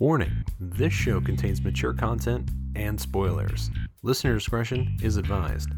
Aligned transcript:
Warning 0.00 0.44
this 0.58 0.92
show 0.92 1.20
contains 1.20 1.62
mature 1.62 1.94
content 1.94 2.50
and 2.74 3.00
spoilers. 3.00 3.70
Listener 4.02 4.34
discretion 4.34 4.98
is 5.00 5.16
advised. 5.16 5.68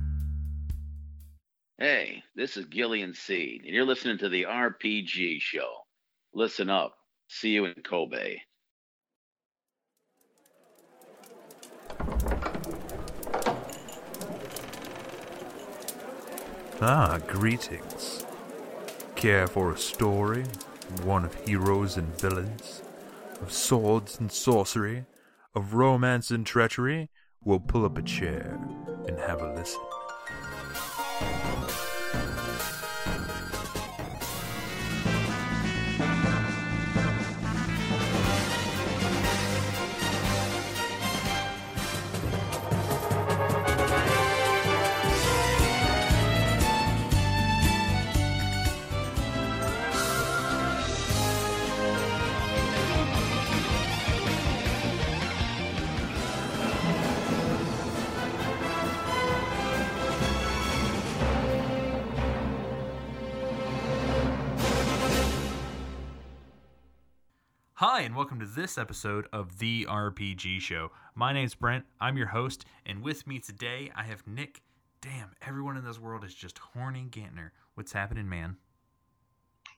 Hey, 1.76 2.22
this 2.34 2.56
is 2.56 2.64
Gillian 2.64 3.12
Seed, 3.12 3.64
and 3.66 3.74
you're 3.74 3.84
listening 3.84 4.16
to 4.18 4.30
the 4.30 4.44
RPG 4.44 5.42
Show. 5.42 5.68
Listen 6.32 6.70
up. 6.70 6.94
See 7.28 7.50
you 7.50 7.66
in 7.66 7.74
Kobe. 7.84 8.38
Ah, 16.80 17.18
greetings. 17.26 18.24
Care 19.14 19.46
for 19.46 19.72
a 19.72 19.78
story? 19.78 20.44
One 21.04 21.26
of 21.26 21.34
heroes 21.46 21.98
and 21.98 22.08
villains? 22.18 22.80
Of 23.40 23.52
swords 23.52 24.18
and 24.18 24.32
sorcery? 24.32 25.04
Of 25.54 25.74
romance 25.74 26.30
and 26.30 26.46
treachery? 26.46 27.10
We'll 27.44 27.60
pull 27.60 27.84
up 27.84 27.98
a 27.98 28.02
chair 28.02 28.58
and 29.06 29.18
have 29.18 29.42
a 29.42 29.52
listen. 29.54 29.80
Hi, 67.96 68.02
and 68.02 68.14
welcome 68.14 68.38
to 68.40 68.44
this 68.44 68.76
episode 68.76 69.26
of 69.32 69.58
The 69.58 69.86
RPG 69.88 70.60
Show. 70.60 70.90
My 71.14 71.32
name's 71.32 71.54
Brent. 71.54 71.86
I'm 71.98 72.18
your 72.18 72.26
host, 72.26 72.66
and 72.84 73.02
with 73.02 73.26
me 73.26 73.38
today 73.38 73.90
I 73.96 74.02
have 74.02 74.26
Nick. 74.26 74.60
Damn, 75.00 75.30
everyone 75.40 75.78
in 75.78 75.84
this 75.86 75.98
world 75.98 76.22
is 76.22 76.34
just 76.34 76.58
horny 76.58 77.06
Gantner. 77.08 77.52
What's 77.72 77.92
happening, 77.94 78.28
man? 78.28 78.58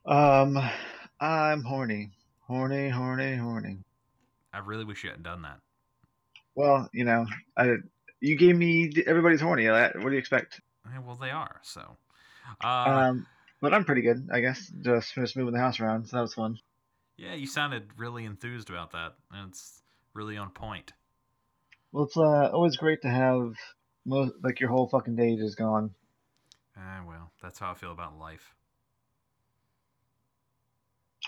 Um, 0.05 0.59
I'm 1.21 1.63
horny, 1.63 2.11
horny, 2.41 2.89
horny, 2.89 3.37
horny. 3.37 3.79
I 4.53 4.59
really 4.59 4.85
wish 4.85 5.05
you 5.05 5.11
hadn't 5.11 5.23
done 5.23 5.43
that. 5.43 5.61
Well, 6.57 6.91
you 6.93 7.05
know, 7.05 7.25
I 7.57 7.75
you 8.19 8.35
gave 8.37 8.57
me 8.57 8.91
everybody's 9.07 9.41
horny. 9.41 9.69
uh, 9.69 9.91
What 9.95 10.07
do 10.07 10.11
you 10.15 10.19
expect? 10.19 10.61
Eh, 10.93 10.99
well, 11.07 11.15
they 11.15 11.31
are, 11.31 11.61
so. 11.63 11.97
Uh, 12.65 12.67
Um, 12.67 13.27
but 13.61 13.73
I'm 13.73 13.85
pretty 13.85 14.03
good, 14.03 14.29
I 14.33 14.41
guess. 14.41 14.67
Just 14.83 15.13
finished 15.13 15.37
moving 15.37 15.55
the 15.55 15.61
house 15.61 15.79
around, 15.79 16.07
so 16.09 16.17
that 16.17 16.23
was 16.23 16.35
fun. 16.35 16.59
Yeah, 17.19 17.35
you 17.35 17.47
sounded 17.49 17.89
really 17.99 18.25
enthused 18.25 18.71
about 18.71 18.93
that, 18.93 19.15
and 19.33 19.51
it's 19.51 19.83
really 20.15 20.37
on 20.37 20.51
point. 20.51 20.93
Well, 21.93 22.05
it's 22.05 22.17
uh, 22.17 22.51
always 22.53 22.77
great 22.77 23.03
to 23.03 23.09
have 23.09 23.55
most 24.07 24.35
like 24.43 24.61
your 24.61 24.71
whole 24.71 24.87
fucking 24.87 25.17
day 25.17 25.37
just 25.37 25.59
gone. 25.59 25.91
Ah, 26.77 27.03
well, 27.07 27.33
that's 27.43 27.59
how 27.59 27.73
I 27.73 27.75
feel 27.75 27.93
about 27.93 28.19
life. 28.19 28.55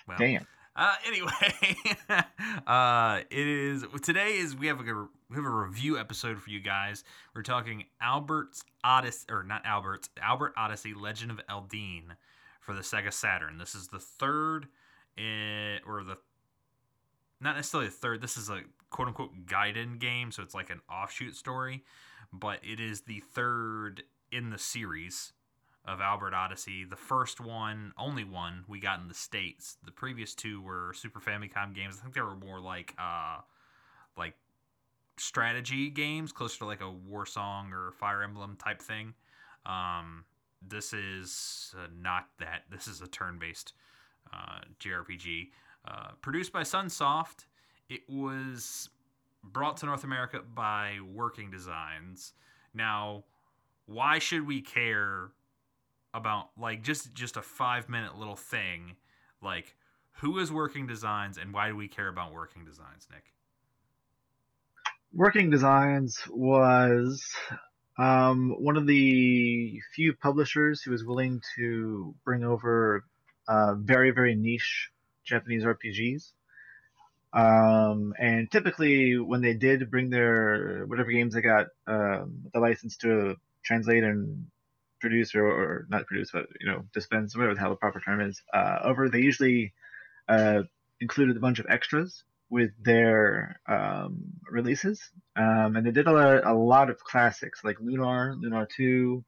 Well, 0.06 0.16
Damn. 0.19 0.47
Uh, 0.77 0.94
anyway, 1.06 1.77
uh, 2.66 3.20
it 3.28 3.47
is 3.47 3.84
today 4.02 4.36
is 4.36 4.54
we 4.54 4.69
have 4.69 4.80
a 4.80 4.84
we 4.84 5.36
have 5.36 5.44
a 5.44 5.50
review 5.50 5.98
episode 5.98 6.41
for 6.41 6.50
you 6.50 6.60
guys. 6.60 7.02
We're 7.34 7.42
talking 7.42 7.84
Albert's 8.00 8.62
Odyssey 8.84 9.27
or 9.28 9.42
not 9.42 9.66
Albert's 9.66 10.08
Albert 10.22 10.54
Odyssey: 10.56 10.94
Legend 10.94 11.32
of 11.32 11.41
Eldean 11.48 12.16
for 12.60 12.75
the 12.75 12.82
Sega 12.82 13.12
Saturn. 13.12 13.59
This 13.59 13.75
is 13.75 13.88
the 13.88 13.98
third, 13.98 14.69
in, 15.20 15.81
or 15.86 16.03
the 16.03 16.16
not 17.41 17.56
necessarily 17.56 17.88
the 17.88 17.94
third. 17.94 18.20
This 18.20 18.36
is 18.36 18.48
a 18.48 18.62
quote 18.91 19.08
unquote 19.08 19.47
Gaiden 19.47 19.98
game, 19.98 20.31
so 20.32 20.42
it's 20.42 20.54
like 20.54 20.70
an 20.70 20.81
offshoot 20.91 21.36
story, 21.36 21.84
but 22.32 22.58
it 22.62 22.81
is 22.81 23.03
the 23.03 23.20
third 23.20 24.03
in 24.32 24.50
the 24.50 24.59
series 24.59 25.32
of 25.84 26.00
Albert 26.00 26.34
Odyssey. 26.34 26.84
The 26.84 26.97
first 26.97 27.41
one, 27.41 27.92
only 27.97 28.25
one 28.25 28.64
we 28.69 28.80
got 28.80 29.00
in 29.00 29.09
the 29.09 29.14
states. 29.14 29.78
The 29.84 29.92
previous 29.92 30.34
two 30.34 30.60
were 30.60 30.92
Super 30.94 31.20
Famicom 31.20 31.75
games. 31.75 31.97
I 31.98 32.03
think 32.03 32.14
they 32.14 32.20
were 32.20 32.36
more 32.36 32.60
like 32.60 32.94
uh 32.98 33.38
like 34.16 34.34
strategy 35.16 35.91
games, 35.91 36.32
closer 36.32 36.59
to 36.59 36.66
like 36.66 36.80
a 36.80 36.92
Warsong 37.10 37.72
or 37.72 37.92
Fire 37.92 38.22
Emblem 38.22 38.56
type 38.56 38.82
thing. 38.82 39.14
Um, 39.66 40.25
this 40.66 40.92
is 40.92 41.75
uh, 41.76 41.86
not 42.00 42.28
that. 42.38 42.64
This 42.70 42.86
is 42.86 43.00
a 43.00 43.06
turn-based 43.06 43.72
uh, 44.32 44.60
JRPG 44.78 45.48
uh, 45.86 46.12
produced 46.20 46.53
by 46.53 46.62
Sunsoft. 46.62 47.47
It 47.88 48.03
was 48.08 48.88
brought 49.42 49.78
to 49.78 49.86
North 49.86 50.04
America 50.04 50.41
by 50.54 50.98
Working 51.12 51.50
Designs. 51.50 52.34
Now, 52.75 53.25
why 53.86 54.19
should 54.19 54.47
we 54.47 54.60
care 54.60 55.30
about 56.14 56.50
like 56.59 56.82
just 56.82 57.14
just 57.14 57.36
a 57.36 57.42
five 57.42 57.88
minute 57.88 58.19
little 58.19 58.36
thing 58.36 58.97
like 59.42 59.76
who 60.14 60.38
is 60.38 60.50
working 60.50 60.86
designs 60.86 61.38
and 61.38 61.54
why 61.54 61.69
do 61.69 61.76
we 61.76 61.86
care 61.86 62.09
about 62.09 62.32
working 62.32 62.64
designs 62.64 63.06
nick 63.12 63.32
Working 65.12 65.50
Designs 65.50 66.20
was 66.30 67.20
um, 67.98 68.54
one 68.60 68.76
of 68.76 68.86
the 68.86 69.80
few 69.92 70.14
publishers 70.14 70.82
who 70.82 70.92
was 70.92 71.04
willing 71.04 71.42
to 71.56 72.14
bring 72.25 72.44
over 72.44 73.04
uh, 73.50 73.75
very, 73.75 74.12
very 74.12 74.37
niche 74.37 74.91
Japanese 75.25 75.65
RPGs. 75.65 76.31
Um, 77.33 78.15
and 78.19 78.50
typically, 78.50 79.19
when 79.19 79.41
they 79.41 79.55
did 79.55 79.91
bring 79.91 80.09
their 80.09 80.84
whatever 80.87 81.11
games 81.11 81.34
they 81.34 81.41
got 81.41 81.66
um, 81.87 82.44
the 82.53 82.60
license 82.60 82.97
to 82.99 83.37
translate 83.65 84.05
and 84.05 84.47
produce 85.00 85.34
or, 85.34 85.44
or 85.47 85.87
not 85.89 86.06
produce, 86.06 86.31
but 86.33 86.47
you 86.60 86.66
know, 86.66 86.84
dispense, 86.94 87.37
whatever 87.37 87.55
the 87.55 87.60
hell 87.60 87.71
the 87.71 87.77
proper 87.77 88.00
term 88.00 88.21
is, 88.21 88.41
uh, 88.55 88.78
over, 88.84 89.09
they 89.09 89.21
usually 89.21 89.72
uh, 90.28 90.62
included 91.00 91.37
a 91.37 91.41
bunch 91.41 91.59
of 91.59 91.66
extras 91.69 92.22
with 92.50 92.71
their 92.81 93.60
um, 93.66 94.22
releases, 94.49 95.00
um, 95.34 95.77
and 95.77 95.84
they 95.87 95.93
did 95.93 96.06
a 96.06 96.12
lot, 96.12 96.47
a 96.47 96.55
lot 96.55 96.91
of 96.91 96.99
classics 97.00 97.62
like 97.65 97.81
Lunar, 97.81 98.34
Lunar 98.37 98.69
Two, 98.77 99.25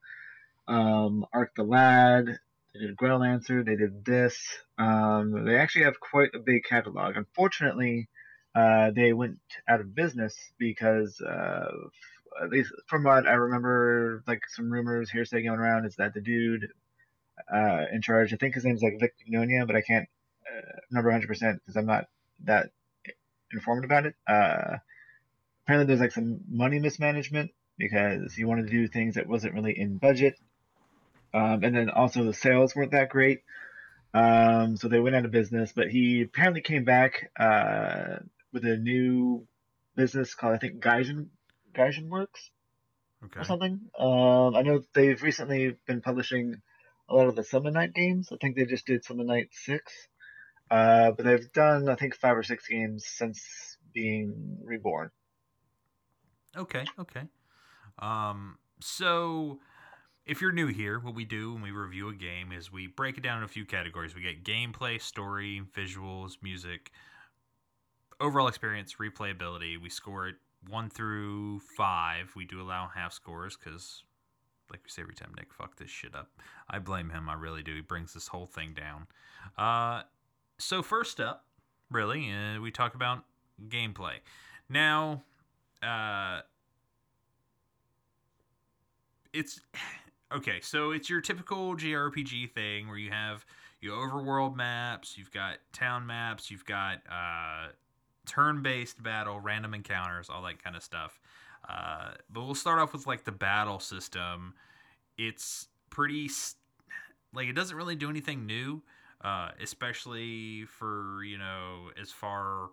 um, 0.69 1.27
Arc 1.33 1.55
the 1.57 1.65
Lad. 1.65 2.39
They 2.75 2.81
did 2.81 2.97
Growlancer. 2.97 3.65
They 3.65 3.77
did 3.77 4.05
this. 4.05 4.39
Um, 4.79 5.45
they 5.45 5.57
actually 5.57 5.85
have 5.85 6.01
quite 6.01 6.31
a 6.35 6.39
big 6.39 6.65
catalog. 6.65 7.17
Unfortunately, 7.17 8.09
uh, 8.55 8.91
they 8.91 9.13
went 9.13 9.39
out 9.69 9.81
of 9.81 9.95
business 9.95 10.35
because, 10.59 11.21
at 12.43 12.51
least 12.51 12.73
from 12.87 13.05
what 13.05 13.27
I 13.27 13.33
remember, 13.33 14.23
like 14.27 14.43
some 14.49 14.73
rumors, 14.73 15.11
hearsay 15.11 15.43
going 15.43 15.59
around, 15.59 15.85
is 15.85 15.97
that 15.97 16.15
the 16.15 16.21
dude 16.21 16.69
uh, 17.53 17.85
in 17.93 18.03
charge, 18.03 18.33
I 18.33 18.37
think 18.37 18.55
his 18.55 18.65
name's 18.65 18.83
like 18.83 18.99
Vic 19.01 19.15
Pignonia, 19.19 19.67
but 19.67 19.77
I 19.77 19.83
can't 19.83 20.09
uh, 20.47 20.81
remember 20.91 21.27
100% 21.27 21.29
because 21.55 21.77
I'm 21.77 21.87
not 21.87 22.07
that 22.45 22.71
informed 23.53 23.85
about 23.85 24.07
it. 24.07 24.15
Uh, 24.27 24.79
apparently, 25.65 25.87
there's 25.87 26.01
like 26.01 26.13
some 26.13 26.41
money 26.49 26.79
mismanagement 26.79 27.51
because 27.79 28.35
he 28.35 28.45
wanted 28.45 28.67
to 28.67 28.73
do 28.73 28.89
things 28.89 29.15
that 29.15 29.27
wasn't 29.27 29.55
really 29.55 29.79
in 29.79 29.99
budget, 29.99 30.35
um, 31.35 31.65
and 31.65 31.75
then 31.75 31.91
also 31.91 32.25
the 32.25 32.35
sales 32.35 32.75
weren't 32.75 32.93
that 32.93 33.09
great. 33.09 33.43
Um, 34.15 34.77
so 34.77 34.89
they 34.89 35.01
went 35.01 35.17
out 35.17 35.25
of 35.25 35.31
business. 35.31 35.73
But 35.75 35.89
he 35.91 36.23
apparently 36.23 36.61
came 36.61 36.85
back 36.85 37.31
uh, 37.39 38.17
with 38.53 38.65
a 38.65 38.77
new 38.77 39.47
business 39.97 40.35
called 40.35 40.55
I 40.55 40.59
think 40.59 40.83
Gaijin 40.83 41.29
Gaijin 41.75 42.09
Works 42.09 42.51
okay 43.25 43.41
or 43.41 43.45
something. 43.45 43.81
Um, 43.99 44.55
I 44.55 44.63
know 44.63 44.83
they've 44.95 45.23
recently 45.23 45.77
been 45.87 46.01
publishing 46.03 46.61
a 47.09 47.15
lot 47.15 47.29
of 47.29 47.37
the 47.37 47.45
Summon 47.45 47.75
Night 47.75 47.95
games. 47.95 48.31
I 48.33 48.37
think 48.37 48.57
they 48.57 48.65
just 48.65 48.87
did 48.87 49.05
Summon 49.05 49.27
Night 49.27 49.49
six. 49.53 49.93
Uh, 50.71 51.11
but 51.11 51.25
they've 51.27 51.53
done, 51.53 51.89
I 51.89 51.97
think, 51.97 52.15
five 52.17 52.37
or 52.37 52.43
six 52.43 52.67
games 52.67 53.05
since 53.07 53.77
being 53.93 54.59
reborn. 54.65 55.11
okay 56.57 56.85
okay 56.99 57.23
um 57.99 58.59
so 58.81 59.59
if 60.27 60.41
you're 60.41 60.53
new 60.53 60.69
here 60.69 60.99
what 60.99 61.15
we 61.15 61.25
do 61.25 61.53
when 61.53 61.63
we 61.63 61.71
review 61.71 62.09
a 62.09 62.15
game 62.15 62.53
is 62.53 62.73
we 62.73 62.87
break 62.87 63.19
it 63.19 63.23
down 63.23 63.39
in 63.39 63.45
a 63.45 63.49
few 63.49 63.65
categories. 63.65 64.15
We 64.15 64.23
get 64.23 64.45
gameplay 64.45 65.01
story 65.01 65.63
visuals 65.77 66.37
music 66.43 66.93
overall 68.21 68.49
experience 68.49 68.97
replayability. 69.01 69.81
We 69.81 69.89
score 69.89 70.29
it 70.29 70.37
one 70.69 70.91
through 70.91 71.61
five. 71.77 72.33
We 72.37 72.45
do 72.45 72.61
allow 72.61 72.89
half 72.95 73.13
scores 73.13 73.57
because 73.57 74.05
like 74.71 74.81
we 74.85 74.91
say 74.91 75.03
every 75.03 75.15
time 75.15 75.33
nick 75.37 75.53
fuck 75.53 75.77
this 75.77 75.91
shit 75.91 76.15
up. 76.15 76.31
I 76.71 76.79
blame 76.79 77.11
him 77.11 77.29
i 77.29 77.35
really 77.35 77.63
do. 77.63 77.75
He 77.75 77.81
brings 77.81 78.15
this 78.15 78.29
whole 78.29 78.47
thing 78.47 78.75
down. 78.75 79.07
Uh, 79.59 80.03
so 80.59 80.83
first 80.83 81.21
up 81.21 81.47
really 81.91 82.31
uh, 82.33 82.61
we 82.61 82.71
talk 82.71 82.95
about 82.95 83.25
gameplay. 83.69 84.15
Now, 84.69 85.25
uh, 85.83 86.41
it's 89.33 89.61
okay. 90.37 90.61
So 90.61 90.91
it's 90.91 91.09
your 91.09 91.21
typical 91.21 91.77
JRPG 91.77 92.51
thing 92.53 92.89
where 92.89 92.99
you 92.99 93.11
have 93.11 93.45
your 93.81 93.97
overworld 93.97 94.57
maps, 94.57 95.19
you've 95.19 95.33
got 95.33 95.59
town 95.73 96.07
maps, 96.07 96.51
you've 96.51 96.65
got 96.65 96.99
uh, 97.11 97.69
turn-based 98.27 99.03
battle, 99.03 99.41
random 99.41 99.75
encounters, 99.75 100.31
all 100.31 100.43
that 100.43 100.63
kind 100.63 100.77
of 100.77 100.83
stuff. 100.83 101.21
Uh, 101.69 102.13
but 102.31 102.43
we'll 102.45 102.55
start 102.55 102.79
off 102.79 102.93
with 102.93 103.07
like 103.07 103.25
the 103.25 103.33
battle 103.33 103.81
system. 103.81 104.55
It's 105.19 105.69
pretty 105.91 106.31
like 107.35 107.49
it 107.49 107.55
doesn't 107.55 107.77
really 107.77 107.97
do 107.97 108.11
anything 108.11 108.47
new, 108.47 108.83
uh, 109.23 109.51
especially 109.61 110.65
for 110.65 111.23
you 111.25 111.39
know 111.39 111.91
as 112.01 112.11
far 112.11 112.71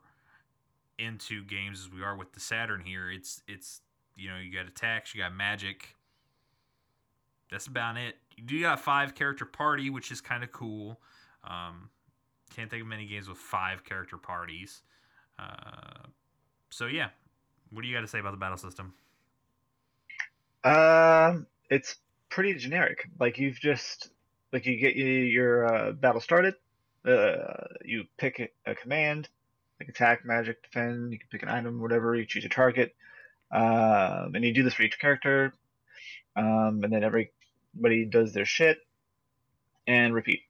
into 0.97 1.43
games 1.45 1.79
as 1.79 1.91
we 1.91 2.03
are 2.03 2.15
with 2.15 2.33
the 2.33 2.39
Saturn 2.39 2.81
here. 2.81 3.11
It's 3.11 3.41
it's 3.47 3.81
you 4.15 4.29
know 4.29 4.37
you 4.37 4.53
got 4.53 4.67
attacks, 4.67 5.13
you 5.13 5.21
got 5.21 5.33
magic. 5.33 5.95
That's 7.51 7.67
about 7.67 7.97
it. 7.97 8.15
You 8.37 8.43
do 8.43 8.61
got 8.61 8.79
a 8.79 8.81
five 8.81 9.15
character 9.15 9.45
party, 9.45 9.89
which 9.89 10.11
is 10.11 10.21
kind 10.21 10.43
of 10.43 10.51
cool. 10.51 10.99
Um, 11.43 11.89
can't 12.55 12.69
think 12.69 12.81
of 12.81 12.87
many 12.87 13.05
games 13.05 13.27
with 13.27 13.37
five 13.37 13.83
character 13.83 14.17
parties. 14.17 14.81
Uh, 15.37 16.07
so 16.69 16.85
yeah, 16.85 17.09
what 17.71 17.81
do 17.81 17.87
you 17.87 17.95
got 17.95 18.01
to 18.01 18.07
say 18.07 18.19
about 18.19 18.31
the 18.31 18.37
battle 18.37 18.57
system? 18.57 18.93
Um, 20.63 21.47
it's 21.69 21.95
pretty 22.29 22.53
generic. 22.55 23.09
Like 23.19 23.37
you've 23.37 23.59
just 23.59 24.09
like 24.51 24.65
you 24.65 24.77
get 24.77 24.95
your 24.95 25.73
uh, 25.73 25.91
battle 25.91 26.21
started. 26.21 26.55
Uh, 27.05 27.65
you 27.85 28.03
pick 28.17 28.51
a 28.65 28.75
command, 28.75 29.29
like 29.79 29.89
attack, 29.89 30.25
magic, 30.25 30.61
defend. 30.63 31.13
You 31.13 31.19
can 31.19 31.27
pick 31.29 31.43
an 31.43 31.49
item, 31.49 31.81
whatever. 31.81 32.15
You 32.15 32.25
choose 32.25 32.45
a 32.45 32.49
target, 32.49 32.95
um, 33.51 34.35
and 34.35 34.43
you 34.43 34.53
do 34.53 34.63
this 34.63 34.73
for 34.73 34.83
each 34.83 34.99
character. 34.99 35.53
Um, 36.35 36.81
and 36.83 36.91
then 36.91 37.03
everybody 37.73 38.05
does 38.05 38.33
their 38.33 38.45
shit 38.45 38.79
and 39.87 40.13
repeat. 40.13 40.41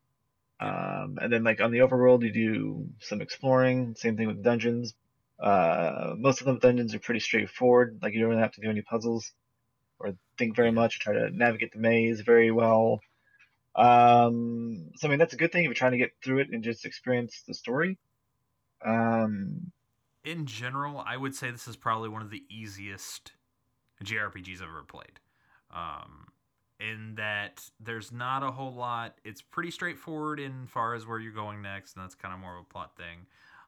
Um, 0.59 1.17
and 1.21 1.31
then 1.31 1.43
like 1.43 1.61
on 1.61 1.71
the 1.71 1.79
overworld, 1.79 2.23
you 2.23 2.31
do 2.31 2.87
some 2.99 3.21
exploring. 3.21 3.95
Same 3.95 4.17
thing 4.17 4.27
with 4.27 4.43
dungeons. 4.43 4.93
Uh, 5.39 6.15
most 6.17 6.41
of 6.41 6.47
the 6.47 6.59
dungeons 6.59 6.93
are 6.93 6.99
pretty 6.99 7.21
straightforward. 7.21 7.99
Like 8.01 8.13
you 8.13 8.19
don't 8.19 8.29
really 8.29 8.41
have 8.41 8.51
to 8.53 8.61
do 8.61 8.69
any 8.69 8.81
puzzles 8.81 9.31
or 9.99 10.13
think 10.37 10.55
very 10.55 10.71
much. 10.71 10.99
Try 10.99 11.13
to 11.13 11.29
navigate 11.29 11.71
the 11.71 11.79
maze 11.79 12.21
very 12.21 12.51
well. 12.51 12.99
Um, 13.75 14.89
so 14.95 15.07
I 15.07 15.11
mean 15.11 15.19
that's 15.19 15.33
a 15.33 15.37
good 15.37 15.51
thing 15.51 15.63
if 15.63 15.67
you're 15.67 15.73
trying 15.75 15.93
to 15.93 15.97
get 15.97 16.11
through 16.23 16.39
it 16.39 16.49
and 16.51 16.63
just 16.63 16.85
experience 16.85 17.43
the 17.47 17.53
story. 17.53 17.97
Um, 18.85 19.71
in 20.25 20.45
general, 20.45 21.01
I 21.05 21.15
would 21.15 21.35
say 21.35 21.51
this 21.51 21.67
is 21.67 21.77
probably 21.77 22.09
one 22.09 22.21
of 22.21 22.29
the 22.29 22.43
easiest 22.49 23.33
JRPGs 24.03 24.61
I've 24.61 24.69
ever 24.69 24.83
played. 24.83 25.19
Um, 25.73 26.27
in 26.79 27.15
that 27.15 27.69
there's 27.79 28.11
not 28.11 28.43
a 28.43 28.51
whole 28.51 28.73
lot. 28.73 29.15
It's 29.23 29.41
pretty 29.41 29.71
straightforward 29.71 30.39
in 30.39 30.67
far 30.67 30.95
as 30.95 31.05
where 31.05 31.19
you're 31.19 31.33
going 31.33 31.61
next, 31.61 31.95
and 31.95 32.03
that's 32.03 32.15
kind 32.15 32.33
of 32.33 32.39
more 32.39 32.55
of 32.57 32.61
a 32.61 32.73
plot 32.73 32.95
thing. 32.95 33.25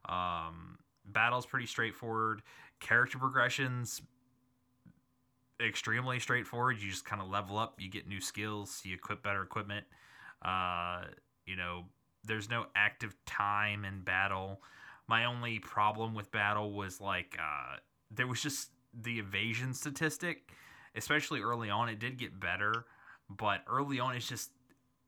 Um, 0.07 0.77
battle's 1.05 1.45
pretty 1.45 1.67
straightforward. 1.67 2.41
Character 2.79 3.17
progressions 3.17 4.01
extremely 5.65 6.19
straightforward. 6.19 6.81
You 6.81 6.89
just 6.89 7.05
kind 7.05 7.21
of 7.21 7.29
level 7.29 7.57
up, 7.57 7.79
you 7.79 7.89
get 7.89 8.07
new 8.07 8.21
skills, 8.21 8.81
you 8.83 8.95
equip 8.95 9.23
better 9.23 9.43
equipment. 9.43 9.85
Uh, 10.41 11.03
you 11.45 11.55
know, 11.55 11.85
there's 12.23 12.49
no 12.49 12.65
active 12.75 13.15
time 13.25 13.85
in 13.85 14.01
battle. 14.01 14.61
My 15.07 15.25
only 15.25 15.59
problem 15.59 16.13
with 16.13 16.31
battle 16.31 16.73
was 16.73 17.01
like 17.01 17.37
uh, 17.39 17.77
there 18.09 18.27
was 18.27 18.41
just 18.41 18.69
the 18.93 19.19
evasion 19.19 19.73
statistic, 19.73 20.51
especially 20.95 21.41
early 21.41 21.69
on. 21.69 21.89
It 21.89 21.99
did 21.99 22.17
get 22.17 22.39
better, 22.39 22.85
but 23.37 23.61
early 23.69 23.99
on 23.99 24.15
it's 24.15 24.27
just 24.27 24.51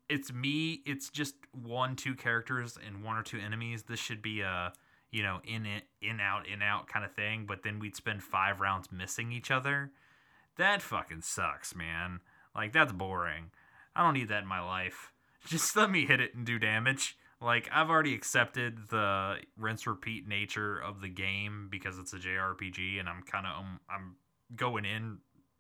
it's 0.10 0.32
me. 0.34 0.82
It's 0.86 1.10
just 1.10 1.36
one, 1.54 1.96
two 1.96 2.14
characters 2.14 2.78
and 2.86 3.04
one 3.04 3.18
or 3.18 3.24
two 3.24 3.40
enemies. 3.40 3.84
This 3.84 4.00
should 4.00 4.22
be 4.22 4.42
a 4.42 4.74
you 5.12 5.24
know 5.24 5.40
in 5.44 5.66
it, 5.66 5.84
in 6.02 6.20
out, 6.20 6.48
in 6.48 6.62
out 6.62 6.88
kind 6.88 7.06
of 7.06 7.14
thing. 7.14 7.46
But 7.48 7.64
then 7.64 7.80
we'd 7.80 7.96
spend 7.96 8.24
five 8.24 8.60
rounds 8.60 8.92
missing 8.92 9.32
each 9.32 9.50
other 9.52 9.92
that 10.58 10.82
fucking 10.82 11.22
sucks, 11.22 11.76
man. 11.76 12.20
Like, 12.56 12.74
that's 12.74 12.92
boring. 12.92 13.52
I 13.96 14.04
don't 14.04 14.14
need 14.14 14.30
that 14.30 14.44
in 14.44 14.48
my 14.48 14.62
life. 14.62 15.12
Just 15.48 15.76
let 15.76 15.92
me 15.92 16.06
hit 16.06 16.22
it 16.22 16.36
and 16.36 16.46
do 16.46 16.60
damage. 16.60 17.18
Like, 17.42 17.70
I've 17.74 17.90
already 17.90 18.14
accepted 18.14 18.90
the 18.90 19.38
rinse 19.58 19.86
repeat 19.86 20.28
nature 20.28 20.78
of 20.78 21.02
the 21.02 21.10
game 21.10 21.68
because 21.70 22.00
it's 22.00 22.14
a 22.14 22.18
JRPG, 22.18 23.00
and 23.00 23.10
I'm 23.10 23.24
kind 23.24 23.46
of 23.46 23.58
um, 23.58 23.80
I'm 23.90 24.16
going 24.56 24.86
in 24.86 25.18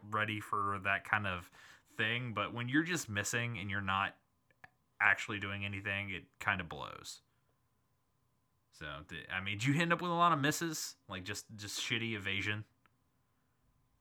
ready 0.10 0.39
for 0.39 0.80
that 0.83 1.04
kind 1.04 1.27
of 1.27 1.50
thing. 1.98 2.34
But 2.36 2.54
when 2.54 2.69
you're 2.69 2.84
just 2.84 3.10
missing 3.10 3.57
and 3.60 3.69
you're 3.69 3.81
not 3.81 4.16
actually 5.01 5.40
doing 5.40 5.66
anything, 5.66 6.10
it 6.10 6.24
kind 6.40 6.62
of 6.62 6.69
blows. 6.69 7.22
So, 8.72 8.86
I 8.86 9.44
mean, 9.44 9.60
did 9.60 9.66
you 9.66 9.80
end 9.80 9.94
up 9.94 10.01
with 10.01 10.12
a 10.12 10.16
lot 10.16 10.31
of 10.31 10.40
misses? 10.40 10.95
Like 11.07 11.24
just 11.24 11.45
just 11.56 11.80
shitty 11.80 12.16
evasion? 12.16 12.66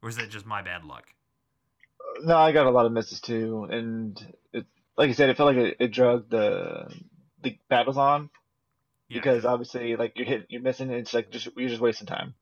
or 0.02 0.08
is 0.08 0.16
that 0.16 0.28
just 0.28 0.44
my 0.44 0.60
bad 0.62 0.84
luck? 0.84 1.04
No, 2.22 2.36
I 2.36 2.52
got 2.52 2.66
a 2.66 2.70
lot 2.70 2.86
of 2.86 2.92
misses 2.92 3.20
too, 3.20 3.66
and 3.70 4.20
it, 4.52 4.66
like 4.98 5.08
I 5.08 5.12
said, 5.12 5.30
it 5.30 5.36
felt 5.36 5.54
like 5.54 5.64
it, 5.64 5.76
it 5.78 5.88
drugged 5.88 6.30
the 6.30 6.92
the 7.42 7.58
battles 7.68 7.96
on 7.96 8.28
yeah. 9.08 9.18
because 9.18 9.44
obviously, 9.44 9.96
like 9.96 10.12
you're 10.16 10.26
hit, 10.26 10.46
you're 10.48 10.60
missing. 10.60 10.90
It's 10.90 11.14
like 11.14 11.30
just 11.30 11.48
you're 11.56 11.68
just 11.68 11.80
wasting 11.80 12.06
time. 12.06 12.34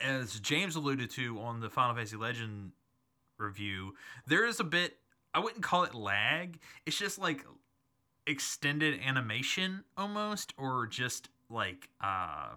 As 0.00 0.38
James 0.40 0.76
alluded 0.76 1.10
to 1.12 1.40
on 1.40 1.60
the 1.60 1.70
Final 1.70 1.94
Fantasy 1.94 2.16
Legend 2.16 2.72
review, 3.38 3.94
there 4.26 4.44
is 4.44 4.60
a 4.60 4.64
bit. 4.64 4.98
I 5.34 5.40
wouldn't 5.40 5.62
call 5.62 5.84
it 5.84 5.94
lag. 5.94 6.58
It's 6.86 6.98
just 6.98 7.18
like 7.18 7.44
extended 8.26 9.00
animation 9.00 9.84
almost, 9.96 10.52
or 10.56 10.86
just 10.86 11.28
like 11.48 11.88
uh 12.00 12.50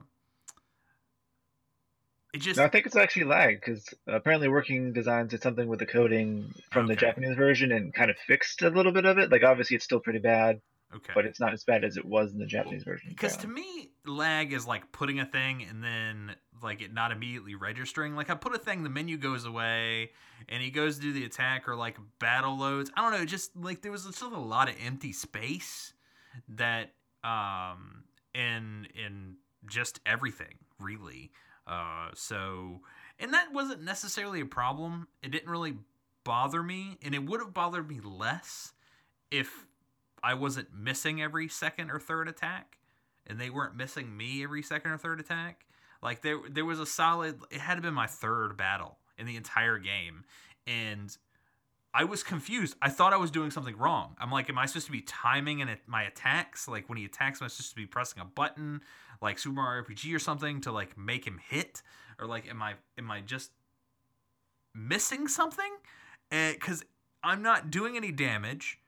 it 2.34 2.40
just. 2.40 2.58
No, 2.58 2.64
I 2.64 2.70
think 2.70 2.86
it's 2.86 2.96
actually 2.96 3.26
lag 3.26 3.60
because 3.60 3.94
apparently 4.08 4.48
Working 4.48 4.94
Designs 4.94 5.32
did 5.32 5.42
something 5.42 5.68
with 5.68 5.80
the 5.80 5.86
coding 5.86 6.54
from 6.72 6.86
okay. 6.86 6.96
the 6.96 7.00
Japanese 7.00 7.36
version 7.36 7.72
and 7.72 7.94
kind 7.94 8.10
of 8.10 8.18
fixed 8.18 8.62
a 8.62 8.70
little 8.70 8.92
bit 8.92 9.06
of 9.06 9.18
it. 9.18 9.32
Like 9.32 9.44
obviously 9.44 9.76
it's 9.76 9.86
still 9.86 10.00
pretty 10.00 10.20
bad. 10.20 10.62
Okay. 10.94 11.12
But 11.16 11.26
it's 11.26 11.40
not 11.40 11.54
as 11.54 11.64
bad 11.64 11.86
as 11.86 11.96
it 11.96 12.04
was 12.04 12.34
in 12.34 12.38
the 12.38 12.46
Japanese 12.46 12.84
version. 12.84 13.10
Because 13.10 13.38
to 13.38 13.48
me, 13.48 13.92
lag 14.06 14.52
is 14.52 14.68
like 14.68 14.92
putting 14.92 15.20
a 15.20 15.26
thing 15.26 15.66
and 15.70 15.82
then 15.82 16.36
like 16.64 16.82
it 16.82 16.94
not 16.94 17.12
immediately 17.12 17.56
registering. 17.56 18.16
Like 18.16 18.30
I 18.30 18.36
put 18.36 18.56
a 18.56 18.60
thing, 18.60 18.84
the 18.84 18.90
menu 18.90 19.18
goes 19.18 19.46
away, 19.46 20.12
and 20.50 20.62
he 20.62 20.70
goes 20.72 20.98
to 20.98 21.02
do 21.02 21.14
the 21.14 21.26
attack 21.26 21.68
or 21.68 21.76
like 21.76 21.98
battle 22.20 22.58
loads. 22.58 22.92
I 22.96 23.02
don't 23.02 23.20
know, 23.20 23.26
just 23.26 23.56
like 23.56 23.82
there 23.82 23.92
was 23.92 24.06
just 24.06 24.22
a 24.22 24.28
lot 24.28 24.70
of 24.70 24.76
empty 24.86 25.14
space 25.14 25.94
that 26.50 26.94
um 27.24 28.04
in 28.34 28.88
in 28.96 29.36
just 29.68 30.00
everything 30.06 30.56
really. 30.80 31.32
Uh, 31.68 32.10
so, 32.14 32.82
and 33.20 33.34
that 33.34 33.54
wasn't 33.54 33.84
necessarily 33.84 34.42
a 34.42 34.46
problem. 34.46 35.08
It 35.22 35.32
didn't 35.32 35.50
really 35.50 35.76
bother 36.24 36.64
me, 36.64 36.98
and 37.04 37.14
it 37.16 37.24
would 37.24 37.40
have 37.40 37.54
bothered 37.54 37.88
me 37.88 38.00
less 38.04 38.74
if 39.30 39.68
I 40.24 40.34
wasn't 40.34 40.74
missing 40.74 41.22
every 41.22 41.48
second 41.48 41.92
or 41.92 42.00
third 42.00 42.28
attack, 42.28 42.78
and 43.26 43.40
they 43.40 43.50
weren't 43.50 43.76
missing 43.76 44.16
me 44.16 44.44
every 44.44 44.64
second 44.64 44.92
or 44.92 44.98
third 44.98 45.20
attack. 45.20 45.66
Like 46.02 46.22
there, 46.22 46.40
there 46.50 46.66
was 46.66 46.80
a 46.80 46.86
solid. 46.86 47.40
It 47.52 47.62
had 47.62 47.76
to 47.76 47.82
been 47.82 47.94
my 47.94 48.08
third 48.08 48.58
battle 48.58 48.98
in 49.18 49.26
the 49.26 49.36
entire 49.36 49.78
game, 49.78 50.24
and 50.66 51.16
I 51.94 52.06
was 52.06 52.24
confused. 52.24 52.76
I 52.82 52.90
thought 52.90 53.14
I 53.14 53.18
was 53.18 53.32
doing 53.32 53.52
something 53.52 53.78
wrong. 53.78 54.16
I'm 54.20 54.32
like, 54.32 54.50
am 54.50 54.58
I 54.58 54.66
supposed 54.66 54.88
to 54.88 54.92
be 54.92 55.02
timing 55.02 55.62
and 55.62 55.70
my 55.86 56.04
attacks? 56.04 56.68
Like 56.68 56.90
when 56.90 56.98
he 56.98 57.06
attacks, 57.06 57.42
am 57.42 57.46
I 57.46 57.48
supposed 57.50 57.72
to 57.72 57.76
be 57.76 57.86
pressing 57.86 58.22
a 58.22 58.26
button? 58.26 58.82
like 59.22 59.38
Super 59.38 59.56
Mario 59.56 59.84
RPG 59.84 60.14
or 60.16 60.20
something 60.20 60.62
to 60.62 60.72
like 60.72 60.98
make 60.98 61.26
him 61.26 61.40
hit, 61.50 61.82
or 62.20 62.26
like 62.28 62.50
am 62.50 62.62
I 62.62 62.74
am 62.98 63.12
I 63.12 63.22
just 63.22 63.52
missing 64.74 65.28
something? 65.28 65.72
Because 66.30 66.84
I'm 67.24 67.42
not 67.42 67.70
doing 67.70 67.96
any 67.96 68.12
damage. 68.12 68.80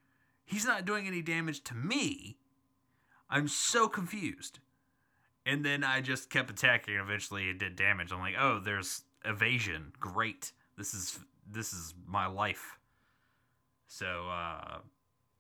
He's 0.46 0.66
not 0.66 0.86
doing 0.86 1.08
any 1.08 1.22
damage 1.22 1.64
to 1.66 1.76
me. 1.76 2.38
I'm 3.30 3.48
so 3.48 3.88
confused. 3.88 4.60
And 5.46 5.66
then 5.66 5.84
I 5.84 6.02
just 6.02 6.30
kept 6.30 6.50
attacking. 6.50 6.96
Eventually, 6.96 7.50
it 7.50 7.60
did 7.60 7.76
damage. 7.76 8.12
I'm 8.12 8.20
like, 8.20 8.36
oh, 8.40 8.60
there's 8.64 9.04
evasion. 9.26 9.92
Great. 10.00 10.52
This 10.78 10.94
is 10.94 11.20
this 11.52 11.74
is 11.74 11.94
my 12.08 12.28
life. 12.28 12.80
So 13.88 14.28
uh, 14.30 14.78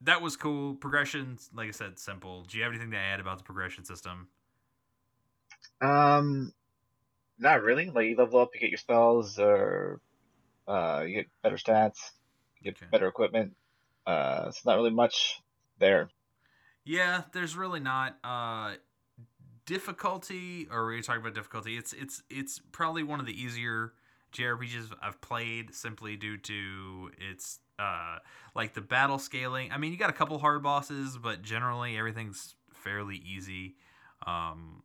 that 0.01 0.21
was 0.21 0.35
cool. 0.35 0.75
Progression, 0.75 1.37
like 1.55 1.69
I 1.69 1.71
said, 1.71 1.97
simple. 1.97 2.43
Do 2.43 2.57
you 2.57 2.63
have 2.63 2.73
anything 2.73 2.91
to 2.91 2.97
add 2.97 3.19
about 3.19 3.37
the 3.37 3.43
progression 3.43 3.85
system? 3.85 4.27
Um, 5.81 6.53
not 7.39 7.63
really. 7.63 7.89
Like 7.89 8.07
you 8.07 8.15
level 8.15 8.39
up, 8.39 8.49
you 8.53 8.59
get 8.59 8.69
your 8.69 8.77
spells, 8.77 9.39
or 9.39 10.01
uh, 10.67 11.03
you 11.07 11.15
get 11.15 11.27
better 11.41 11.57
stats, 11.57 12.11
you 12.59 12.71
get 12.71 12.77
okay. 12.77 12.89
better 12.91 13.07
equipment. 13.07 13.55
Uh, 14.05 14.45
it's 14.47 14.65
not 14.65 14.75
really 14.75 14.91
much 14.91 15.41
there. 15.79 16.09
Yeah, 16.85 17.23
there's 17.31 17.55
really 17.55 17.79
not. 17.79 18.17
Uh, 18.23 18.73
difficulty, 19.65 20.67
or 20.71 20.87
we 20.87 21.01
talking 21.01 21.21
about 21.21 21.35
difficulty. 21.35 21.77
It's 21.77 21.93
it's 21.93 22.23
it's 22.29 22.59
probably 22.71 23.03
one 23.03 23.19
of 23.19 23.25
the 23.25 23.39
easier 23.39 23.93
JRPGs 24.33 24.91
I've 25.01 25.21
played, 25.21 25.73
simply 25.73 26.15
due 26.15 26.37
to 26.37 27.11
its 27.17 27.59
uh 27.79 28.17
like 28.55 28.73
the 28.73 28.81
battle 28.81 29.19
scaling. 29.19 29.71
I 29.71 29.77
mean, 29.77 29.91
you 29.91 29.97
got 29.97 30.09
a 30.09 30.13
couple 30.13 30.37
hard 30.39 30.63
bosses, 30.63 31.17
but 31.17 31.41
generally 31.41 31.97
everything's 31.97 32.55
fairly 32.73 33.17
easy. 33.17 33.75
Um, 34.25 34.83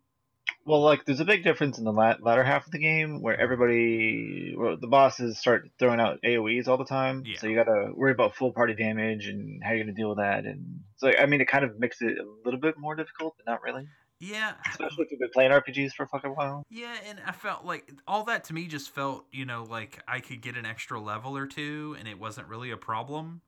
Well, 0.64 0.82
like 0.82 1.04
there's 1.04 1.20
a 1.20 1.24
big 1.24 1.44
difference 1.44 1.78
in 1.78 1.84
the 1.84 1.92
la- 1.92 2.16
latter 2.20 2.42
half 2.44 2.66
of 2.66 2.72
the 2.72 2.78
game 2.78 3.22
where 3.22 3.38
everybody, 3.40 4.54
well, 4.56 4.76
the 4.80 4.86
bosses 4.86 5.38
start 5.38 5.70
throwing 5.78 6.00
out 6.00 6.20
AOE's 6.22 6.68
all 6.68 6.76
the 6.76 6.84
time. 6.84 7.22
Yeah. 7.26 7.38
So 7.38 7.46
you 7.46 7.56
gotta 7.56 7.90
worry 7.94 8.12
about 8.12 8.34
full 8.34 8.52
party 8.52 8.74
damage 8.74 9.28
and 9.28 9.62
how 9.62 9.72
you're 9.72 9.84
gonna 9.84 9.94
deal 9.94 10.10
with 10.10 10.18
that. 10.18 10.44
And 10.44 10.80
so 10.96 11.10
I 11.16 11.26
mean, 11.26 11.40
it 11.40 11.48
kind 11.48 11.64
of 11.64 11.78
makes 11.78 12.00
it 12.02 12.18
a 12.18 12.24
little 12.44 12.60
bit 12.60 12.78
more 12.78 12.94
difficult, 12.94 13.34
but 13.36 13.50
not 13.50 13.62
really. 13.62 13.86
Yeah, 14.20 14.54
Especially 14.68 15.04
if 15.04 15.12
you've 15.12 15.20
been 15.20 15.30
playing 15.32 15.52
RPGs 15.52 15.92
for 15.92 16.02
a 16.02 16.08
fucking 16.08 16.32
while. 16.32 16.66
Yeah, 16.70 16.94
and 17.08 17.20
I 17.24 17.30
felt 17.30 17.64
like 17.64 17.92
all 18.06 18.24
that 18.24 18.44
to 18.44 18.54
me 18.54 18.66
just 18.66 18.90
felt, 18.90 19.26
you 19.30 19.44
know, 19.44 19.64
like 19.68 20.02
I 20.08 20.18
could 20.18 20.40
get 20.40 20.56
an 20.56 20.66
extra 20.66 21.00
level 21.00 21.36
or 21.36 21.46
two 21.46 21.94
and 21.98 22.08
it 22.08 22.18
wasn't 22.18 22.48
really 22.48 22.70
a 22.72 22.76
problem. 22.76 23.42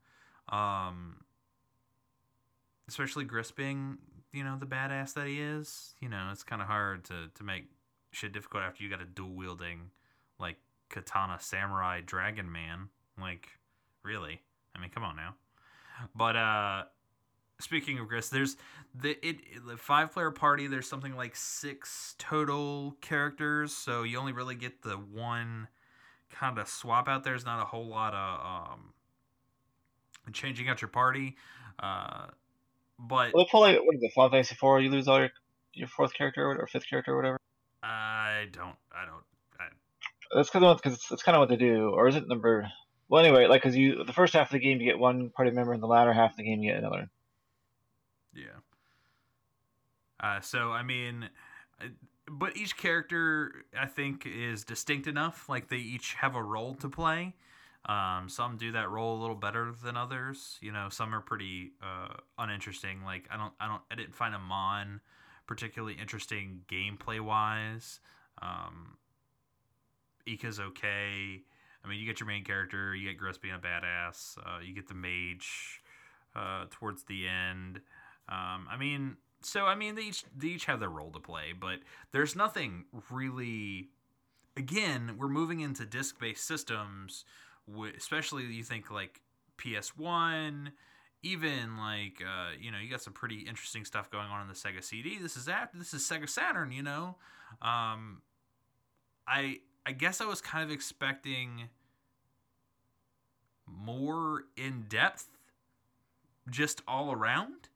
Um 0.49 1.17
especially 2.89 3.25
Gryzz 3.25 3.55
being, 3.55 3.99
you 4.33 4.45
know, 4.45 4.57
the 4.59 4.67
badass 4.67 5.15
that 5.15 5.27
he 5.27 5.41
is. 5.41 5.95
You 6.01 6.09
know, 6.09 6.29
it's 6.33 6.45
kind 6.45 6.63
of 6.63 6.69
hard 6.69 7.05
to 7.05 7.31
to 7.35 7.43
make 7.43 7.65
shit 8.13 8.33
difficult 8.33 8.63
after 8.63 8.85
you 8.85 8.91
got 8.91 9.03
a 9.03 9.07
dual 9.07 9.35
wielding 9.35 9.91
like 10.39 10.57
katana 10.89 11.39
samurai 11.41 12.01
dragon 12.01 12.51
man. 12.51 12.91
Like 13.21 13.49
really? 14.05 14.41
I 14.77 14.81
mean, 14.81 14.91
come 14.91 15.03
on 15.03 15.17
now. 15.17 15.35
But 16.15 16.37
uh 16.37 16.83
speaking 17.63 17.99
of 17.99 18.09
Gryzz, 18.09 18.31
there's 18.31 18.57
the 18.95 19.17
it, 19.27 19.67
the 19.67 19.77
five 19.77 20.13
player 20.13 20.31
party. 20.31 20.67
There's 20.67 20.89
something 20.89 21.17
like 21.17 21.37
six 21.37 22.15
total 22.19 22.97
characters, 23.01 23.73
so 23.75 24.03
you 24.03 24.19
only 24.19 24.33
really 24.33 24.55
get 24.55 24.83
the 24.83 24.95
one 24.95 25.69
kind 26.31 26.59
of 26.59 26.69
swap 26.69 27.09
out. 27.09 27.25
There's 27.25 27.45
not 27.45 27.61
a 27.61 27.65
whole 27.65 27.87
lot 27.87 28.15
of 28.15 28.73
um 28.73 28.93
changing 30.33 30.69
out 30.69 30.81
your 30.81 30.89
party. 30.89 31.37
Uh, 31.79 32.27
but 32.99 33.33
Well, 33.35 33.47
probably 33.47 33.75
what 33.77 33.97
is 33.97 34.03
it, 34.03 34.13
Final 34.15 34.31
Fantasy 34.31 34.55
Four? 34.55 34.81
You 34.81 34.91
lose 34.91 35.09
all 35.09 35.19
your 35.19 35.31
your 35.73 35.89
fourth 35.89 36.15
character 36.15 36.45
or, 36.45 36.59
or 36.59 36.67
fifth 36.67 36.89
character 36.89 37.13
or 37.13 37.17
whatever. 37.17 37.39
I 37.83 38.47
don't, 38.53 38.77
I 38.93 39.07
don't, 39.07 39.25
I, 39.59 39.65
That's 40.35 40.51
because 40.51 40.77
because 40.77 40.95
it's, 40.95 41.11
it's 41.11 41.23
kind 41.23 41.37
of 41.37 41.41
what 41.41 41.49
they 41.49 41.57
do, 41.57 41.91
or 41.91 42.09
is 42.09 42.17
it 42.17 42.29
number? 42.29 42.71
Well, 43.09 43.25
anyway, 43.25 43.47
like 43.47 43.63
because 43.63 43.77
you 43.77 44.05
the 44.05 44.13
first 44.13 44.35
half 44.35 44.49
of 44.49 44.53
the 44.53 44.59
game 44.59 44.81
you 44.81 44.87
get 44.87 44.99
one 44.99 45.31
party 45.31 45.51
member, 45.51 45.73
and 45.73 45.83
the 45.83 45.87
latter 45.87 46.13
half 46.13 46.33
of 46.33 46.37
the 46.37 46.45
game 46.45 46.63
you 46.63 46.73
get 46.73 46.79
another. 46.79 47.09
Yeah. 48.35 48.61
Uh, 50.19 50.41
so 50.41 50.71
I 50.71 50.83
mean, 50.83 51.29
but 52.29 52.57
each 52.57 52.77
character 52.77 53.65
I 53.79 53.87
think 53.87 54.27
is 54.27 54.65
distinct 54.65 55.07
enough. 55.07 55.49
Like 55.49 55.69
they 55.69 55.79
each 55.79 56.15
have 56.15 56.35
a 56.35 56.43
role 56.43 56.75
to 56.77 56.89
play. 56.89 57.35
Um, 57.87 58.29
some 58.29 58.59
do 58.59 58.73
that 58.73 58.91
role 58.91 59.19
a 59.19 59.21
little 59.21 59.37
better 59.37 59.73
than 59.83 59.97
others. 59.97 60.59
You 60.61 60.71
know, 60.73 60.89
some 60.91 61.15
are 61.15 61.23
pretty 61.23 61.73
uh, 61.83 62.15
uninteresting. 62.39 63.03
Like 63.05 63.27
I 63.31 63.39
don't, 63.39 63.55
I 63.59 63.69
don't, 63.69 63.83
I 63.91 63.95
didn't 63.95 64.15
find 64.15 64.35
Amon 64.35 65.01
particularly 65.51 65.97
interesting 66.01 66.61
gameplay 66.71 67.21
wise. 67.21 67.99
Um, 68.41 68.99
Eka's 70.25 70.61
okay. 70.61 71.43
I 71.85 71.89
mean, 71.89 71.99
you 71.99 72.07
get 72.07 72.21
your 72.21 72.29
main 72.29 72.45
character, 72.45 72.95
you 72.95 73.09
get 73.09 73.21
Gryzz 73.21 73.41
being 73.41 73.55
a 73.55 73.59
badass, 73.59 74.39
uh, 74.39 74.61
you 74.65 74.73
get 74.73 74.87
the 74.87 74.95
mage 74.95 75.83
uh, 76.37 76.67
towards 76.71 77.03
the 77.03 77.27
end. 77.27 77.81
Um, 78.31 78.69
I 78.71 78.77
mean, 78.79 79.17
so 79.43 79.67
I 79.67 79.75
mean, 79.75 79.95
they 79.95 80.03
each 80.03 80.25
they 80.37 80.49
each 80.49 80.67
have 80.67 80.81
their 80.81 80.91
role 80.91 81.11
to 81.13 81.21
play, 81.21 81.53
but 81.59 81.81
there's 82.13 82.37
nothing 82.37 82.85
really. 83.11 83.89
Again, 84.57 85.17
we're 85.17 85.29
moving 85.29 85.61
into 85.61 85.87
disc-based 85.87 86.45
systems, 86.45 87.25
especially 87.97 88.45
you 88.45 88.65
think 88.65 88.91
like 88.91 89.23
PS 89.57 89.97
One, 89.97 90.73
even 91.23 91.77
like 91.79 92.23
uh, 92.23 92.51
you 92.61 92.71
know 92.71 92.79
you 92.79 92.91
got 92.91 93.03
some 93.03 93.13
pretty 93.13 93.41
interesting 93.41 93.85
stuff 93.85 94.11
going 94.11 94.29
on 94.29 94.43
in 94.43 94.49
the 94.49 94.55
Sega 94.55 94.83
CD. 94.83 95.19
This 95.19 95.37
is 95.37 95.49
after 95.49 95.79
this 95.79 95.95
is 95.95 96.03
Sega 96.03 96.29
Saturn, 96.29 96.73
you 96.73 96.83
know. 96.83 97.17
Um, 97.63 98.23
I 99.27 99.61
I 99.87 99.93
guess 99.93 100.21
I 100.21 100.27
was 100.27 100.41
kind 100.41 100.63
of 100.63 100.71
expecting 100.71 101.69
more 103.67 104.45
in 104.57 104.85
depth, 104.89 105.27
just 106.51 106.83
all 106.87 107.13
around 107.13 107.70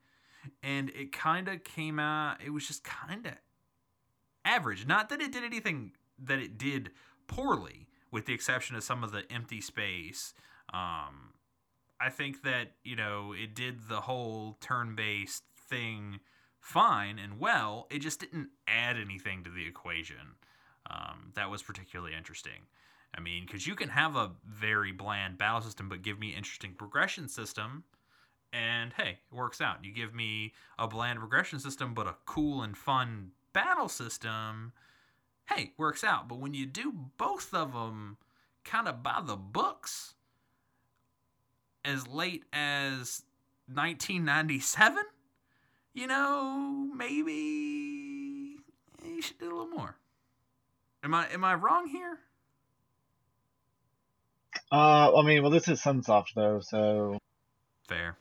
and 0.62 0.90
it 0.90 1.12
kind 1.12 1.48
of 1.48 1.64
came 1.64 1.98
out 1.98 2.36
it 2.44 2.50
was 2.50 2.66
just 2.66 2.84
kind 2.84 3.26
of 3.26 3.32
average. 4.44 4.86
Not 4.86 5.08
that 5.08 5.20
it 5.20 5.32
did 5.32 5.44
anything 5.44 5.92
that 6.18 6.38
it 6.38 6.58
did 6.58 6.90
poorly 7.26 7.88
with 8.10 8.26
the 8.26 8.34
exception 8.34 8.76
of 8.76 8.84
some 8.84 9.02
of 9.02 9.12
the 9.12 9.24
empty 9.30 9.60
space. 9.60 10.34
Um 10.72 11.30
i 12.00 12.10
think 12.10 12.42
that 12.42 12.72
you 12.82 12.96
know 12.96 13.32
it 13.32 13.54
did 13.54 13.88
the 13.88 14.00
whole 14.00 14.58
turn-based 14.60 15.44
thing 15.70 16.18
fine 16.58 17.18
and 17.18 17.38
well 17.38 17.86
it 17.90 18.00
just 18.00 18.20
didn't 18.20 18.48
add 18.66 18.96
anything 18.96 19.44
to 19.44 19.50
the 19.50 19.66
equation 19.66 20.34
um, 20.90 21.32
that 21.34 21.48
was 21.50 21.62
particularly 21.62 22.12
interesting. 22.14 22.66
I 23.16 23.20
mean 23.20 23.46
because 23.46 23.66
you 23.66 23.74
can 23.74 23.88
have 23.90 24.16
a 24.16 24.32
very 24.44 24.92
bland 24.92 25.38
battle 25.38 25.60
system 25.60 25.88
but 25.88 26.02
give 26.02 26.18
me 26.18 26.34
interesting 26.34 26.74
progression 26.74 27.28
system 27.28 27.84
and 28.54 28.92
hey, 28.92 29.18
it 29.30 29.34
works 29.34 29.60
out. 29.60 29.84
You 29.84 29.92
give 29.92 30.14
me 30.14 30.52
a 30.78 30.86
bland 30.86 31.20
regression 31.20 31.58
system, 31.58 31.92
but 31.92 32.06
a 32.06 32.14
cool 32.24 32.62
and 32.62 32.76
fun 32.76 33.32
battle 33.52 33.88
system. 33.88 34.72
Hey, 35.46 35.72
works 35.76 36.04
out. 36.04 36.28
But 36.28 36.38
when 36.38 36.54
you 36.54 36.64
do 36.64 36.92
both 37.18 37.52
of 37.52 37.72
them 37.72 38.16
kind 38.64 38.86
of 38.86 39.02
by 39.02 39.20
the 39.24 39.36
books, 39.36 40.14
as 41.84 42.06
late 42.06 42.44
as 42.52 43.22
1997, 43.66 45.04
you 45.92 46.06
know, 46.06 46.88
maybe 46.96 48.58
you 49.04 49.20
should 49.20 49.38
do 49.38 49.46
a 49.46 49.54
little 49.54 49.66
more. 49.66 49.96
Am 51.02 51.12
I 51.12 51.28
am 51.28 51.44
I 51.44 51.54
wrong 51.54 51.88
here? 51.88 52.18
Uh, 54.72 55.14
I 55.16 55.22
mean, 55.22 55.42
well, 55.42 55.50
this 55.50 55.68
is 55.68 55.80
Sunsoft 55.82 56.34
though, 56.34 56.60
so 56.60 57.18
Fair. 57.86 58.16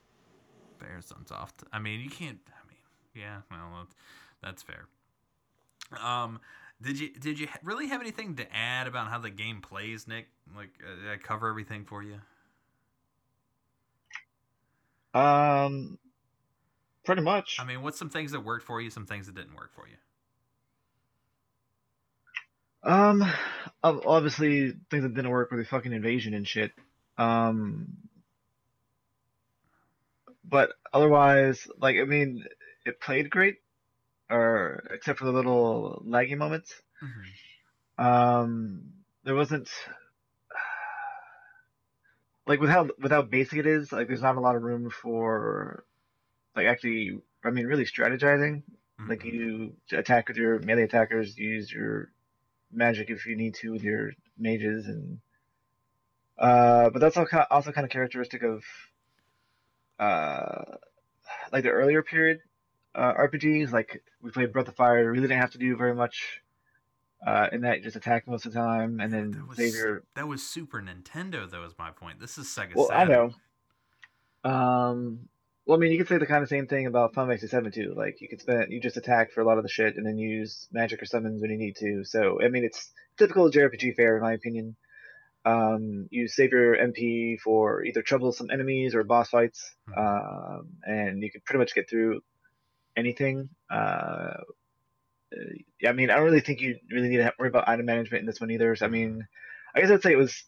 Fair, 0.84 1.00
Sunsoft. 1.00 1.64
I 1.72 1.80
mean, 1.80 2.02
you 2.02 2.10
can't. 2.10 2.40
I 2.48 2.68
mean, 2.68 2.78
yeah. 3.16 3.42
Well, 3.50 3.88
that's, 4.42 4.62
fair. 4.62 4.88
Um, 6.04 6.42
did 6.82 7.00
you 7.00 7.14
did 7.14 7.40
you 7.40 7.48
really 7.64 7.88
have 7.88 8.02
anything 8.02 8.36
to 8.36 8.56
add 8.56 8.88
about 8.88 9.08
how 9.08 9.20
the 9.20 9.30
game 9.30 9.62
plays, 9.62 10.08
Nick? 10.08 10.28
Like, 10.56 10.72
uh, 10.84 11.02
did 11.02 11.10
I 11.10 11.18
cover 11.18 11.48
everything 11.48 11.86
for 11.86 12.04
you? 12.04 12.20
um, 15.14 15.98
pretty 17.06 17.22
much. 17.22 17.58
I 17.60 17.66
mean, 17.66 17.82
what's 17.82 17.98
some 17.98 18.10
things 18.10 18.32
that 18.34 18.42
worked 18.42 18.66
for 18.66 18.82
you, 18.82 18.90
some 18.90 19.06
things 19.06 19.28
that 19.28 19.36
didn't 19.36 19.56
work 19.56 19.72
for 19.74 19.88
you? 19.88 19.96
Um, 22.84 23.24
obviously 23.82 24.74
things 24.92 25.04
that 25.04 25.14
didn't 25.14 25.32
work 25.32 25.52
were 25.52 25.58
the 25.58 25.64
fucking 25.64 25.94
evasion 25.94 26.34
and 26.34 26.46
shit. 26.46 26.74
Um, 27.18 27.88
but 30.44 30.74
otherwise, 30.94 31.68
like 31.78 31.98
I 31.98 32.04
mean, 32.04 32.44
it 32.86 33.00
played 33.00 33.30
great, 33.30 33.56
or 34.30 34.84
except 34.92 35.20
for 35.20 35.26
the 35.26 35.32
little 35.34 36.04
laggy 36.06 36.38
moments. 36.38 36.74
Mm-hmm. 37.04 37.30
Um, 37.98 38.82
there 39.24 39.36
wasn't 39.36 39.70
like 42.48 42.60
with 42.60 42.70
how 42.70 42.88
with 43.00 43.12
how 43.12 43.22
basic 43.22 43.60
it 43.60 43.66
is. 43.66 43.92
Like, 43.92 44.08
there's 44.08 44.22
not 44.22 44.36
a 44.36 44.42
lot 44.42 44.56
of 44.56 44.64
room 44.64 44.90
for 44.90 45.84
like 46.56 46.66
actually. 46.68 47.20
I 47.46 47.50
mean, 47.52 47.66
really 47.68 47.86
strategizing. 47.86 48.64
Like 49.08 49.24
Mm-hmm. 49.24 49.28
you 49.34 49.76
attack 49.92 50.30
with 50.30 50.38
your 50.38 50.60
melee 50.60 50.84
attackers, 50.84 51.38
use 51.38 51.72
your 51.72 52.10
magic 52.72 53.10
if 53.10 53.26
you 53.26 53.36
need 53.36 53.56
to 53.56 53.72
with 53.72 53.84
your 53.84 54.12
mages, 54.38 54.88
and 54.88 55.20
uh, 56.38 56.90
but 56.90 57.00
that's 57.00 57.18
also 57.18 57.72
kind 57.72 57.86
of 57.86 57.90
characteristic 57.90 58.44
of 58.44 58.64
uh, 60.00 60.64
like 61.52 61.64
the 61.64 61.70
earlier 61.70 62.04
period 62.04 62.40
uh, 62.96 63.14
RPGs. 63.14 63.72
Like 63.72 64.04
we 64.22 64.32
played 64.32 64.52
Breath 64.54 64.68
of 64.68 64.76
Fire, 64.76 65.10
really 65.12 65.28
didn't 65.28 65.42
have 65.42 65.52
to 65.52 65.58
do 65.58 65.76
very 65.76 65.96
much 65.96 66.42
uh, 67.26 67.48
in 67.52 67.62
that. 67.62 67.84
Just 67.84 67.96
attack 67.96 68.28
most 68.28 68.46
of 68.46 68.54
the 68.54 68.60
time, 68.60 69.00
and 69.00 69.12
then 69.12 69.32
That 69.32 69.48
was 69.48 70.04
that 70.16 70.28
was 70.28 70.44
Super 70.44 70.82
Nintendo, 70.82 71.50
though. 71.50 71.64
Is 71.64 71.74
my 71.78 71.92
point. 71.92 72.20
This 72.20 72.38
is 72.38 72.48
Sega. 72.48 72.76
Well, 72.76 72.90
I 72.92 73.06
know. 73.06 73.34
Um, 74.44 75.30
well, 75.66 75.78
I 75.78 75.80
mean, 75.80 75.92
you 75.92 75.98
could 75.98 76.10
say 76.10 76.18
the 76.18 76.26
kind 76.26 76.44
of 76.44 76.50
same 76.50 76.68
thing 76.68 76.88
about 76.88 77.14
Final 77.14 77.36
Fantasy 77.36 77.58
VII 77.58 77.72
too. 77.72 77.94
Like 77.96 78.20
you 78.20 78.28
could 78.28 78.42
spend, 78.42 78.72
you 78.72 78.82
just 78.82 78.98
attack 78.98 79.32
for 79.32 79.42
a 79.42 79.46
lot 79.46 79.58
of 79.58 79.64
the 79.64 79.70
shit, 79.70 79.96
and 79.96 80.06
then 80.06 80.18
use 80.18 80.68
magic 80.72 81.02
or 81.02 81.06
summons 81.06 81.42
when 81.42 81.52
you 81.52 81.58
need 81.58 81.76
to. 81.78 82.04
So 82.04 82.42
I 82.44 82.50
mean, 82.50 82.64
it's 82.64 82.92
typical 83.18 83.50
JRPG 83.50 83.96
fare 83.96 84.18
in 84.18 84.22
my 84.22 84.34
opinion. 84.34 84.76
Um, 85.46 86.08
you 86.10 86.28
save 86.28 86.52
your 86.52 86.76
MP 86.76 87.40
for 87.40 87.84
either 87.84 88.02
troublesome 88.02 88.50
enemies 88.52 88.96
or 88.96 89.04
boss 89.04 89.30
fights, 89.30 89.76
um, 89.96 90.70
and 90.84 91.22
you 91.22 91.32
can 91.32 91.42
pretty 91.46 91.60
much 91.60 91.76
get 91.76 91.90
through 91.90 92.22
anything. 92.96 93.50
Uh, 93.70 94.38
yeah, 95.82 95.90
I 95.90 95.94
mean, 95.94 96.10
I 96.10 96.16
don't 96.16 96.26
really 96.26 96.40
think 96.40 96.62
you 96.62 96.78
really 96.92 97.10
need 97.10 97.18
to 97.18 97.34
worry 97.38 97.50
about 97.50 97.68
item 97.68 97.86
management 97.86 98.22
in 98.22 98.26
this 98.26 98.40
one 98.40 98.52
either. 98.52 98.76
So, 98.76 98.86
I 98.86 98.90
mean, 98.90 99.28
I 99.76 99.82
guess 99.82 99.92
I'd 99.92 100.02
say 100.02 100.14
it 100.14 100.18
was 100.18 100.44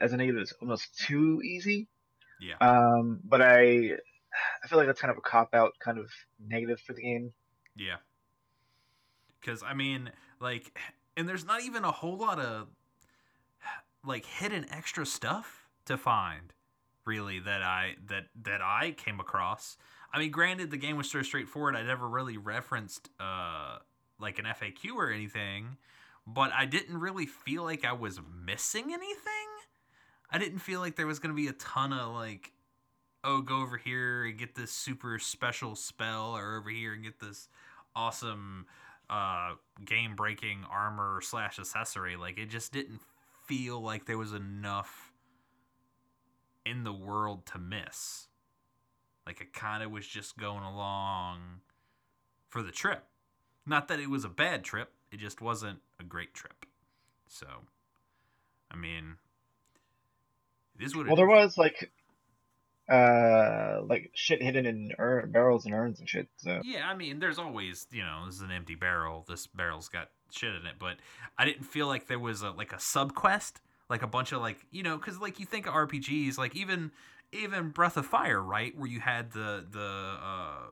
as 0.00 0.12
a 0.12 0.16
negative, 0.16 0.42
it's 0.42 0.52
almost 0.60 0.98
too 0.98 1.40
easy. 1.44 1.88
Yeah. 2.40 2.56
Um, 2.60 3.20
but 3.24 3.42
I, 3.42 3.92
I 4.62 4.68
feel 4.68 4.78
like 4.78 4.86
that's 4.86 5.00
kind 5.00 5.10
of 5.10 5.18
a 5.18 5.22
cop 5.22 5.54
out, 5.54 5.72
kind 5.80 5.98
of 5.98 6.10
negative 6.44 6.80
for 6.80 6.92
the 6.92 7.02
game. 7.02 7.32
Yeah. 7.76 7.96
Because 9.40 9.62
I 9.62 9.74
mean, 9.74 10.10
like, 10.40 10.76
and 11.16 11.28
there's 11.28 11.44
not 11.44 11.62
even 11.62 11.84
a 11.84 11.92
whole 11.92 12.16
lot 12.16 12.38
of 12.38 12.68
like 14.04 14.24
hidden 14.24 14.66
extra 14.70 15.04
stuff 15.04 15.68
to 15.86 15.96
find, 15.96 16.52
really 17.04 17.40
that 17.40 17.62
I 17.62 17.94
that 18.08 18.24
that 18.42 18.60
I 18.62 18.92
came 18.96 19.20
across. 19.20 19.76
I 20.12 20.18
mean, 20.18 20.30
granted, 20.30 20.70
the 20.70 20.76
game 20.76 20.96
was 20.96 21.10
so 21.10 21.22
straightforward. 21.22 21.76
I 21.76 21.82
never 21.82 22.08
really 22.08 22.36
referenced 22.36 23.10
uh 23.20 23.78
like 24.20 24.38
an 24.38 24.46
FAQ 24.46 24.94
or 24.96 25.10
anything, 25.10 25.76
but 26.26 26.52
I 26.52 26.66
didn't 26.66 26.98
really 26.98 27.26
feel 27.26 27.62
like 27.62 27.84
I 27.84 27.92
was 27.92 28.20
missing 28.44 28.92
anything. 28.92 29.48
I 30.30 30.38
didn't 30.38 30.58
feel 30.58 30.80
like 30.80 30.96
there 30.96 31.06
was 31.06 31.20
to 31.20 31.36
be 31.36 31.48
a 31.48 31.52
ton 31.52 31.92
of 31.92 32.14
like, 32.14 32.52
oh, 33.24 33.40
go 33.40 33.62
over 33.62 33.76
here 33.76 34.24
and 34.24 34.38
get 34.38 34.54
this 34.54 34.70
super 34.70 35.18
special 35.18 35.74
spell, 35.74 36.36
or 36.36 36.56
over 36.56 36.70
here 36.70 36.92
and 36.92 37.02
get 37.02 37.18
this 37.18 37.48
awesome 37.96 38.66
uh, 39.08 39.52
game 39.84 40.16
breaking 40.16 40.64
armor 40.70 41.20
slash 41.22 41.58
accessory. 41.58 42.16
Like, 42.16 42.38
it 42.38 42.50
just 42.50 42.72
didn't 42.72 43.00
feel 43.48 43.80
like 43.80 44.04
there 44.04 44.18
was 44.18 44.32
enough 44.32 45.12
in 46.64 46.84
the 46.84 46.92
world 46.92 47.46
to 47.46 47.58
miss. 47.58 48.28
Like, 49.26 49.40
it 49.40 49.52
kind 49.52 49.82
of 49.82 49.90
was 49.90 50.06
just 50.06 50.38
going 50.38 50.62
along 50.62 51.60
for 52.48 52.62
the 52.62 52.70
trip. 52.70 53.04
Not 53.66 53.88
that 53.88 54.00
it 54.00 54.08
was 54.08 54.24
a 54.24 54.28
bad 54.28 54.64
trip, 54.64 54.92
it 55.10 55.18
just 55.18 55.40
wasn't 55.40 55.80
a 55.98 56.04
great 56.04 56.34
trip. 56.34 56.66
So, 57.26 57.46
I 58.70 58.76
mean, 58.76 59.16
it 60.78 60.84
is 60.84 60.94
what 60.94 61.06
well, 61.06 61.16
there 61.16 61.26
was 61.26 61.58
like, 61.58 61.90
uh, 62.88 63.82
like 63.84 64.10
shit 64.14 64.42
hidden 64.42 64.64
in 64.64 64.92
ur- 64.98 65.26
barrels 65.26 65.66
and 65.66 65.74
urns 65.74 66.00
and 66.00 66.08
shit. 66.08 66.28
So 66.36 66.60
yeah, 66.64 66.88
I 66.88 66.94
mean, 66.94 67.18
there's 67.18 67.38
always 67.38 67.86
you 67.90 68.02
know 68.02 68.24
this 68.26 68.36
is 68.36 68.40
an 68.40 68.50
empty 68.50 68.74
barrel. 68.74 69.26
This 69.28 69.46
barrel's 69.46 69.88
got 69.88 70.08
shit 70.30 70.54
in 70.54 70.66
it, 70.66 70.74
but 70.78 70.96
I 71.36 71.44
didn't 71.44 71.64
feel 71.64 71.86
like 71.86 72.06
there 72.06 72.18
was 72.18 72.42
a 72.42 72.50
like 72.50 72.72
a 72.72 72.80
sub 72.80 73.14
quest, 73.14 73.60
like 73.88 74.02
a 74.02 74.06
bunch 74.06 74.32
of 74.32 74.40
like 74.40 74.58
you 74.70 74.82
know, 74.82 74.96
because 74.96 75.18
like 75.18 75.40
you 75.40 75.46
think 75.46 75.66
of 75.66 75.74
RPGs, 75.74 76.38
like 76.38 76.56
even 76.56 76.90
even 77.32 77.70
Breath 77.70 77.96
of 77.96 78.06
Fire, 78.06 78.42
right, 78.42 78.76
where 78.76 78.88
you 78.88 79.00
had 79.00 79.32
the 79.32 79.64
the 79.70 80.16
uh 80.22 80.70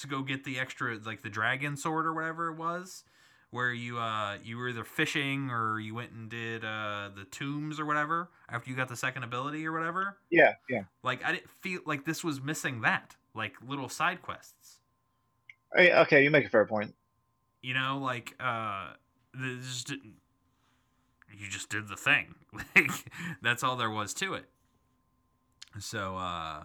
to 0.00 0.06
go 0.06 0.22
get 0.22 0.44
the 0.44 0.58
extra 0.58 0.98
like 1.04 1.22
the 1.22 1.30
dragon 1.30 1.76
sword 1.76 2.06
or 2.06 2.12
whatever 2.12 2.48
it 2.48 2.56
was 2.56 3.04
where 3.50 3.72
you 3.72 3.98
uh 3.98 4.36
you 4.44 4.56
were 4.56 4.68
either 4.68 4.84
fishing 4.84 5.50
or 5.50 5.78
you 5.80 5.94
went 5.94 6.10
and 6.10 6.28
did 6.28 6.64
uh 6.64 7.08
the 7.16 7.24
tombs 7.30 7.78
or 7.78 7.86
whatever 7.86 8.28
after 8.48 8.70
you 8.70 8.76
got 8.76 8.88
the 8.88 8.96
second 8.96 9.22
ability 9.22 9.66
or 9.66 9.72
whatever. 9.72 10.18
Yeah, 10.30 10.54
yeah. 10.68 10.82
Like 11.02 11.24
I 11.24 11.32
didn't 11.32 11.50
feel 11.62 11.80
like 11.86 12.04
this 12.04 12.22
was 12.24 12.40
missing 12.42 12.82
that, 12.82 13.16
like 13.34 13.54
little 13.66 13.88
side 13.88 14.22
quests. 14.22 14.80
Okay, 15.76 16.22
you 16.22 16.30
make 16.30 16.44
a 16.44 16.48
fair 16.48 16.64
point. 16.64 16.94
You 17.66 17.74
know, 17.74 17.98
like 18.00 18.36
uh 18.38 18.90
this 19.34 19.82
didn't 19.82 20.14
you 21.36 21.48
just 21.48 21.68
did 21.68 21.88
the 21.88 21.96
thing. 21.96 22.36
Like 22.76 23.10
that's 23.42 23.64
all 23.64 23.74
there 23.74 23.90
was 23.90 24.14
to 24.14 24.34
it. 24.34 24.44
So 25.80 26.16
uh 26.16 26.62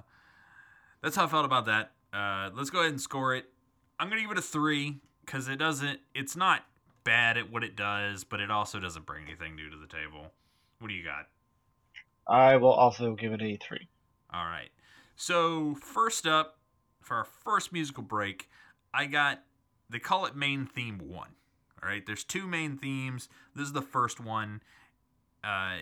that's 1.02 1.16
how 1.16 1.24
I 1.24 1.28
felt 1.28 1.44
about 1.44 1.66
that. 1.66 1.94
Uh 2.14 2.52
let's 2.54 2.70
go 2.70 2.82
ahead 2.82 2.92
and 2.92 3.02
score 3.02 3.34
it. 3.34 3.46
I'm 4.00 4.10
gonna 4.10 4.22
give 4.22 4.30
it 4.30 4.38
a 4.38 4.44
three 4.44 5.00
because 5.26 5.48
it 5.48 5.56
doesn't 5.56 6.02
it's 6.14 6.36
not 6.36 6.66
bad 7.04 7.36
at 7.36 7.52
what 7.52 7.64
it 7.64 7.76
does, 7.76 8.24
but 8.24 8.40
it 8.40 8.52
also 8.52 8.80
doesn't 8.80 9.08
bring 9.08 9.26
anything 9.26 9.56
new 9.56 9.72
to 9.72 9.78
the 9.78 9.88
table. 9.88 10.32
What 10.78 10.90
do 10.90 10.94
you 10.94 11.04
got? 11.04 11.30
I 12.28 12.58
will 12.58 12.74
also 12.74 13.16
give 13.16 13.34
it 13.34 13.42
a 13.42 13.58
three. 13.58 13.88
All 14.32 14.46
right. 14.46 14.70
So 15.16 15.74
first 15.82 16.28
up, 16.28 16.60
for 17.00 17.18
our 17.18 17.26
first 17.26 17.74
musical 17.74 18.04
break, 18.04 18.48
I 18.94 19.08
got 19.08 19.42
they 19.92 20.00
call 20.00 20.26
it 20.26 20.36
main 20.36 20.66
theme 20.66 21.00
one. 21.00 21.36
All 21.82 21.90
right. 21.90 22.06
There's 22.06 22.24
two 22.24 22.48
main 22.48 22.78
themes. 22.78 23.28
This 23.56 23.68
is 23.68 23.74
the 23.74 23.82
first 23.82 24.20
one. 24.20 24.62
Uh, 25.44 25.78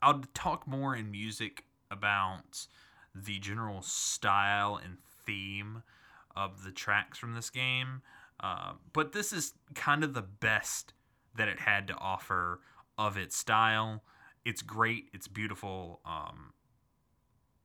I'll 0.00 0.22
talk 0.34 0.66
more 0.66 0.94
in 0.94 1.10
music 1.10 1.64
about 1.90 2.66
the 3.14 3.38
general 3.38 3.82
style 3.82 4.78
and 4.82 4.98
theme 5.24 5.82
of 6.34 6.64
the 6.64 6.72
tracks 6.72 7.18
from 7.18 7.34
this 7.34 7.50
game. 7.50 8.02
Uh, 8.40 8.72
but 8.92 9.12
this 9.12 9.32
is 9.32 9.54
kind 9.74 10.02
of 10.02 10.14
the 10.14 10.22
best 10.22 10.92
that 11.36 11.48
it 11.48 11.60
had 11.60 11.86
to 11.88 11.94
offer 11.94 12.60
of 12.98 13.16
its 13.16 13.36
style. 13.36 14.02
It's 14.44 14.62
great. 14.62 15.08
It's 15.12 15.28
beautiful. 15.28 16.00
Um, 16.04 16.52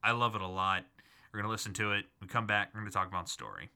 I 0.03 0.11
love 0.11 0.35
it 0.35 0.41
a 0.41 0.47
lot. 0.47 0.85
We're 1.33 1.39
going 1.41 1.49
to 1.49 1.51
listen 1.51 1.73
to 1.73 1.93
it. 1.93 2.05
We 2.21 2.27
come 2.27 2.47
back. 2.47 2.69
We're 2.73 2.81
going 2.81 2.91
to 2.91 2.97
talk 2.97 3.07
about 3.07 3.27
story. 3.27 3.69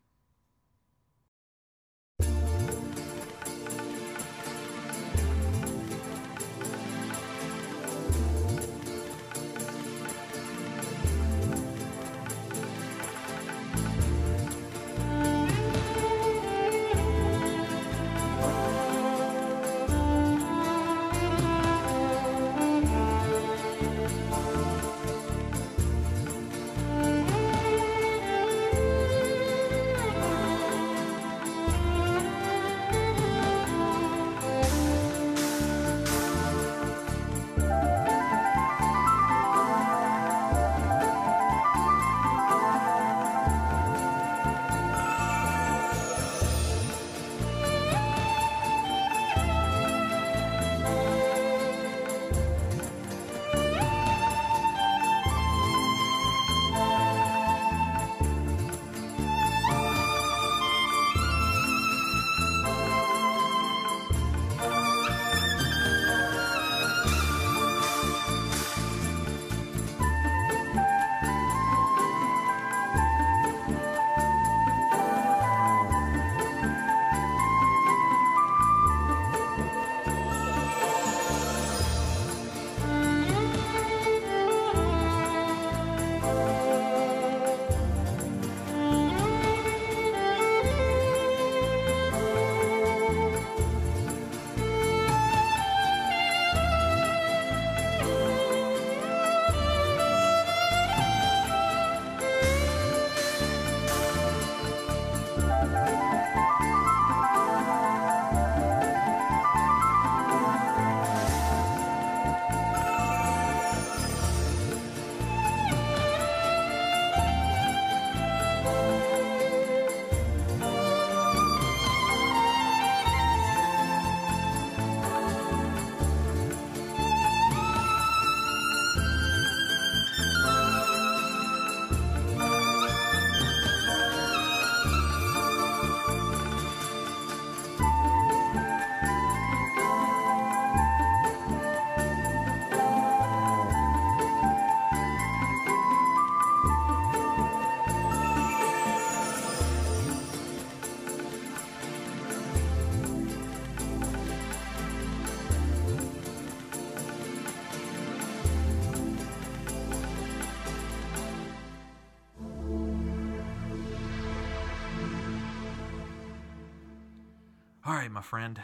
My 168.22 168.28
friend. 168.28 168.62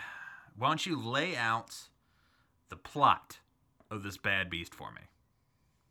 Why 0.56 0.68
don't 0.68 0.86
you 0.86 1.02
lay 1.02 1.36
out 1.36 1.76
the 2.70 2.76
plot 2.76 3.40
of 3.90 4.04
this 4.04 4.16
bad 4.16 4.52
beast 4.52 4.76
for 4.76 4.92
me? 4.92 5.02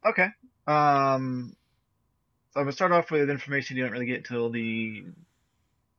Okay. 0.08 0.28
Um, 0.68 1.56
so 2.52 2.60
I'm 2.60 2.66
gonna 2.66 2.72
start 2.72 2.92
off 2.92 3.10
with 3.10 3.28
information 3.28 3.76
you 3.76 3.82
don't 3.82 3.90
really 3.90 4.06
get 4.06 4.24
till 4.24 4.50
the 4.50 5.04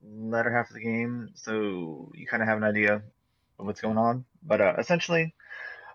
latter 0.01 0.49
half 0.49 0.69
of 0.69 0.75
the 0.75 0.81
game, 0.81 1.31
so 1.33 2.09
you 2.15 2.25
kind 2.25 2.41
of 2.41 2.47
have 2.47 2.57
an 2.57 2.63
idea 2.63 3.01
of 3.59 3.65
what's 3.65 3.81
going 3.81 3.97
on. 3.97 4.23
But 4.43 4.61
uh, 4.61 4.75
essentially, 4.77 5.35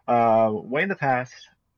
uh, 0.07 0.51
way 0.53 0.83
in 0.83 0.91
the 0.91 0.95
past, 0.95 1.33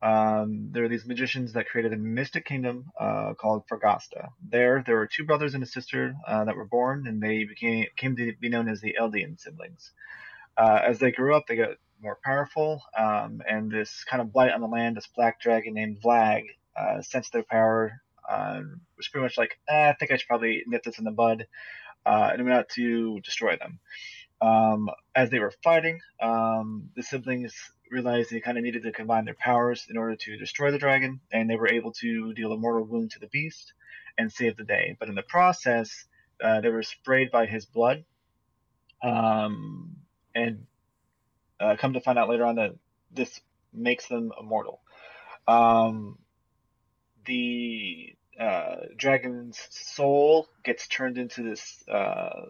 um, 0.04 0.68
there 0.70 0.84
are 0.84 0.88
these 0.88 1.06
magicians 1.06 1.54
that 1.54 1.66
created 1.66 1.94
a 1.94 1.96
mystic 1.96 2.44
kingdom 2.44 2.92
uh, 3.00 3.32
called 3.40 3.64
Fragasta. 3.66 4.28
There, 4.46 4.84
there 4.86 4.96
were 4.96 5.06
two 5.06 5.24
brothers 5.24 5.54
and 5.54 5.62
a 5.62 5.66
sister 5.66 6.14
uh, 6.28 6.44
that 6.44 6.56
were 6.56 6.66
born, 6.66 7.06
and 7.06 7.22
they 7.22 7.44
became 7.44 7.86
came 7.96 8.14
to 8.16 8.34
be 8.38 8.50
known 8.50 8.68
as 8.68 8.82
the 8.82 8.96
Eldean 9.00 9.40
siblings. 9.40 9.92
Uh, 10.58 10.78
as 10.84 10.98
they 10.98 11.10
grew 11.10 11.34
up, 11.34 11.46
they 11.46 11.56
got 11.56 11.78
more 12.02 12.18
powerful, 12.22 12.82
um, 12.98 13.40
and 13.48 13.72
this 13.72 14.04
kind 14.04 14.20
of 14.20 14.30
blight 14.30 14.52
on 14.52 14.60
the 14.60 14.66
land, 14.66 14.94
this 14.94 15.08
black 15.16 15.40
dragon 15.40 15.72
named 15.72 16.02
Vlag, 16.04 16.42
uh, 16.78 17.00
sensed 17.00 17.32
their 17.32 17.42
power. 17.42 18.02
Uh, 18.28 18.60
was 18.98 19.08
pretty 19.08 19.22
much 19.22 19.38
like, 19.38 19.58
eh, 19.68 19.88
I 19.88 19.94
think 19.94 20.10
I 20.10 20.16
should 20.16 20.28
probably 20.28 20.64
nip 20.66 20.82
this 20.82 20.98
in 20.98 21.04
the 21.04 21.12
bud, 21.12 21.46
uh, 22.04 22.30
and 22.30 22.44
went 22.44 22.58
out 22.58 22.68
to 22.74 23.20
destroy 23.20 23.56
them. 23.56 23.80
Um, 24.42 24.90
as 25.14 25.30
they 25.30 25.38
were 25.38 25.52
fighting, 25.62 26.00
um, 26.20 26.90
the 26.94 27.02
siblings 27.02 27.54
realized 27.90 28.30
they 28.30 28.40
kind 28.40 28.58
of 28.58 28.64
needed 28.64 28.82
to 28.82 28.92
combine 28.92 29.24
their 29.24 29.34
powers 29.34 29.86
in 29.88 29.96
order 29.96 30.16
to 30.16 30.36
destroy 30.36 30.70
the 30.70 30.78
dragon, 30.78 31.20
and 31.32 31.48
they 31.48 31.56
were 31.56 31.68
able 31.68 31.92
to 31.92 32.32
deal 32.34 32.52
a 32.52 32.56
mortal 32.56 32.84
wound 32.84 33.10
to 33.12 33.18
the 33.18 33.28
beast 33.28 33.72
and 34.18 34.32
save 34.32 34.56
the 34.56 34.64
day. 34.64 34.96
But 34.98 35.08
in 35.08 35.14
the 35.14 35.22
process, 35.22 36.06
uh, 36.42 36.60
they 36.60 36.70
were 36.70 36.82
sprayed 36.82 37.30
by 37.30 37.46
his 37.46 37.66
blood, 37.66 38.04
um, 39.02 39.96
and 40.34 40.66
uh, 41.60 41.76
come 41.76 41.92
to 41.92 42.00
find 42.00 42.18
out 42.18 42.28
later 42.28 42.44
on 42.44 42.56
that 42.56 42.74
this 43.12 43.40
makes 43.72 44.08
them 44.08 44.32
immortal. 44.40 44.80
Um, 45.46 46.18
the 47.26 48.14
uh, 48.38 48.76
dragon's 48.96 49.58
soul 49.70 50.48
gets 50.64 50.88
turned 50.88 51.18
into 51.18 51.42
this 51.42 51.82
uh, 51.88 52.46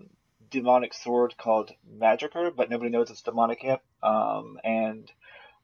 demonic 0.50 0.94
sword 0.94 1.34
called 1.36 1.72
Magiker, 1.98 2.54
but 2.54 2.70
nobody 2.70 2.90
knows 2.90 3.10
it's 3.10 3.22
demonic 3.22 3.62
yet. 3.62 3.82
Um, 4.02 4.58
and 4.64 5.10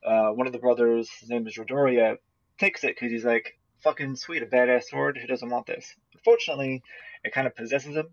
uh, 0.05 0.31
one 0.31 0.47
of 0.47 0.53
the 0.53 0.59
brothers, 0.59 1.11
his 1.21 1.29
name 1.29 1.47
is 1.47 1.57
Rodoria, 1.57 2.17
takes 2.59 2.85
it 2.85 2.97
because 2.97 3.11
he's 3.11 3.25
like, 3.25 3.59
fucking 3.83 4.17
sweet, 4.17 4.43
a 4.43 4.47
badass 4.47 4.85
sword. 4.85 5.19
Who 5.21 5.27
doesn't 5.27 5.49
want 5.49 5.67
this? 5.67 5.95
Unfortunately, 6.15 6.83
it 7.25 7.33
kind 7.33 7.47
of 7.47 7.57
possesses 7.57 7.97
him. 7.97 8.09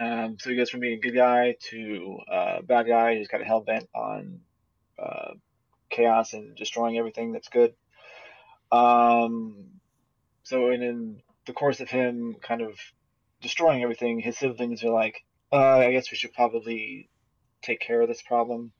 Um, 0.00 0.36
so 0.38 0.50
he 0.50 0.56
goes 0.56 0.70
from 0.70 0.80
being 0.80 0.98
a 0.98 1.00
good 1.00 1.14
guy 1.14 1.56
to 1.70 2.18
a 2.30 2.32
uh, 2.32 2.60
bad 2.62 2.86
guy 2.86 3.16
who's 3.16 3.28
kind 3.28 3.40
of 3.40 3.48
hell 3.48 3.60
bent 3.60 3.88
on 3.94 4.40
uh, 4.98 5.32
chaos 5.90 6.34
and 6.34 6.54
destroying 6.56 6.98
everything 6.98 7.32
that's 7.32 7.48
good. 7.48 7.74
Um, 8.70 9.80
so, 10.44 10.70
in, 10.70 10.82
in 10.82 11.22
the 11.46 11.52
course 11.52 11.80
of 11.80 11.88
him 11.88 12.36
kind 12.40 12.60
of 12.60 12.78
destroying 13.40 13.82
everything, 13.82 14.20
his 14.20 14.38
siblings 14.38 14.84
are 14.84 14.90
like, 14.90 15.24
uh, 15.52 15.78
I 15.78 15.92
guess 15.92 16.10
we 16.10 16.16
should 16.16 16.34
probably 16.34 17.08
take 17.62 17.80
care 17.80 18.00
of 18.00 18.08
this 18.08 18.22
problem. 18.22 18.72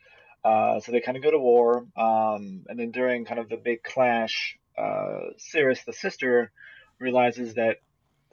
Uh, 0.44 0.80
so 0.80 0.92
they 0.92 1.00
kind 1.00 1.16
of 1.16 1.22
go 1.22 1.30
to 1.30 1.38
war, 1.38 1.84
um, 1.96 2.64
and 2.68 2.78
then 2.78 2.90
during 2.90 3.24
kind 3.24 3.40
of 3.40 3.48
the 3.48 3.56
big 3.56 3.82
clash, 3.82 4.56
uh, 4.76 5.30
Cirrus, 5.36 5.82
the 5.84 5.92
sister, 5.92 6.52
realizes 6.98 7.54
that 7.54 7.78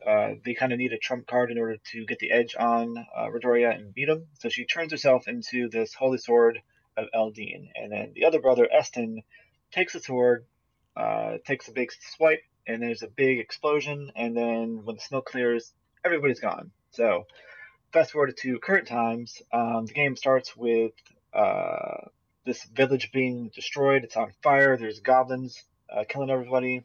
uh, 0.05 0.35
they 0.45 0.53
kind 0.53 0.71
of 0.71 0.77
need 0.77 0.93
a 0.93 0.97
trump 0.99 1.25
card 1.25 1.51
in 1.51 1.57
order 1.57 1.77
to 1.91 2.05
get 2.05 2.19
the 2.19 2.31
edge 2.31 2.55
on 2.57 2.95
uh, 2.97 3.25
Rodoria 3.25 3.75
and 3.75 3.93
beat 3.93 4.07
him. 4.07 4.27
So 4.39 4.49
she 4.49 4.65
turns 4.65 4.91
herself 4.91 5.27
into 5.27 5.67
this 5.67 5.95
holy 5.95 6.19
sword 6.19 6.59
of 6.95 7.07
Eldean, 7.13 7.69
and 7.75 7.91
then 7.91 8.11
the 8.13 8.25
other 8.25 8.39
brother, 8.39 8.67
Eston, 8.71 9.23
takes 9.71 9.93
the 9.93 9.99
sword, 9.99 10.45
uh, 10.95 11.37
takes 11.45 11.67
a 11.67 11.71
big 11.71 11.91
swipe, 12.15 12.43
and 12.67 12.81
there's 12.81 13.01
a 13.01 13.07
big 13.07 13.39
explosion, 13.39 14.11
and 14.15 14.37
then 14.37 14.81
when 14.83 14.95
the 14.95 15.01
smoke 15.01 15.25
clears, 15.25 15.73
everybody's 16.05 16.39
gone. 16.39 16.71
So 16.91 17.25
fast 17.91 18.11
forward 18.11 18.37
to 18.37 18.59
current 18.59 18.87
times, 18.87 19.41
um, 19.51 19.85
the 19.87 19.93
game 19.93 20.15
starts 20.15 20.55
with 20.55 20.93
uh, 21.35 22.07
this 22.45 22.63
village 22.63 23.11
being 23.11 23.51
destroyed. 23.53 24.03
It's 24.03 24.15
on 24.15 24.31
fire. 24.41 24.77
There's 24.77 24.99
goblins 24.99 25.63
uh, 25.89 26.03
killing 26.07 26.29
everybody, 26.29 26.83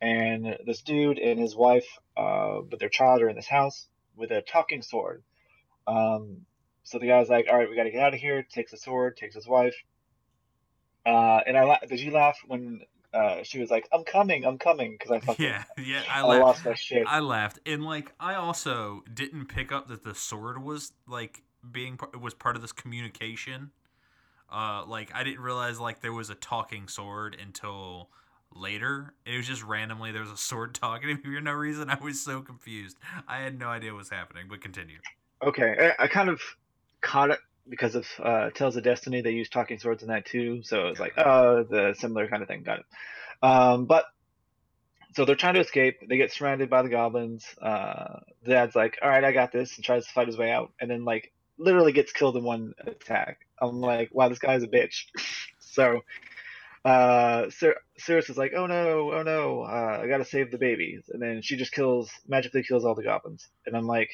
and 0.00 0.56
this 0.66 0.82
dude 0.82 1.18
and 1.18 1.38
his 1.38 1.54
wife 1.54 1.86
uh, 2.16 2.60
with 2.70 2.80
their 2.80 2.88
child 2.88 3.22
are 3.22 3.28
in 3.28 3.36
this 3.36 3.48
house 3.48 3.86
with 4.16 4.30
a 4.30 4.42
talking 4.42 4.82
sword. 4.82 5.22
Um, 5.86 6.46
so 6.84 6.98
the 6.98 7.06
guy's 7.06 7.28
like, 7.28 7.46
"All 7.50 7.56
right, 7.56 7.68
we 7.68 7.76
got 7.76 7.84
to 7.84 7.90
get 7.90 8.02
out 8.02 8.14
of 8.14 8.20
here." 8.20 8.42
Takes 8.42 8.72
a 8.72 8.76
sword, 8.76 9.16
takes 9.16 9.34
his 9.34 9.46
wife. 9.46 9.74
Uh, 11.04 11.40
and 11.46 11.56
I 11.56 11.64
la- 11.64 11.78
did 11.88 12.00
you 12.00 12.12
laugh 12.12 12.38
when 12.46 12.82
uh, 13.12 13.42
she 13.42 13.58
was 13.58 13.70
like, 13.70 13.88
"I'm 13.92 14.04
coming, 14.04 14.44
I'm 14.44 14.58
coming," 14.58 14.92
because 14.92 15.10
I 15.10 15.20
fucking 15.26 15.44
Yeah, 15.44 15.64
yeah, 15.78 16.02
I 16.10 16.20
I, 16.20 16.22
laughed. 16.22 16.40
lost 16.40 16.64
my 16.64 16.74
shit. 16.74 17.04
I 17.06 17.20
laughed, 17.20 17.58
and 17.66 17.84
like 17.84 18.12
I 18.18 18.34
also 18.34 19.02
didn't 19.12 19.46
pick 19.46 19.72
up 19.72 19.88
that 19.88 20.04
the 20.04 20.14
sword 20.14 20.62
was 20.62 20.92
like 21.06 21.42
being 21.70 21.98
was 22.20 22.34
part 22.34 22.56
of 22.56 22.62
this 22.62 22.72
communication. 22.72 23.70
Uh, 24.50 24.84
like 24.86 25.10
I 25.14 25.24
didn't 25.24 25.40
realize 25.40 25.80
like 25.80 26.00
there 26.00 26.12
was 26.12 26.30
a 26.30 26.34
talking 26.34 26.88
sword 26.88 27.36
until 27.40 28.10
later. 28.54 29.14
It 29.26 29.36
was 29.36 29.46
just 29.46 29.62
randomly 29.62 30.12
there 30.12 30.22
was 30.22 30.30
a 30.30 30.36
sword 30.36 30.74
talking 30.80 31.08
to 31.08 31.14
me 31.14 31.36
for 31.36 31.40
no 31.40 31.52
reason. 31.52 31.90
I 31.90 31.98
was 32.02 32.20
so 32.20 32.42
confused. 32.42 32.96
I 33.28 33.40
had 33.40 33.58
no 33.58 33.68
idea 33.68 33.92
what 33.92 33.98
was 33.98 34.10
happening. 34.10 34.46
But 34.48 34.60
continue. 34.60 34.98
Okay, 35.42 35.92
I, 35.98 36.04
I 36.04 36.06
kind 36.08 36.28
of 36.28 36.40
caught 37.00 37.30
it 37.30 37.38
because 37.68 37.94
of 37.94 38.06
uh, 38.22 38.50
Tales 38.50 38.76
of 38.76 38.84
Destiny. 38.84 39.20
They 39.20 39.32
use 39.32 39.48
talking 39.48 39.78
swords 39.78 40.02
in 40.02 40.08
that 40.08 40.26
too, 40.26 40.62
so 40.62 40.88
it's 40.88 41.00
like, 41.00 41.14
oh, 41.18 41.64
the 41.64 41.94
similar 41.98 42.28
kind 42.28 42.42
of 42.42 42.48
thing. 42.48 42.62
Got 42.62 42.80
it. 42.80 42.84
Um, 43.42 43.86
but 43.86 44.04
so 45.14 45.24
they're 45.24 45.36
trying 45.36 45.54
to 45.54 45.60
escape. 45.60 45.98
They 46.08 46.16
get 46.16 46.32
surrounded 46.32 46.70
by 46.70 46.82
the 46.82 46.88
goblins. 46.88 47.44
Uh, 47.60 48.20
Dad's 48.46 48.74
like, 48.74 48.98
all 49.02 49.08
right, 49.08 49.24
I 49.24 49.32
got 49.32 49.52
this, 49.52 49.76
and 49.76 49.84
tries 49.84 50.06
to 50.06 50.12
fight 50.12 50.26
his 50.26 50.38
way 50.38 50.50
out, 50.50 50.72
and 50.80 50.90
then 50.90 51.04
like 51.04 51.32
literally 51.58 51.92
gets 51.92 52.12
killed 52.12 52.36
in 52.36 52.44
one 52.44 52.74
attack. 52.86 53.40
I'm 53.62 53.80
like, 53.80 54.10
wow, 54.12 54.28
this 54.28 54.38
guy's 54.38 54.62
a 54.62 54.68
bitch. 54.68 55.06
so 55.58 56.00
uh, 56.84 57.48
Cir- 57.50 57.80
Cirrus 57.98 58.28
is 58.28 58.36
like, 58.36 58.52
oh 58.56 58.66
no, 58.66 59.12
oh 59.12 59.22
no, 59.22 59.62
uh, 59.62 60.00
I 60.02 60.08
gotta 60.08 60.24
save 60.24 60.50
the 60.50 60.58
babies, 60.58 61.04
and 61.12 61.22
then 61.22 61.40
she 61.42 61.56
just 61.56 61.72
kills, 61.72 62.10
magically 62.26 62.62
kills 62.64 62.84
all 62.84 62.94
the 62.94 63.04
goblins, 63.04 63.48
and 63.66 63.76
I'm 63.76 63.86
like, 63.86 64.10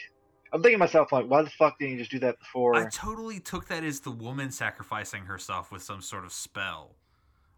I'm 0.52 0.62
thinking 0.62 0.76
to 0.78 0.80
myself 0.80 1.10
like, 1.12 1.26
why 1.26 1.42
the 1.42 1.50
fuck 1.50 1.78
didn't 1.78 1.92
you 1.94 1.98
just 1.98 2.10
do 2.10 2.18
that 2.20 2.38
before? 2.38 2.74
I 2.76 2.88
totally 2.90 3.40
took 3.40 3.68
that 3.68 3.84
as 3.84 4.00
the 4.00 4.10
woman 4.10 4.50
sacrificing 4.50 5.24
herself 5.24 5.72
with 5.72 5.82
some 5.82 6.00
sort 6.02 6.24
of 6.24 6.32
spell. 6.32 6.94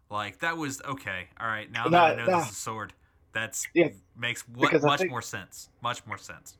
Like 0.09 0.39
that 0.39 0.57
was 0.57 0.81
okay. 0.83 1.27
All 1.39 1.47
right, 1.47 1.71
now 1.71 1.87
that 1.89 2.13
I 2.13 2.15
know 2.15 2.25
nah. 2.25 2.39
this 2.39 2.47
is 2.47 2.53
a 2.53 2.59
sword, 2.59 2.93
that's 3.33 3.67
Yeah, 3.73 3.89
makes 4.17 4.41
what 4.47 4.73
much 4.81 4.99
think- 4.99 5.11
more 5.11 5.21
sense. 5.21 5.69
Much 5.81 6.05
more 6.05 6.17
sense. 6.17 6.57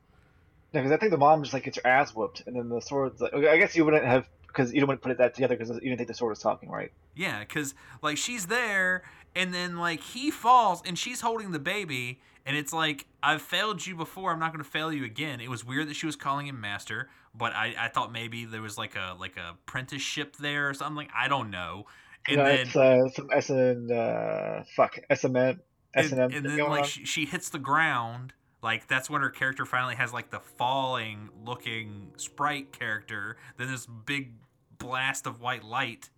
Yeah, 0.74 0.82
because 0.82 0.94
I 0.94 0.98
think 0.98 1.12
the 1.12 1.18
mom 1.18 1.44
just 1.44 1.54
like 1.54 1.66
gets 1.66 1.78
her 1.78 1.88
ass 1.88 2.16
whooped, 2.16 2.44
and 2.48 2.56
then 2.56 2.70
the 2.70 2.80
sword's 2.80 3.20
like. 3.20 3.34
Okay, 3.34 3.50
I 3.50 3.58
guess 3.58 3.76
you 3.76 3.84
wouldn't 3.84 4.06
have 4.06 4.30
because 4.52 4.74
you 4.74 4.78
wouldn't 4.78 4.90
want 4.90 5.02
to 5.02 5.04
put 5.04 5.12
it 5.12 5.18
that 5.18 5.34
together 5.34 5.56
because 5.56 5.70
you 5.70 5.82
didn't 5.82 5.98
think 5.98 6.08
the 6.08 6.14
sword 6.14 6.32
was 6.32 6.40
talking, 6.40 6.70
right? 6.70 6.92
Yeah, 7.16 7.40
because 7.40 7.74
like 8.02 8.18
she's 8.18 8.48
there, 8.48 9.04
and 9.36 9.54
then 9.54 9.78
like 9.78 10.02
he 10.02 10.32
falls, 10.32 10.82
and 10.86 10.98
she's 10.98 11.22
holding 11.22 11.52
the 11.52 11.60
baby, 11.60 12.20
and 12.46 12.58
it's 12.58 12.74
like 12.74 13.08
I've 13.24 13.42
failed 13.42 13.86
you 13.86 13.96
before. 13.96 14.32
I'm 14.32 14.40
not 14.40 14.52
going 14.52 14.64
to 14.64 14.70
fail 14.70 14.92
you 14.92 15.06
again. 15.06 15.40
It 15.40 15.50
was 15.50 15.66
weird 15.66 15.88
that 15.90 15.96
she 15.96 16.06
was 16.06 16.16
calling 16.16 16.48
him 16.48 16.60
master, 16.60 17.10
but 17.34 17.54
I, 17.54 17.76
I 17.80 17.88
thought 17.88 18.12
maybe 18.12 18.46
there 18.46 18.62
was 18.62 18.78
like 18.78 18.96
a 18.96 19.16
like 19.20 19.38
a 19.38 19.52
apprenticeship 19.52 20.36
there 20.38 20.70
or 20.70 20.74
something. 20.74 21.08
I 21.16 21.28
don't 21.28 21.50
know. 21.52 21.86
And 22.28 22.40
then 22.40 22.60
it's 22.60 22.76
uh, 22.76 23.10
some 23.10 23.30
SN 23.40 23.92
uh, 23.92 24.64
fuck 24.76 25.00
SMN 25.10 25.60
and, 25.94 26.12
SNM 26.12 26.36
and 26.36 26.46
then 26.46 26.60
like 26.70 26.86
she, 26.86 27.06
she 27.06 27.26
hits 27.26 27.50
the 27.50 27.60
ground. 27.60 28.34
Like 28.64 28.88
that's 28.88 29.10
when 29.10 29.22
her 29.22 29.30
character 29.30 29.66
finally 29.66 29.96
has 29.96 30.14
like 30.14 30.30
the 30.30 30.40
falling 30.40 31.30
looking 31.44 32.12
sprite 32.18 32.72
character. 32.72 33.38
Then 33.58 33.72
this 33.72 33.88
big 34.06 34.34
blast 34.78 35.26
of 35.26 35.42
white 35.42 35.64
light, 35.64 36.10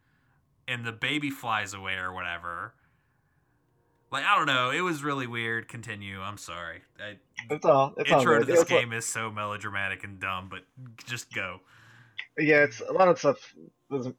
and 0.68 0.86
the 0.86 0.92
baby 0.92 1.30
flies 1.30 1.74
away 1.74 1.94
or 1.94 2.14
whatever. 2.14 2.74
Like 4.12 4.26
I 4.26 4.36
don't 4.38 4.46
know, 4.48 4.70
it 4.72 4.82
was 4.82 5.04
really 5.04 5.26
weird. 5.26 5.68
Continue. 5.68 6.22
I'm 6.22 6.38
sorry. 6.38 6.82
I, 7.00 7.18
It's 7.50 7.66
all. 7.66 7.94
It's 7.98 8.12
all 8.12 8.20
intro 8.20 8.40
to 8.40 8.46
this 8.46 8.62
It's 8.62 8.70
game 8.70 8.94
is 8.94 9.06
so 9.06 9.32
melodramatic 9.32 10.04
and 10.04 10.20
dumb, 10.20 10.50
but 10.52 10.62
just 11.06 11.34
go. 11.34 11.62
yeah, 12.38 12.64
it's 12.64 12.82
a 12.82 12.92
lot 12.92 13.08
of 13.08 13.18
stuff 13.18 13.38
doesn't 13.90 14.16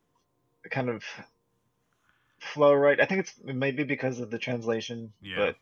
kind 0.71 0.89
of 0.89 1.05
flow 2.39 2.73
right. 2.75 3.01
I 3.01 3.05
think 3.07 3.21
it's 3.21 3.35
maybe 3.45 3.85
because 3.85 4.19
of 4.21 4.31
the 4.31 4.39
translation, 4.39 5.13
Yeah. 5.23 5.37
but 5.37 5.57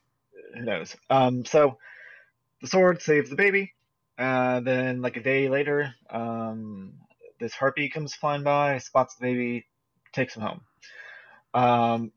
who 0.55 0.63
knows? 0.65 0.97
Um, 1.11 1.45
so 1.45 1.79
the 2.63 2.69
sword 2.69 3.03
saves 3.03 3.29
the 3.29 3.37
baby. 3.37 3.75
Uh, 4.17 4.61
then 4.61 5.03
like 5.03 5.17
a 5.17 5.23
day 5.23 5.49
later, 5.49 5.95
um, 6.09 6.95
this 7.41 7.55
harpy 7.55 7.89
comes 7.89 8.15
flying 8.15 8.45
by, 8.45 8.79
spots 8.79 9.17
the 9.17 9.27
baby, 9.27 9.67
takes 10.13 10.37
him 10.37 10.43
home. 10.43 10.61
Um, 11.53 12.13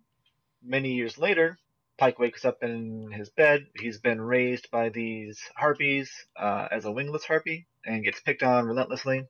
many 0.64 0.94
years 0.94 1.18
later, 1.18 1.58
Pike 1.98 2.20
wakes 2.20 2.46
up 2.46 2.62
in 2.62 3.10
his 3.12 3.30
bed. 3.30 3.66
He's 3.80 4.00
been 4.00 4.22
raised 4.22 4.70
by 4.70 4.90
these 4.90 5.40
harpies 5.56 6.12
uh, 6.38 6.68
as 6.72 6.86
a 6.86 6.92
wingless 6.92 7.26
harpy 7.26 7.68
and 7.86 8.04
gets 8.04 8.20
picked 8.20 8.44
on 8.44 8.66
relentlessly. 8.66 9.26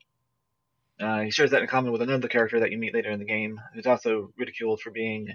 Uh, 0.99 1.21
he 1.21 1.31
shares 1.31 1.51
that 1.51 1.61
in 1.61 1.67
common 1.67 1.91
with 1.91 2.01
another 2.01 2.27
character 2.27 2.59
that 2.59 2.71
you 2.71 2.77
meet 2.77 2.93
later 2.93 3.11
in 3.11 3.19
the 3.19 3.25
game, 3.25 3.59
who's 3.73 3.85
also 3.85 4.31
ridiculed 4.37 4.81
for 4.81 4.91
being 4.91 5.27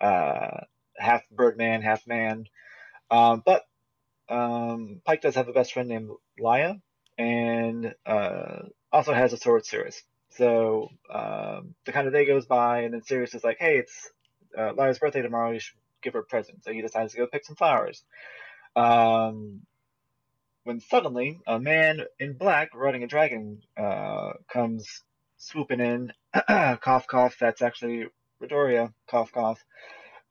uh, 0.00 0.60
half 0.98 1.22
Birdman, 1.30 1.82
half 1.82 2.06
man. 2.06 2.44
Um, 3.10 3.42
but 3.44 3.62
um, 4.28 5.00
Pike 5.04 5.20
does 5.20 5.34
have 5.34 5.48
a 5.48 5.52
best 5.52 5.72
friend 5.72 5.88
named 5.88 6.10
Laya, 6.38 6.74
and 7.18 7.94
uh, 8.06 8.62
also 8.92 9.12
has 9.12 9.32
a 9.32 9.36
sword, 9.36 9.64
Cirrus. 9.64 10.02
So 10.30 10.88
um, 11.12 11.74
the 11.84 11.92
kind 11.92 12.06
of 12.06 12.12
day 12.12 12.24
goes 12.24 12.46
by, 12.46 12.80
and 12.80 12.94
then 12.94 13.02
Cirrus 13.02 13.34
is 13.34 13.44
like, 13.44 13.58
"Hey, 13.58 13.78
it's 13.78 14.10
uh, 14.56 14.72
Laya's 14.76 14.98
birthday 14.98 15.22
tomorrow. 15.22 15.52
You 15.52 15.60
should 15.60 15.76
give 16.02 16.14
her 16.14 16.20
a 16.20 16.24
present." 16.24 16.64
So 16.64 16.72
he 16.72 16.82
decides 16.82 17.12
to 17.12 17.18
go 17.18 17.26
pick 17.26 17.44
some 17.44 17.56
flowers. 17.56 18.02
Um, 18.74 19.60
when 20.64 20.80
suddenly 20.80 21.38
a 21.46 21.60
man 21.60 22.00
in 22.18 22.32
black 22.32 22.70
riding 22.74 23.04
a 23.04 23.06
dragon 23.06 23.60
uh, 23.76 24.32
comes 24.52 25.02
swooping 25.36 25.80
in. 25.80 26.12
cough, 26.80 27.06
cough. 27.06 27.36
That's 27.38 27.62
actually 27.62 28.06
Redoria. 28.42 28.92
Cough, 29.08 29.30
cough. 29.32 29.62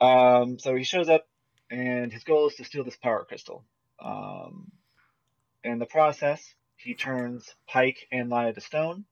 Um, 0.01 0.59
so 0.59 0.75
he 0.75 0.83
shows 0.83 1.07
up, 1.07 1.25
and 1.71 2.11
his 2.11 2.23
goal 2.23 2.47
is 2.47 2.55
to 2.55 2.63
steal 2.65 2.83
this 2.83 2.97
power 2.97 3.23
crystal. 3.25 3.63
Um, 4.03 4.71
in 5.63 5.79
the 5.79 5.85
process, 5.85 6.53
he 6.75 6.93
turns 6.93 7.55
Pike 7.67 8.05
and 8.11 8.29
Laya 8.29 8.53
to 8.53 8.61
stone, 8.61 9.05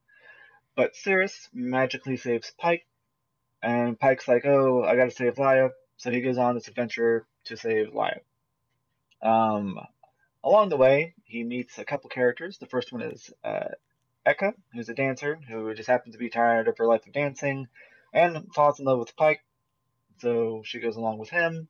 but 0.75 0.95
Cirrus 0.95 1.49
magically 1.54 2.17
saves 2.17 2.51
Pike, 2.60 2.86
and 3.63 3.97
Pike's 3.97 4.27
like, 4.27 4.45
"Oh, 4.45 4.84
I 4.84 4.95
gotta 4.95 5.12
save 5.12 5.38
Laya," 5.38 5.69
so 5.95 6.12
he 6.12 6.21
goes 6.21 6.38
on 6.38 6.56
this 6.56 6.67
adventure 6.67 7.25
to 7.45 7.56
save 7.56 7.93
Laya. 7.93 8.19
Um, 9.21 9.80
along 10.43 10.69
the 10.69 10.77
way, 10.77 11.13
he 11.23 11.43
meets 11.43 11.77
a 11.77 11.86
couple 11.86 12.10
characters. 12.10 12.58
The 12.58 12.67
first 12.67 12.91
one 12.91 13.01
is 13.01 13.32
uh, 13.43 13.69
Eka, 14.25 14.54
who's 14.73 14.89
a 14.89 14.93
dancer 14.93 15.39
who 15.47 15.73
just 15.73 15.89
happens 15.89 16.15
to 16.15 16.19
be 16.19 16.30
tired 16.30 16.67
of 16.67 16.77
her 16.77 16.86
life 16.86 17.06
of 17.08 17.13
dancing 17.13 17.67
and 18.13 18.54
falls 18.54 18.80
in 18.80 18.86
love 18.86 18.99
with 18.99 19.15
Pike, 19.15 19.39
so 20.17 20.62
she 20.65 20.80
goes 20.80 20.97
along 20.97 21.17
with 21.17 21.30
him. 21.30 21.67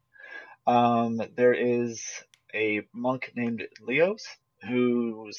Um, 0.65 1.21
there 1.35 1.53
is 1.53 2.23
a 2.53 2.81
monk 2.93 3.31
named 3.35 3.67
Leos 3.81 4.25
who's 4.67 5.37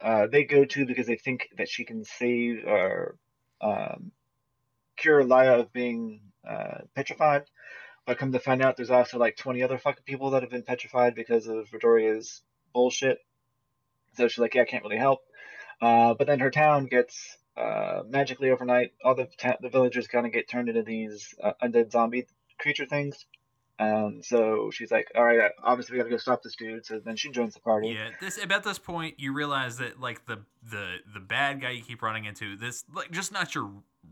uh, 0.00 0.26
they 0.26 0.44
go 0.44 0.64
to 0.64 0.86
because 0.86 1.06
they 1.06 1.16
think 1.16 1.48
that 1.58 1.68
she 1.68 1.84
can 1.84 2.04
save 2.04 2.64
or 2.66 3.16
um, 3.60 4.12
cure 4.96 5.24
Laya 5.24 5.58
of 5.60 5.72
being 5.72 6.20
uh, 6.48 6.78
petrified. 6.94 7.42
But 8.06 8.18
come 8.18 8.32
to 8.32 8.38
find 8.38 8.62
out, 8.62 8.76
there's 8.76 8.90
also 8.90 9.18
like 9.18 9.36
20 9.36 9.62
other 9.62 9.78
fucking 9.78 10.04
people 10.04 10.30
that 10.30 10.42
have 10.42 10.50
been 10.50 10.62
petrified 10.62 11.14
because 11.14 11.46
of 11.46 11.68
Redoria's 11.70 12.42
bullshit. 12.72 13.18
So 14.14 14.26
she's 14.26 14.38
like, 14.38 14.54
yeah, 14.54 14.62
I 14.62 14.64
can't 14.64 14.82
really 14.82 14.96
help. 14.96 15.20
Uh, 15.80 16.14
but 16.14 16.26
then 16.26 16.40
her 16.40 16.50
town 16.50 16.86
gets 16.86 17.36
uh, 17.56 18.02
magically 18.06 18.50
overnight, 18.50 18.92
all 19.04 19.14
the 19.14 19.28
ta- 19.38 19.56
the 19.60 19.68
villagers 19.68 20.06
kind 20.06 20.26
of 20.26 20.32
get 20.32 20.48
turned 20.48 20.68
into 20.68 20.82
these 20.82 21.34
uh, 21.42 21.52
undead 21.62 21.92
zombie 21.92 22.26
creature 22.58 22.86
things. 22.86 23.26
Um, 23.80 24.20
so 24.22 24.70
she's 24.70 24.90
like, 24.90 25.10
"All 25.14 25.24
right, 25.24 25.50
obviously 25.62 25.94
we 25.94 25.98
got 25.98 26.04
to 26.04 26.10
go 26.10 26.18
stop 26.18 26.42
this 26.42 26.54
dude." 26.54 26.84
So 26.84 27.00
then 27.02 27.16
she 27.16 27.30
joins 27.30 27.54
the 27.54 27.60
party. 27.60 27.88
Yeah, 27.88 28.10
this 28.20 28.42
about 28.42 28.62
this 28.62 28.78
point 28.78 29.14
you 29.18 29.32
realize 29.32 29.78
that 29.78 29.98
like 29.98 30.26
the 30.26 30.40
the 30.62 30.96
the 31.14 31.18
bad 31.20 31.62
guy 31.62 31.70
you 31.70 31.82
keep 31.82 32.02
running 32.02 32.26
into 32.26 32.56
this 32.58 32.84
like 32.94 33.10
just 33.10 33.32
not 33.32 33.54
your 33.54 33.70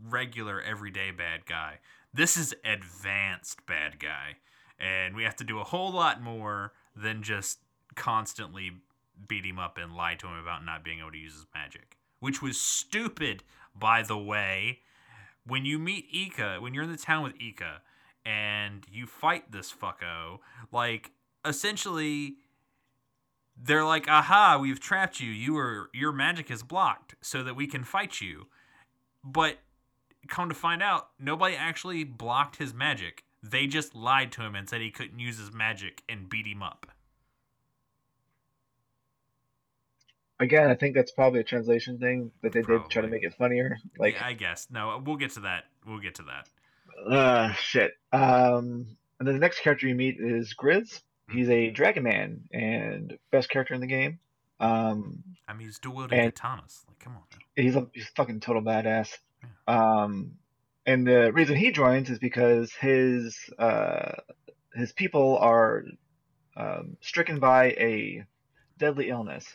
regular 0.09 0.59
everyday 0.59 1.11
bad 1.11 1.45
guy. 1.45 1.79
This 2.11 2.35
is 2.35 2.55
advanced 2.65 3.63
bad 3.67 3.99
guy, 3.99 4.37
and 4.79 5.15
we 5.15 5.23
have 5.23 5.35
to 5.35 5.43
do 5.43 5.59
a 5.59 5.63
whole 5.63 5.93
lot 5.93 6.19
more 6.19 6.73
than 6.95 7.21
just 7.21 7.59
constantly 7.93 8.71
beat 9.27 9.45
him 9.45 9.59
up 9.59 9.77
and 9.77 9.95
lie 9.95 10.15
to 10.15 10.25
him 10.25 10.33
about 10.33 10.65
not 10.65 10.83
being 10.83 10.99
able 10.99 11.11
to 11.11 11.17
use 11.17 11.33
his 11.33 11.45
magic, 11.53 11.95
which 12.19 12.41
was 12.41 12.59
stupid, 12.59 13.43
by 13.75 14.01
the 14.01 14.17
way. 14.17 14.79
When 15.45 15.65
you 15.65 15.77
meet 15.77 16.11
Eka, 16.11 16.59
when 16.59 16.73
you're 16.73 16.83
in 16.83 16.91
the 16.91 16.97
town 16.97 17.23
with 17.23 17.37
Eka, 17.37 17.81
and 18.29 18.85
you 18.91 19.07
fight 19.07 19.51
this 19.51 19.73
fucko, 19.73 20.37
like 20.71 21.11
essentially 21.43 22.35
they're 23.57 23.85
like, 23.85 24.07
"Aha, 24.07 24.59
we've 24.61 24.79
trapped 24.79 25.19
you. 25.19 25.31
You 25.31 25.57
are 25.57 25.89
your 25.93 26.11
magic 26.11 26.51
is 26.51 26.61
blocked 26.61 27.15
so 27.21 27.43
that 27.43 27.55
we 27.55 27.65
can 27.65 27.83
fight 27.83 28.21
you." 28.21 28.47
But 29.23 29.57
come 30.27 30.47
to 30.47 30.55
find 30.55 30.83
out, 30.83 31.09
nobody 31.19 31.55
actually 31.55 32.03
blocked 32.03 32.57
his 32.57 32.73
magic. 32.73 33.23
They 33.41 33.65
just 33.67 33.95
lied 33.95 34.31
to 34.33 34.43
him 34.43 34.53
and 34.53 34.69
said 34.69 34.81
he 34.81 34.91
couldn't 34.91 35.19
use 35.19 35.39
his 35.39 35.51
magic 35.51 36.03
and 36.07 36.29
beat 36.29 36.45
him 36.45 36.61
up. 36.61 36.85
Again, 40.41 40.69
I 40.69 40.75
think 40.75 40.95
that's 40.95 41.11
probably 41.11 41.41
a 41.41 41.43
translation 41.43 41.97
thing 41.97 42.31
that 42.43 42.53
they 42.53 42.61
did 42.61 42.81
try 42.89 43.01
to 43.01 43.07
make 43.07 43.23
it 43.23 43.33
funnier. 43.33 43.77
Like, 43.97 44.15
yeah, 44.15 44.27
I 44.27 44.33
guess. 44.33 44.67
No, 44.71 45.01
we'll 45.05 45.17
get 45.17 45.31
to 45.31 45.41
that. 45.41 45.65
We'll 45.85 45.99
get 45.99 46.15
to 46.15 46.23
that. 46.23 46.47
Uh, 47.07 47.53
shit. 47.53 47.91
Um, 48.11 48.97
and 49.19 49.27
then 49.27 49.35
the 49.35 49.39
next 49.39 49.61
character 49.61 49.87
you 49.87 49.95
meet 49.95 50.17
is 50.19 50.53
Gryzz. 50.53 51.01
He's 51.31 51.49
a 51.49 51.69
dragon 51.69 52.03
man 52.03 52.41
and 52.51 53.17
best 53.31 53.49
character 53.49 53.73
in 53.73 53.81
the 53.81 53.87
game. 53.87 54.19
Um, 54.59 55.23
I 55.47 55.53
mean, 55.53 55.67
he's 55.67 55.79
dual 55.79 55.95
wielding 55.95 56.19
katanas. 56.31 56.85
Like, 56.87 56.99
come 56.99 57.13
on. 57.13 57.23
Now. 57.31 57.63
he's 57.63 57.75
a 57.75 57.87
he's 57.93 58.05
a 58.05 58.11
fucking 58.15 58.39
total 58.39 58.61
badass. 58.61 59.17
Um, 59.67 60.33
and 60.85 61.07
the 61.07 61.31
reason 61.31 61.55
he 61.55 61.71
joins 61.71 62.09
is 62.09 62.19
because 62.19 62.73
his 62.73 63.37
uh, 63.57 64.13
his 64.73 64.91
people 64.91 65.37
are 65.37 65.85
um, 66.57 66.97
stricken 67.01 67.39
by 67.39 67.65
a 67.71 68.25
deadly 68.77 69.09
illness. 69.09 69.45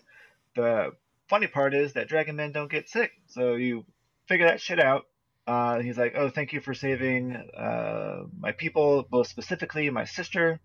The 0.54 0.92
funny 1.28 1.48
part 1.48 1.74
is 1.74 1.94
that 1.94 2.08
dragon 2.08 2.36
men 2.36 2.52
don't 2.52 2.70
get 2.70 2.88
sick, 2.88 3.12
so 3.26 3.54
you 3.54 3.84
figure 4.26 4.46
that 4.46 4.60
shit 4.60 4.80
out. 4.80 5.06
Uh, 5.46 5.80
he's 5.80 5.98
like, 5.98 6.14
"Oh, 6.16 6.30
thank 6.30 6.52
you 6.52 6.60
for 6.60 6.74
saving 6.74 7.36
uh, 7.36 8.24
my 8.38 8.52
people, 8.52 9.06
most 9.10 9.30
specifically 9.30 9.90
my 9.90 10.04
sister. 10.04 10.60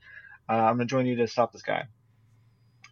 Uh, 0.47 0.53
I'm 0.53 0.77
gonna 0.77 0.85
join 0.85 1.05
you 1.05 1.17
to 1.17 1.27
stop 1.27 1.51
this 1.51 1.61
guy." 1.61 1.87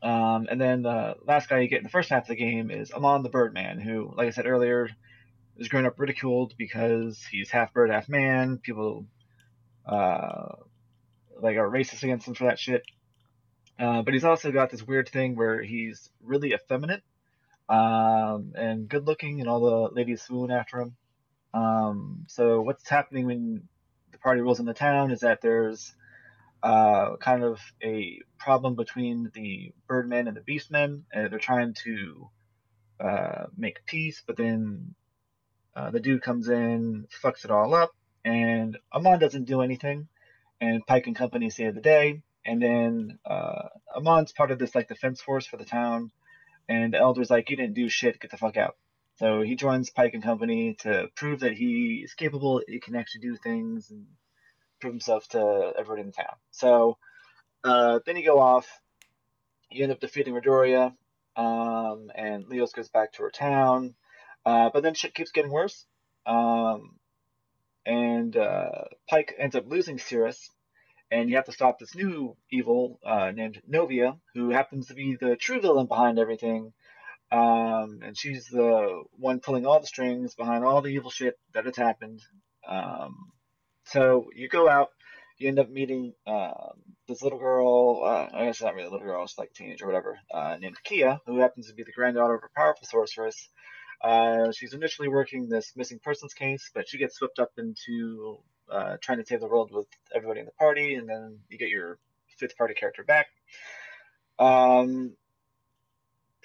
Um, 0.02 0.48
and 0.50 0.60
then 0.62 0.84
the 0.84 1.16
last 1.26 1.50
guy 1.50 1.60
you 1.60 1.68
get 1.68 1.80
in 1.80 1.84
the 1.84 1.90
first 1.90 2.10
half 2.10 2.24
of 2.24 2.28
the 2.28 2.36
game 2.36 2.70
is 2.70 2.92
Amon 2.92 3.24
the 3.24 3.30
Birdman, 3.30 3.80
who, 3.80 4.14
like 4.16 4.28
I 4.28 4.32
said 4.32 4.46
earlier, 4.46 4.90
is 5.58 5.70
grown 5.70 5.86
up 5.86 6.00
ridiculed 6.00 6.54
because 6.58 7.24
he's 7.32 7.50
half 7.50 7.74
bird, 7.74 7.90
half 7.90 8.08
man. 8.10 8.58
People 8.58 9.06
uh, 9.86 10.56
like 11.40 11.58
are 11.58 11.70
racist 11.70 12.04
against 12.04 12.28
him 12.28 12.36
for 12.36 12.46
that 12.46 12.60
shit. 12.60 12.84
Uh, 13.80 14.02
but 14.02 14.14
he's 14.14 14.24
also 14.24 14.52
got 14.52 14.72
this 14.72 14.86
weird 14.86 15.10
thing 15.10 15.36
where 15.36 15.62
he's 15.62 16.10
really 16.24 16.54
effeminate 16.54 17.04
um, 17.70 18.54
and 18.56 18.90
good 18.90 19.06
looking, 19.06 19.40
and 19.40 19.50
all 19.50 19.60
the 19.60 19.96
ladies 19.96 20.22
swoon 20.22 20.52
after 20.52 20.80
him. 20.80 20.96
Um, 21.58 22.26
so 22.28 22.62
what's 22.62 22.88
happening 22.88 23.26
when 23.26 23.64
the 24.12 24.20
party 24.20 24.42
rules 24.42 24.60
in 24.60 24.66
the 24.66 24.74
town 24.74 25.10
is 25.10 25.22
that 25.22 25.42
there's 25.42 25.92
uh, 26.62 27.16
kind 27.18 27.44
of 27.44 27.60
a 27.84 28.20
problem 28.38 28.76
between 28.76 29.32
the 29.34 29.72
Birdmen 29.88 30.28
and 30.28 30.38
the 30.38 30.42
Beastmen, 30.42 31.04
and 31.12 31.32
they're 31.32 31.40
trying 31.40 31.74
to 31.86 32.30
uh, 33.00 33.46
make 33.56 33.86
peace, 33.88 34.22
but 34.26 34.38
then 34.38 34.94
uh, 35.76 35.90
the 35.90 36.00
dude 36.00 36.22
comes 36.22 36.48
in, 36.48 37.08
fucks 37.24 37.44
it 37.44 37.52
all 37.52 37.74
up, 37.74 37.92
and 38.24 38.78
Amon 38.94 39.18
doesn't 39.20 39.46
do 39.46 39.62
anything, 39.62 40.08
and 40.62 40.86
Pike 40.86 41.08
and 41.08 41.16
company 41.16 41.50
save 41.50 41.74
the 41.74 41.82
day, 41.82 42.22
and 42.46 42.62
then 42.62 43.18
uh, 43.26 43.70
Amon's 43.96 44.32
part 44.32 44.52
of 44.52 44.60
this 44.60 44.76
like 44.76 44.88
defense 44.88 45.22
force 45.22 45.48
for 45.48 45.58
the 45.58 45.66
town, 45.66 46.12
and 46.70 46.94
the 46.94 47.00
elder's 47.00 47.32
like, 47.32 47.50
"You 47.50 47.56
didn't 47.56 47.76
do 47.76 47.90
shit, 47.90 48.20
get 48.20 48.30
the 48.30 48.38
fuck 48.38 48.58
out." 48.58 48.76
So 49.18 49.42
he 49.42 49.56
joins 49.56 49.90
Pike 49.90 50.14
and 50.14 50.24
company 50.24 50.76
to 50.82 51.10
prove 51.16 51.40
that 51.40 51.54
he 51.54 52.02
is 52.04 52.14
capable, 52.14 52.62
he 52.68 52.80
can 52.80 52.96
actually 52.96 53.22
do 53.22 53.36
things, 53.36 53.90
and 53.90 54.06
prove 54.80 54.94
himself 54.94 55.28
to 55.30 55.74
everyone 55.78 56.06
in 56.06 56.12
town. 56.12 56.36
So 56.52 56.98
uh, 57.64 58.00
then 58.06 58.16
you 58.16 58.24
go 58.24 58.40
off, 58.40 58.68
you 59.72 59.84
end 59.84 59.92
up 59.92 60.00
defeating 60.00 60.34
Redoria, 60.34 60.94
um, 61.36 62.12
and 62.14 62.48
Leos 62.48 62.74
goes 62.74 62.90
back 62.90 63.14
to 63.14 63.24
her 63.24 63.32
town. 63.32 63.96
Uh, 64.46 64.70
but 64.72 64.84
then 64.84 64.94
shit 64.94 65.14
keeps 65.16 65.32
getting 65.32 65.52
worse. 65.52 65.86
Um, 66.26 66.98
and 67.86 68.36
uh, 68.38 68.84
Pike 69.10 69.34
ends 69.38 69.56
up 69.56 69.68
losing 69.68 69.98
Cirrus, 69.98 70.50
and 71.10 71.30
you 71.30 71.38
have 71.38 71.46
to 71.46 71.52
stop 71.52 71.80
this 71.80 71.96
new 71.96 72.36
evil 72.52 73.00
uh, 73.04 73.32
named 73.32 73.62
Novia, 73.68 74.18
who 74.36 74.52
happens 74.52 74.88
to 74.88 74.94
be 74.94 75.16
the 75.16 75.36
true 75.36 75.60
villain 75.60 75.88
behind 75.88 76.20
everything. 76.20 76.74
Um, 77.32 78.00
and 78.04 78.18
she's 78.18 78.48
the 78.48 79.04
one 79.12 79.40
pulling 79.40 79.66
all 79.66 79.80
the 79.80 79.88
strings 79.88 80.36
behind 80.36 80.64
all 80.64 80.82
the 80.82 80.90
evil 80.90 81.12
shit 81.12 81.38
that 81.54 81.66
has 81.66 81.76
happened. 81.76 82.22
Um, 82.68 83.32
so 83.86 84.30
you 84.36 84.48
go 84.48 84.70
out, 84.70 84.90
you 85.38 85.48
end 85.48 85.60
up 85.60 85.70
meeting 85.70 86.14
um, 86.26 86.82
this 87.08 87.22
little 87.22 87.40
girl. 87.40 88.02
Uh, 88.04 88.28
I 88.34 88.46
guess 88.46 88.62
not 88.62 88.76
really 88.76 88.88
a 88.88 88.92
little 88.92 89.06
girl; 89.06 89.26
she's 89.28 89.38
like 89.38 89.52
a 89.52 89.54
teenager 89.54 89.86
or 89.86 89.88
whatever, 89.88 90.20
uh, 90.34 90.58
named 90.60 90.78
Kia, 90.84 91.20
who 91.26 91.40
happens 91.40 91.68
to 91.68 91.74
be 91.74 91.84
the 91.84 91.92
granddaughter 91.92 92.36
of 92.36 92.44
a 92.44 92.60
powerful 92.60 92.88
sorceress. 92.88 93.50
Uh, 94.02 94.52
she's 94.52 94.74
initially 94.74 95.08
working 95.08 95.50
this 95.50 95.74
missing 95.76 96.00
persons 96.04 96.34
case, 96.34 96.72
but 96.74 96.88
she 96.88 96.98
gets 96.98 97.16
swept 97.16 97.40
up 97.40 97.52
into 97.58 98.38
uh, 98.72 98.98
trying 99.02 99.18
to 99.18 99.26
save 99.26 99.40
the 99.40 99.48
world 99.48 99.72
with 99.72 99.88
everybody 100.14 100.40
in 100.40 100.46
the 100.46 100.52
party, 100.54 100.96
and 100.96 101.10
then 101.10 101.40
you 101.50 101.58
get 101.58 101.70
your 101.70 101.98
fifth 102.38 102.58
party 102.58 102.74
character 102.74 103.04
back. 103.04 103.28
Um, 104.40 105.16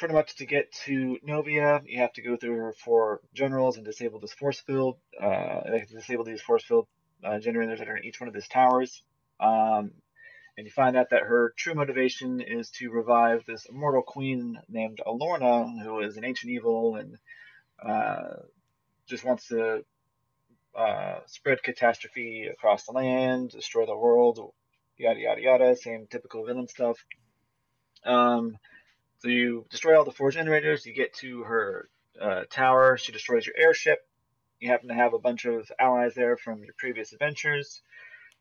pretty 0.03 0.15
much 0.15 0.35
to 0.35 0.47
get 0.47 0.73
to 0.73 1.17
Novia, 1.23 1.81
you 1.87 2.01
have 2.01 2.13
to 2.13 2.23
go 2.23 2.37
through 2.37 2.57
her 2.57 2.73
four 2.73 3.21
generals 3.35 3.77
and 3.77 3.87
disable 3.87 4.19
this 4.19 4.33
force 4.33 4.59
field. 4.59 4.97
Uh, 5.23 5.61
disable 5.93 6.25
these 6.25 6.43
force 6.43 6.65
field 6.65 6.89
uh, 7.23 7.39
generators 7.39 7.79
that 7.79 7.89
are 7.89 7.97
in 7.97 8.05
each 8.05 8.21
one 8.21 8.27
of 8.27 8.35
these 8.35 8.49
towers. 8.49 9.05
Um, 9.39 9.93
and 10.59 10.67
you 10.67 10.73
find 10.73 10.97
out 10.97 11.11
that 11.11 11.23
her 11.23 11.55
true 11.57 11.75
motivation 11.75 12.41
is 12.41 12.71
to 12.79 12.91
revive 12.91 13.45
this 13.47 13.65
immortal 13.67 14.03
queen 14.03 14.59
named 14.69 15.01
Alorna, 15.07 15.81
who 15.85 16.01
is 16.01 16.17
an 16.17 16.25
ancient 16.25 16.51
evil 16.51 16.97
and 16.97 17.17
uh, 17.81 18.43
just 19.07 19.25
wants 19.25 19.47
to 19.49 19.85
uh, 20.77 21.21
spread 21.27 21.63
catastrophe 21.63 22.49
across 22.53 22.87
the 22.87 22.93
land, 22.93 23.51
destroy 23.51 23.87
the 23.87 23.97
world, 23.97 24.51
yada 24.97 25.21
yada 25.21 25.41
yada. 25.41 25.77
Same 25.77 26.09
typical 26.11 26.45
villain 26.45 26.67
stuff. 26.67 26.99
Um, 28.05 28.57
so 29.23 29.29
you 29.29 29.65
destroy 29.71 29.97
all 29.97 30.05
the 30.05 30.11
four 30.11 30.33
generators. 30.33 30.85
You 30.85 30.93
get 30.93 31.15
to 31.19 31.45
her 31.45 31.89
uh, 32.21 32.43
tower. 32.51 32.97
She 32.97 33.13
destroys 33.13 33.47
your 33.47 33.55
airship. 33.57 34.01
You 34.59 34.69
happen 34.69 34.89
to 34.89 34.95
have 34.95 35.15
a 35.15 35.21
bunch 35.21 35.45
of 35.45 35.71
allies 35.79 36.15
there 36.17 36.37
from 36.37 36.65
your 36.65 36.75
previous 36.77 37.13
adventures. 37.13 37.83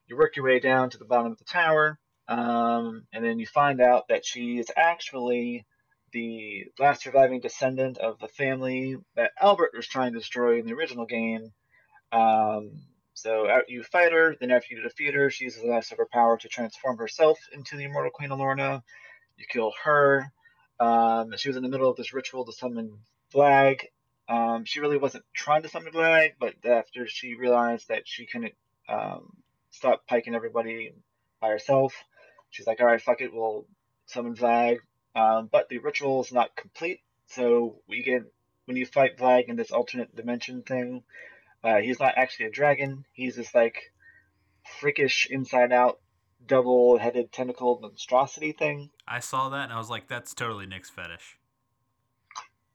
You 0.08 0.18
work 0.18 0.36
your 0.36 0.46
way 0.46 0.60
down 0.60 0.90
to 0.90 0.98
the 0.98 1.06
bottom 1.06 1.34
of 1.34 1.38
the 1.38 1.44
tower, 1.44 2.00
um, 2.28 3.04
and 3.14 3.24
then 3.24 3.38
you 3.38 3.46
find 3.46 3.80
out 3.80 4.08
that 4.10 4.26
she 4.26 4.58
is 4.58 4.72
actually 4.76 5.68
the 6.14 6.66
last 6.80 7.04
surviving 7.04 7.42
descendant 7.42 8.00
of 8.00 8.18
the 8.18 8.28
family 8.28 8.98
that 9.16 9.34
Albert 9.40 9.74
was 9.76 9.88
trying 9.88 10.14
to 10.14 10.20
destroy 10.20 10.58
in 10.58 10.66
the 10.66 10.74
original 10.74 11.06
game. 11.06 11.52
Um, 12.12 12.72
so 13.14 13.46
you 13.68 13.84
fight 13.84 14.14
her, 14.14 14.36
then 14.40 14.50
after 14.50 14.74
you 14.74 14.82
defeat 14.82 15.14
her, 15.14 15.30
she 15.30 15.44
uses 15.44 15.62
the 15.62 15.70
last 15.70 15.92
of 15.92 16.00
her 16.00 16.08
power 16.12 16.38
to 16.38 16.48
transform 16.48 16.98
herself 16.98 17.38
into 17.54 17.78
the 17.78 17.84
immortal 17.84 18.10
Queen 18.12 18.32
Alorna. 18.32 18.82
You 19.38 19.46
kill 19.48 19.74
her. 19.84 20.32
Um, 20.82 21.38
she 21.38 21.48
was 21.48 21.58
in 21.58 21.64
the 21.64 21.70
middle 21.70 21.90
of 21.90 21.96
this 21.96 22.12
ritual 22.12 22.44
to 22.46 22.52
summon 22.52 22.98
Vlag. 23.32 23.82
Um, 24.28 24.66
she 24.66 24.80
really 24.80 24.98
wasn't 24.98 25.26
trying 25.32 25.62
to 25.62 25.70
summon 25.70 25.94
Vlag, 25.94 26.32
but 26.40 26.56
after 26.66 27.06
she 27.08 27.36
realized 27.36 27.90
that 27.90 28.08
she 28.08 28.26
couldn't 28.26 28.56
um, 28.90 29.32
stop 29.70 30.08
piking 30.08 30.34
everybody 30.34 30.92
by 31.40 31.50
herself, 31.50 31.94
she's 32.50 32.66
like, 32.66 32.80
all 32.80 32.88
right, 32.88 33.02
fuck 33.02 33.22
it, 33.22 33.32
we'll 33.32 33.68
summon 34.08 34.36
Vlag. 34.36 34.80
Um, 35.16 35.50
but 35.52 35.70
the 35.70 35.78
ritual 35.78 36.22
is 36.22 36.32
not 36.32 36.56
complete, 36.56 37.02
so 37.28 37.76
we 37.88 38.02
get 38.02 38.24
when 38.66 38.76
you 38.76 38.86
fight 38.88 39.18
Vlag 39.18 39.50
in 39.50 39.58
this 39.58 39.72
alternate 39.72 40.16
dimension 40.16 40.64
thing, 40.64 41.04
uh, 41.64 41.78
he's 41.78 42.00
not 42.00 42.14
actually 42.16 42.48
a 42.48 42.52
dragon. 42.52 43.06
He's 43.14 43.36
this 43.36 43.54
like 43.54 43.92
freakish 44.80 45.28
inside 45.30 45.72
out 45.72 46.00
double 46.48 46.98
headed 46.98 47.32
tentacle 47.32 47.80
monstrosity 47.82 48.52
thing. 48.52 48.90
I 49.08 49.20
saw 49.20 49.50
that 49.50 49.66
and 49.66 49.74
I 49.74 49.78
was 49.78 49.90
like, 49.90 50.08
that's 50.08 50.34
totally 50.34 50.66
Nick's 50.66 50.90
fetish. 50.90 51.38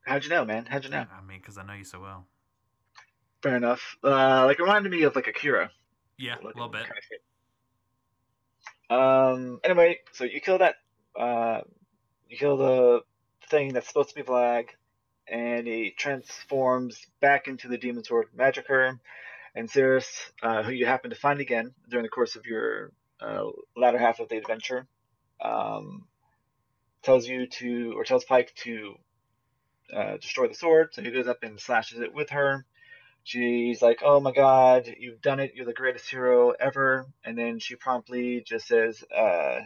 How'd 0.07 0.25
you 0.25 0.31
know, 0.31 0.45
man? 0.45 0.67
How'd 0.67 0.85
you 0.85 0.91
know? 0.91 1.05
I 1.13 1.21
mean, 1.27 1.39
because 1.41 1.59
I 1.59 1.65
know 1.65 1.75
you 1.75 1.85
so 1.85 2.01
well. 2.01 2.27
Fair 3.43 3.57
enough. 3.57 3.97
Uh, 4.03 4.45
like 4.47 4.59
reminded 4.59 4.91
me 4.91 5.03
of 5.03 5.17
like 5.17 5.27
Akira. 5.27 5.71
Yeah, 6.17 6.37
a 6.43 6.47
little 6.47 6.69
bit. 6.69 6.83
Kind 6.83 6.93
of 6.93 7.19
um. 8.89 9.61
Anyway, 9.65 9.99
so 10.13 10.25
you 10.25 10.41
kill 10.41 10.59
that. 10.59 10.77
Uh, 11.19 11.61
you 12.29 12.37
kill 12.37 12.57
the 12.57 13.01
thing 13.51 13.73
that's 13.73 13.89
supposed 13.89 14.11
to 14.11 14.15
be 14.15 14.23
Vlag, 14.23 14.69
and 15.29 15.67
he 15.67 15.93
transforms 15.97 17.05
back 17.21 17.49
into 17.49 17.69
the 17.69 17.79
Demon 17.79 18.05
Sword 18.05 18.29
Magiker. 18.37 18.99
And 19.55 19.71
Cirrus, 19.71 20.31
uh, 20.43 20.63
who 20.63 20.71
you 20.73 20.85
happen 20.85 21.11
to 21.11 21.17
find 21.17 21.41
again 21.41 21.73
during 21.89 22.03
the 22.05 22.11
course 22.11 22.37
of 22.37 22.45
your 22.45 22.93
uh, 23.21 23.45
latter 23.77 23.99
half 23.99 24.21
of 24.21 24.29
the 24.29 24.37
adventure, 24.37 24.87
um, 25.41 26.07
tells 27.03 27.27
you 27.27 27.47
to, 27.47 27.95
or 27.97 28.05
tells 28.05 28.25
Pike 28.25 28.53
to 28.57 28.95
uh, 29.95 30.17
destroy 30.17 30.49
the 30.49 30.55
sword. 30.55 30.89
So 30.93 31.03
he 31.03 31.11
goes 31.11 31.29
up 31.29 31.43
and 31.43 31.61
slashes 31.61 32.01
it 32.01 32.15
with 32.15 32.31
her. 32.31 32.65
She's 33.25 33.83
like, 33.83 34.03
"Oh 34.05 34.21
my 34.21 34.33
God, 34.33 34.87
you've 34.99 35.21
done 35.21 35.41
it! 35.41 35.53
You're 35.55 35.67
the 35.67 35.73
greatest 35.73 36.09
hero 36.09 36.53
ever!" 36.61 37.07
And 37.25 37.37
then 37.37 37.59
she 37.59 37.75
promptly 37.75 38.43
just 38.47 38.69
says, 38.69 39.03
uh, 39.13 39.61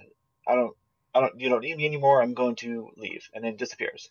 "I 0.49 0.55
don't, 0.55 0.75
I 1.15 1.21
don't, 1.21 1.39
you 1.39 1.51
don't 1.51 1.61
need 1.61 1.77
me 1.77 1.87
anymore. 1.87 2.23
I'm 2.23 2.35
going 2.35 2.57
to 2.57 2.91
leave," 2.97 3.29
and 3.35 3.45
then 3.45 3.57
disappears. 3.57 4.11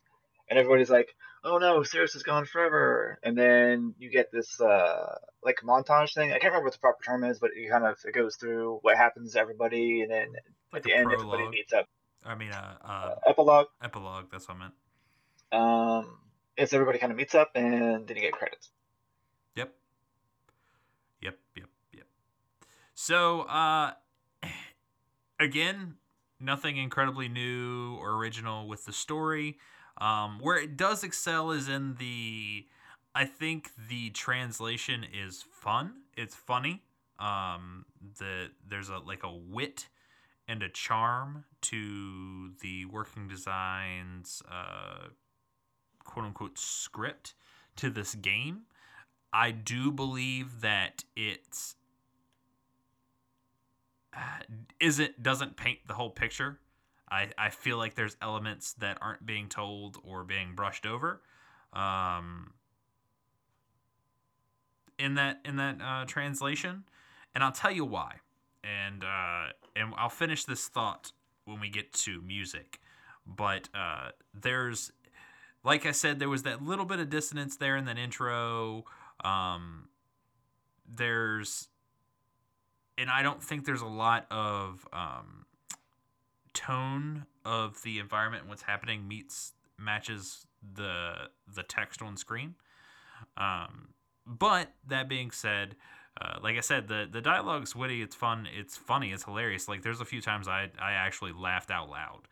And 0.50 0.58
everybody's 0.58 0.90
like, 0.90 1.16
"Oh 1.44 1.58
no, 1.58 1.84
Cirrus 1.84 2.16
is 2.16 2.24
gone 2.24 2.46
forever!" 2.46 3.20
And 3.24 3.38
then 3.38 3.94
you 4.00 4.10
get 4.10 4.32
this 4.32 4.60
uh, 4.60 5.16
like 5.44 5.58
montage 5.64 6.14
thing. 6.14 6.30
I 6.30 6.40
can't 6.40 6.46
remember 6.46 6.66
what 6.66 6.74
the 6.74 6.80
proper 6.80 7.04
term 7.04 7.24
is, 7.24 7.40
but 7.40 7.52
it 7.56 7.70
kind 7.70 7.86
of 7.86 7.98
it 8.04 8.14
goes 8.14 8.36
through 8.36 8.80
what 8.82 8.98
happens 8.98 9.34
to 9.34 9.40
everybody, 9.40 10.02
and 10.02 10.12
then 10.12 10.28
like 10.74 10.80
at 10.80 10.84
the 10.84 10.94
end, 10.94 11.10
prologue. 11.10 11.34
everybody 11.34 11.50
meets 11.50 11.74
up. 11.74 11.86
I 12.26 12.36
mean, 12.36 12.52
uh, 12.52 12.76
uh, 12.84 13.16
epilogue. 13.28 13.68
Epilogue. 13.82 14.26
That's 14.32 14.48
what 14.48 14.58
I 14.58 14.60
meant. 14.60 14.74
Um, 15.52 16.18
it's 16.58 16.74
everybody 16.74 17.00
kind 17.00 17.12
of 17.12 17.18
meets 17.18 17.36
up, 17.36 17.52
and 17.56 18.08
then 18.08 18.16
you 18.16 18.24
get 18.24 18.34
credits. 18.34 18.72
Yep. 19.56 19.74
Yep. 21.22 21.38
Yep. 21.56 21.70
Yep. 21.94 22.06
So, 22.94 23.42
uh, 23.42 23.94
again, 25.40 25.96
nothing 26.40 26.78
incredibly 26.78 27.30
new 27.30 27.96
or 27.96 28.16
original 28.16 28.68
with 28.68 28.86
the 28.86 28.94
story. 28.94 29.58
Um, 30.00 30.40
where 30.42 30.58
it 30.58 30.78
does 30.78 31.04
excel 31.04 31.52
is 31.52 31.68
in 31.68 31.96
the. 31.96 32.66
I 33.16 33.26
think 33.26 33.72
the 33.90 34.12
translation 34.12 35.04
is 35.04 35.44
fun. 35.52 35.94
It's 36.16 36.36
funny. 36.36 36.84
Um, 37.18 37.86
the 38.18 38.50
there's 38.68 38.90
a 38.90 39.00
like 39.00 39.24
a 39.24 39.34
wit 39.34 39.90
and 40.48 40.64
a 40.64 40.70
charm 40.70 41.44
to 41.62 42.52
the 42.62 42.86
working 42.86 43.28
designs 43.28 44.42
uh, 44.50 45.10
quote 46.04 46.26
unquote 46.26 46.58
script 46.58 47.34
to 47.76 47.90
this 47.90 48.16
game. 48.16 48.62
I 49.32 49.52
do 49.52 49.92
believe 49.92 50.62
that 50.62 51.04
it's 51.16 51.76
uh, 54.16 54.20
isn't 54.80 55.22
doesn't 55.22 55.56
paint 55.56 55.80
the 55.88 55.94
whole 55.94 56.10
picture. 56.10 56.60
I, 57.12 57.30
I 57.38 57.50
feel 57.50 57.78
like 57.78 57.96
there's 57.96 58.18
elements 58.22 58.74
that 58.74 58.98
aren't 59.02 59.26
being 59.26 59.50
told 59.50 59.98
or 60.04 60.24
being 60.24 60.54
brushed 60.56 60.86
over 60.86 61.22
um, 61.74 62.54
in 64.98 65.16
that 65.16 65.40
in 65.46 65.58
that 65.58 65.78
uh, 65.82 66.06
translation, 66.06 66.84
and 67.34 67.44
I'll 67.44 67.52
tell 67.52 67.72
you 67.72 67.86
why. 67.86 68.16
And 68.64 69.04
uh, 69.04 69.54
and 69.76 69.94
I'll 69.98 70.10
finish 70.10 70.46
this 70.46 70.68
thought 70.68 71.12
when 71.46 71.60
we 71.60 71.70
get 71.70 71.94
to 71.94 72.22
music. 72.22 72.80
But 73.26 73.70
uh, 73.74 74.10
there's 74.34 74.92
like 75.64 75.86
I 75.86 75.92
said, 75.92 76.20
there 76.20 76.30
was 76.30 76.44
that 76.44 76.64
little 76.64 76.86
bit 76.86 77.00
of 77.00 77.10
dissonance 77.10 77.58
there 77.58 77.76
in 77.76 77.86
that 77.86 77.98
intro. 77.98 78.86
Um, 79.24 79.90
there's, 80.88 81.68
and 82.98 83.10
I 83.10 83.22
don't 83.22 83.44
think 83.44 83.66
there's 83.66 83.82
a 83.82 83.88
lot 83.88 84.26
of 84.32 84.88
um, 84.94 85.46
tone 86.60 87.26
of 87.46 87.82
the 87.84 88.00
environment 88.00 88.44
and 88.44 88.50
what's 88.50 88.64
happening 88.64 89.08
meets 89.08 89.54
matches 89.78 90.46
the 90.76 91.14
the 91.54 91.64
text 91.64 92.02
on 92.02 92.18
screen. 92.18 92.56
Um, 93.38 93.90
but 94.26 94.74
that 94.88 95.08
being 95.08 95.32
said, 95.32 95.78
uh, 96.20 96.40
like 96.44 96.58
I 96.58 96.60
said, 96.60 96.90
the 96.90 97.08
the 97.10 97.22
dialogue's 97.22 97.76
witty. 97.76 98.02
It's 98.02 98.16
fun. 98.16 98.46
It's 98.54 98.76
funny. 98.76 99.12
It's 99.12 99.24
hilarious. 99.24 99.70
Like 99.70 99.84
there's 99.84 100.02
a 100.02 100.06
few 100.06 100.22
times 100.22 100.48
I 100.48 100.70
I 100.80 100.92
actually 100.92 101.32
laughed 101.32 101.72
out 101.72 101.90
loud 101.90 102.28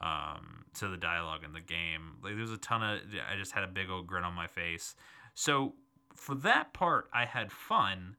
um, 0.00 0.64
to 0.74 0.86
the 0.86 0.96
dialogue 0.96 1.42
in 1.44 1.52
the 1.52 1.60
game. 1.60 2.18
Like 2.22 2.36
there's 2.36 2.52
a 2.52 2.58
ton 2.58 2.82
of 2.84 3.00
I 3.30 3.36
just 3.36 3.52
had 3.52 3.64
a 3.64 3.68
big 3.68 3.90
old 3.90 4.06
grin 4.06 4.22
on 4.22 4.34
my 4.34 4.46
face. 4.46 4.94
So 5.34 5.74
for 6.14 6.36
that 6.36 6.72
part, 6.72 7.08
I 7.12 7.24
had 7.24 7.50
fun, 7.50 8.16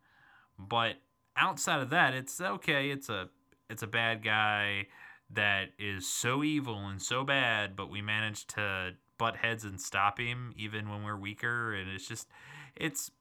but 0.60 0.96
outside 1.38 1.82
of 1.82 1.90
that, 1.92 2.14
it's 2.14 2.42
okay. 2.42 2.90
It's 2.90 3.08
a 3.08 3.30
it's 3.70 3.82
a 3.82 3.88
bad 3.88 4.24
guy 4.24 4.88
that 5.36 5.70
is 5.80 6.08
so 6.08 6.44
evil 6.44 6.88
and 6.88 7.02
so 7.02 7.24
bad, 7.24 7.76
but 7.76 7.90
we 7.90 8.02
managed 8.02 8.50
to 8.52 8.92
butt 9.18 9.38
heads 9.38 9.64
and 9.64 9.80
stop 9.80 10.20
him 10.20 10.54
even 10.58 10.90
when 10.90 11.04
we're 11.04 11.18
weaker, 11.18 11.74
and 11.74 11.90
it's 11.90 12.08
just 12.08 12.28
it's 12.76 13.12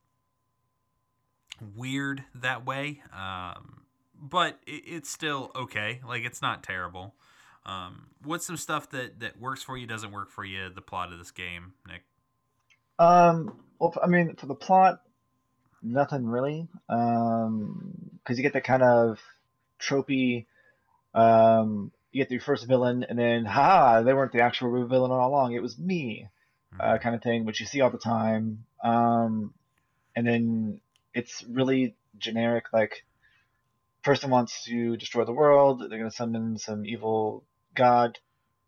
weird 1.77 2.25
that 2.35 2.67
way. 2.67 3.03
Um, 3.17 3.83
but 4.21 4.59
it, 4.67 4.83
it's 4.87 5.11
still 5.11 5.51
okay. 5.55 6.01
Like 6.07 6.25
it's 6.25 6.43
not 6.43 6.63
terrible. 6.63 7.15
Um, 7.65 8.09
what's 8.25 8.47
some 8.47 8.57
stuff 8.57 8.91
that 8.91 9.21
that 9.21 9.41
works 9.41 9.63
for 9.63 9.77
you, 9.77 9.87
doesn't 9.87 10.13
work 10.13 10.31
for 10.31 10.45
you? 10.45 10.69
The 10.71 10.83
plot 10.83 11.13
of 11.13 11.19
this 11.19 11.31
game, 11.31 11.75
Nick. 11.87 12.03
Um. 12.99 13.61
Well, 13.79 13.95
I 14.03 14.07
mean, 14.07 14.37
for 14.37 14.47
the 14.47 14.55
plot, 14.55 15.03
nothing 15.83 16.27
really. 16.27 16.69
Um, 16.89 18.11
because 18.19 18.39
you 18.39 18.43
get 18.43 18.53
that 18.53 18.65
kind 18.65 18.83
of 18.83 19.21
tropey. 19.81 20.47
Um, 21.15 21.93
you 22.13 22.21
get 22.21 22.29
the 22.29 22.39
first 22.39 22.67
villain, 22.69 23.05
and 23.09 23.19
then 23.19 23.45
ha, 23.45 24.03
they 24.03 24.15
weren't 24.15 24.33
the 24.33 24.43
actual 24.43 24.87
villain 24.87 25.11
all 25.11 25.29
along. 25.29 25.55
It 25.55 25.63
was 25.63 25.79
me, 25.79 26.29
mm-hmm. 26.75 26.81
uh, 26.81 26.99
kind 26.99 27.15
of 27.15 27.23
thing, 27.23 27.45
which 27.45 27.61
you 27.61 27.67
see 27.67 27.81
all 27.81 27.91
the 27.91 27.99
time. 27.99 28.65
Um, 28.85 29.55
and 30.15 30.27
then 30.27 30.81
it's 31.15 31.45
really 31.49 31.97
generic, 32.19 32.67
like 32.73 33.05
person 34.03 34.31
wants 34.31 34.65
to 34.65 34.97
destroy 34.97 35.25
the 35.25 35.33
world. 35.33 35.81
They're 35.81 35.99
going 35.99 36.11
to 36.11 36.17
summon 36.17 36.59
some 36.59 36.85
evil 36.85 37.45
god 37.75 38.19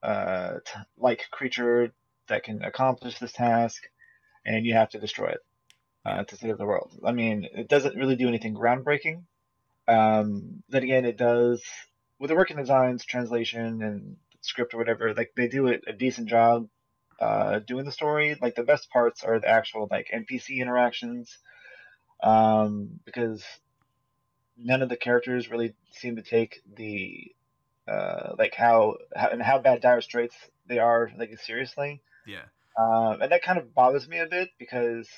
uh, 0.02 0.54
like 0.98 1.24
creature 1.30 1.92
that 2.28 2.44
can 2.44 2.62
accomplish 2.62 3.18
this 3.18 3.32
task, 3.32 3.82
and 4.46 4.64
you 4.64 4.74
have 4.74 4.90
to 4.90 4.98
destroy 4.98 5.28
it 5.28 5.44
uh, 6.06 6.24
to 6.24 6.36
save 6.36 6.58
the 6.58 6.66
world. 6.66 6.92
I 7.04 7.12
mean, 7.12 7.46
it 7.52 7.68
doesn't 7.68 7.96
really 7.96 8.16
do 8.16 8.28
anything 8.28 8.54
groundbreaking. 8.54 9.24
Um, 9.86 10.62
then 10.68 10.82
again, 10.82 11.04
it 11.04 11.18
does 11.18 11.62
with 12.18 12.28
the 12.28 12.36
working 12.36 12.56
designs, 12.56 13.04
translation, 13.04 13.82
and 13.82 14.16
script 14.40 14.74
or 14.74 14.78
whatever. 14.78 15.14
Like 15.14 15.32
they 15.36 15.48
do 15.48 15.66
it 15.66 15.84
a 15.86 15.92
decent 15.92 16.28
job 16.28 16.68
uh, 17.20 17.60
doing 17.60 17.84
the 17.84 17.92
story. 17.92 18.36
Like 18.40 18.54
the 18.54 18.62
best 18.62 18.90
parts 18.90 19.24
are 19.24 19.40
the 19.40 19.48
actual 19.48 19.88
like 19.90 20.08
NPC 20.14 20.58
interactions, 20.58 21.38
um, 22.22 23.00
because 23.04 23.44
none 24.56 24.82
of 24.82 24.88
the 24.88 24.96
characters 24.96 25.50
really 25.50 25.74
seem 25.92 26.16
to 26.16 26.22
take 26.22 26.62
the 26.76 27.32
uh, 27.88 28.34
like 28.38 28.54
how, 28.54 28.96
how 29.14 29.28
and 29.28 29.42
how 29.42 29.58
bad 29.58 29.80
dire 29.80 30.00
straits 30.00 30.36
they 30.66 30.78
are 30.78 31.10
like 31.18 31.38
seriously. 31.40 32.02
Yeah. 32.26 32.44
Um, 32.78 33.22
and 33.22 33.30
that 33.30 33.42
kind 33.42 33.58
of 33.58 33.74
bothers 33.74 34.08
me 34.08 34.18
a 34.18 34.26
bit 34.26 34.48
because 34.58 35.08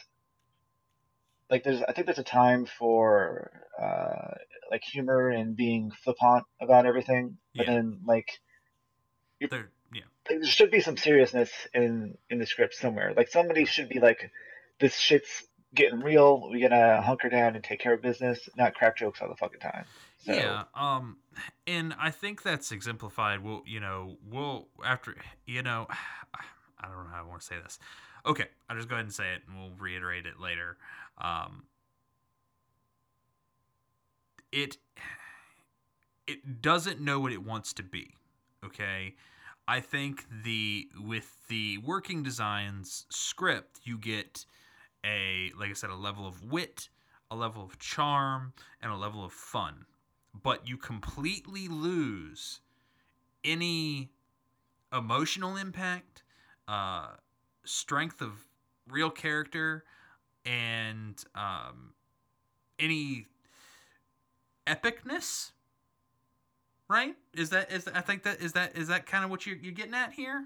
like 1.50 1.64
there's 1.64 1.82
I 1.82 1.92
think 1.92 2.06
there's 2.06 2.18
a 2.18 2.24
time 2.24 2.66
for 2.66 3.50
uh, 3.80 4.34
like 4.70 4.82
humor 4.82 5.30
and 5.30 5.56
being 5.56 5.90
flippant 5.90 6.44
about 6.60 6.86
everything, 6.86 7.38
but 7.54 7.66
Yeah. 7.66 7.74
then 7.74 8.00
like 8.04 8.40
There. 9.40 9.70
Yeah. 9.92 10.02
there 10.28 10.44
should 10.44 10.70
be 10.70 10.80
some 10.80 10.96
seriousness 10.96 11.50
in 11.72 12.16
in 12.30 12.38
the 12.38 12.46
script 12.46 12.74
somewhere. 12.74 13.12
Like 13.16 13.28
somebody 13.28 13.64
should 13.64 13.88
be 13.88 14.00
like, 14.00 14.30
this 14.80 14.96
shit's 14.96 15.44
getting 15.74 16.00
real. 16.00 16.50
We 16.50 16.60
gotta 16.60 17.00
hunker 17.02 17.28
down 17.28 17.54
and 17.54 17.62
take 17.62 17.80
care 17.80 17.94
of 17.94 18.02
business, 18.02 18.48
not 18.56 18.74
crack 18.74 18.96
jokes 18.96 19.20
all 19.22 19.28
the 19.28 19.36
fucking 19.36 19.60
time. 19.60 19.84
So, 20.24 20.32
Yeah, 20.32 20.64
um, 20.74 21.18
and 21.66 21.94
I 21.98 22.10
think 22.10 22.42
that's 22.42 22.72
exemplified. 22.72 23.42
We'll, 23.44 23.62
you 23.66 23.78
know, 23.78 24.16
we'll 24.28 24.68
after, 24.84 25.16
you 25.46 25.62
know, 25.62 25.86
I 26.80 26.88
don't 26.88 27.04
know 27.04 27.10
how 27.10 27.20
I 27.20 27.26
want 27.26 27.40
to 27.40 27.46
say 27.46 27.56
this. 27.62 27.78
Okay, 28.24 28.46
I'll 28.68 28.76
just 28.76 28.88
go 28.88 28.96
ahead 28.96 29.04
and 29.04 29.14
say 29.14 29.34
it, 29.34 29.42
and 29.46 29.56
we'll 29.56 29.76
reiterate 29.78 30.26
it 30.26 30.40
later. 30.40 30.78
Um, 31.18 31.64
it 34.52 34.76
it 36.26 36.60
doesn't 36.62 37.00
know 37.00 37.20
what 37.20 37.32
it 37.32 37.44
wants 37.44 37.72
to 37.74 37.82
be. 37.82 38.14
Okay, 38.64 39.14
I 39.68 39.80
think 39.80 40.24
the 40.44 40.88
with 41.00 41.46
the 41.48 41.78
working 41.78 42.22
designs 42.22 43.06
script, 43.10 43.80
you 43.84 43.98
get 43.98 44.44
a 45.04 45.52
like 45.58 45.70
I 45.70 45.74
said, 45.74 45.90
a 45.90 45.96
level 45.96 46.26
of 46.26 46.44
wit, 46.44 46.88
a 47.30 47.36
level 47.36 47.64
of 47.64 47.78
charm, 47.78 48.54
and 48.80 48.92
a 48.92 48.96
level 48.96 49.24
of 49.24 49.32
fun 49.32 49.86
but 50.42 50.68
you 50.68 50.76
completely 50.76 51.66
lose 51.66 52.60
any 53.44 54.10
emotional 54.92 55.56
impact, 55.56 56.22
uh, 56.68 57.08
strength 57.64 58.20
of 58.20 58.46
real 58.88 59.10
character, 59.10 59.84
and 60.46 61.22
um, 61.34 61.92
any 62.78 63.26
epicness. 64.66 65.50
Right? 66.88 67.16
Is 67.34 67.50
that 67.50 67.72
is 67.72 67.88
I 67.92 68.00
think 68.00 68.22
that 68.22 68.40
is 68.40 68.52
that 68.52 68.76
is 68.76 68.88
that 68.88 69.06
kind 69.06 69.24
of 69.24 69.30
what 69.30 69.44
you're 69.44 69.56
you're 69.56 69.72
getting 69.72 69.94
at 69.94 70.12
here? 70.12 70.44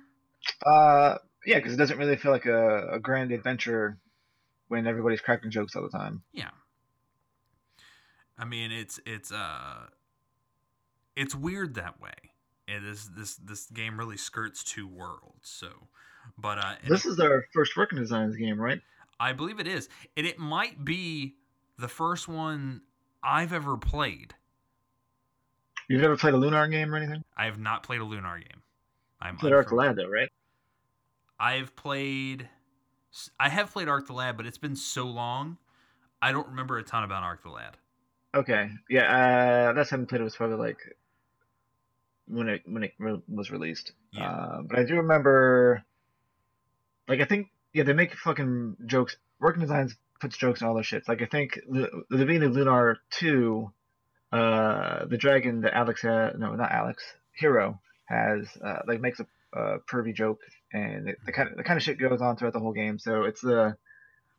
uh, 0.65 1.17
yeah, 1.47 1.57
because 1.57 1.73
it 1.73 1.77
doesn't 1.77 1.99
really 1.99 2.17
feel 2.17 2.33
like 2.33 2.47
a, 2.47 2.95
a 2.95 2.99
grand 2.99 3.33
adventure 3.33 3.99
when 4.69 4.87
everybody's 4.87 5.21
cracking 5.21 5.51
jokes 5.51 5.75
all 5.77 5.83
the 5.83 5.89
time. 5.89 6.23
Yeah. 6.33 6.51
I 8.39 8.45
mean, 8.45 8.73
it's 8.73 9.01
it's 9.05 9.33
uh, 9.33 9.87
it's 11.17 11.35
weird 11.35 11.75
that 11.75 12.01
way. 12.01 12.15
And 12.69 12.87
this 12.87 13.07
this 13.15 13.35
this 13.37 13.67
game 13.67 13.99
really 13.99 14.17
skirts 14.17 14.65
two 14.65 14.87
worlds. 14.87 15.43
So, 15.43 15.69
but 16.39 16.59
uh, 16.59 16.75
This 16.89 17.05
is 17.05 17.19
our 17.21 17.45
first 17.53 17.77
working 17.77 17.99
designs 17.99 18.37
game, 18.37 18.61
right? 18.61 18.81
I 19.21 19.35
believe 19.35 19.61
it 19.61 19.69
is, 19.69 19.89
and 20.17 20.27
it 20.27 20.39
might 20.39 20.83
be 20.83 21.37
the 21.79 21.89
first 21.89 22.27
one 22.27 22.81
I've 23.23 23.53
ever 23.53 23.77
played. 23.77 24.35
You've 25.89 26.01
never 26.01 26.17
played 26.17 26.35
a 26.35 26.39
Lunar 26.39 26.67
game 26.69 26.93
or 26.95 26.97
anything? 26.97 27.23
I 27.37 27.45
have 27.45 27.59
not 27.59 27.83
played 27.83 28.01
a 28.01 28.05
Lunar 28.05 28.39
game. 28.39 28.63
I'm 29.21 29.37
Played 29.37 29.53
Arc 29.53 29.71
Lad 29.73 29.97
though, 29.97 30.09
right? 30.09 30.31
I've 31.39 31.77
played. 31.77 32.49
I 33.39 33.51
have 33.51 33.71
played 33.73 33.89
Arc 33.89 34.07
the 34.07 34.15
Lad, 34.15 34.37
but 34.39 34.47
it's 34.47 34.57
been 34.57 34.77
so 34.77 35.05
long, 35.05 35.59
I 36.23 36.33
don't 36.33 36.49
remember 36.49 36.79
a 36.79 36.83
ton 36.83 37.03
about 37.03 37.23
Arc 37.23 37.43
the 37.43 37.51
Lad. 37.51 37.77
Okay, 38.35 38.71
yeah. 38.89 39.71
Uh, 39.71 39.77
last 39.77 39.91
time 39.91 40.03
I 40.03 40.05
played 40.05 40.21
it 40.21 40.25
was 40.25 40.37
probably 40.37 40.57
like 40.57 40.79
when 42.27 42.49
it 42.49 42.63
when 42.67 42.85
it 42.85 42.95
re- 42.99 43.23
was 43.29 43.51
released. 43.51 43.93
Yeah. 44.13 44.31
Uh, 44.31 44.63
but 44.63 44.79
I 44.79 44.85
do 44.85 44.95
remember, 44.95 45.85
like 47.09 47.21
I 47.21 47.25
think 47.25 47.49
yeah, 47.73 47.85
they 47.85 47.93
make 47.93 48.15
fucking 48.15 48.77
jokes. 48.87 49.17
Working 49.39 49.63
Designs 49.63 49.97
puts 50.21 50.37
jokes 50.37 50.61
in 50.61 50.67
all 50.67 50.75
their 50.75 50.83
shits. 50.83 51.09
Like 51.09 51.23
I 51.23 51.27
think 51.27 51.61
Lu- 51.67 52.05
the 52.11 52.19
beginning 52.19 52.49
of 52.49 52.53
Lunar 52.55 52.99
Two, 53.11 53.73
uh, 54.33 55.07
the 55.07 55.17
dragon 55.17 55.63
that 55.63 55.75
Alex 55.75 56.03
had, 56.03 56.39
no, 56.39 56.55
not 56.55 56.71
Alex, 56.71 57.03
Hero 57.33 57.81
has 58.07 58.47
uh, 58.65 58.81
like 58.87 59.01
makes 59.01 59.21
a, 59.21 59.27
a 59.59 59.79
pervy 59.81 60.15
joke, 60.15 60.41
and 60.73 61.09
it, 61.09 61.19
the 61.25 61.33
kind 61.33 61.49
of 61.49 61.57
the 61.57 61.65
kind 61.65 61.77
of 61.77 61.83
shit 61.83 61.99
goes 61.99 62.21
on 62.21 62.37
throughout 62.37 62.53
the 62.53 62.61
whole 62.61 62.73
game. 62.73 62.99
So 62.99 63.25
it's 63.25 63.41
the 63.41 63.77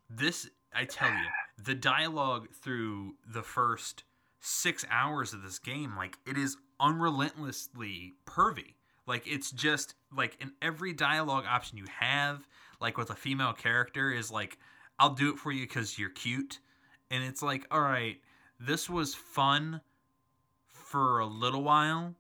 This, 0.10 0.50
I 0.74 0.86
tell 0.86 1.10
you, 1.10 1.26
the 1.64 1.76
dialogue 1.76 2.50
through 2.54 3.16
the 3.28 3.44
first 3.44 4.04
six 4.40 4.86
hours 4.90 5.34
of 5.34 5.42
this 5.42 5.60
game, 5.60 5.96
like 5.96 6.18
it 6.28 6.38
is 6.38 6.58
unrelentlessly 6.80 8.14
pervy. 8.26 8.74
Like 9.08 9.24
it's 9.26 9.52
just 9.52 9.96
like 10.16 10.38
in 10.40 10.52
every 10.62 10.94
dialogue 10.94 11.46
option 11.48 11.78
you 11.78 11.86
have, 12.00 12.48
like 12.82 12.98
with 12.98 13.10
a 13.10 13.16
female 13.16 13.54
character, 13.54 14.12
is 14.12 14.32
like, 14.32 14.58
I'll 15.00 15.14
do 15.14 15.32
it 15.32 15.40
for 15.40 15.52
you 15.52 15.62
because 15.62 15.98
you're 15.98 16.10
cute. 16.10 16.60
And 17.10 17.24
it's 17.24 17.42
like, 17.42 17.66
all 17.72 17.82
right, 17.82 18.18
this 18.60 18.90
was 18.90 19.16
fun 19.16 19.82
for 20.68 21.20
a 21.20 21.26
little 21.26 21.64
while, 21.64 22.16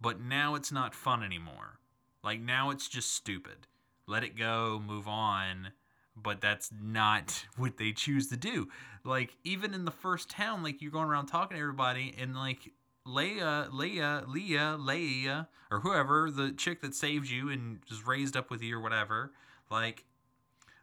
but 0.00 0.20
now 0.20 0.54
it's 0.54 0.72
not 0.72 0.94
fun 0.94 1.22
anymore. 1.22 1.78
Like 2.24 2.40
now 2.40 2.70
it's 2.70 2.88
just 2.88 3.12
stupid. 3.12 3.66
Let 4.06 4.24
it 4.24 4.36
go, 4.36 4.82
move 4.84 5.06
on 5.06 5.72
but 6.16 6.40
that's 6.40 6.70
not 6.82 7.44
what 7.56 7.76
they 7.76 7.92
choose 7.92 8.28
to 8.28 8.36
do. 8.36 8.68
Like 9.04 9.36
even 9.44 9.74
in 9.74 9.84
the 9.84 9.90
first 9.90 10.30
town, 10.30 10.62
like 10.62 10.82
you're 10.82 10.90
going 10.90 11.08
around 11.08 11.26
talking 11.26 11.56
to 11.56 11.60
everybody, 11.60 12.14
and 12.18 12.34
like 12.34 12.72
Leia, 13.06 13.70
Leia, 13.70 14.26
Leia, 14.26 14.78
Leia, 14.78 15.46
or 15.70 15.80
whoever 15.80 16.30
the 16.30 16.52
chick 16.52 16.80
that 16.82 16.94
saved 16.94 17.28
you 17.28 17.50
and 17.50 17.80
was 17.88 18.06
raised 18.06 18.36
up 18.36 18.50
with 18.50 18.62
you 18.62 18.76
or 18.76 18.80
whatever, 18.80 19.32
like 19.70 20.04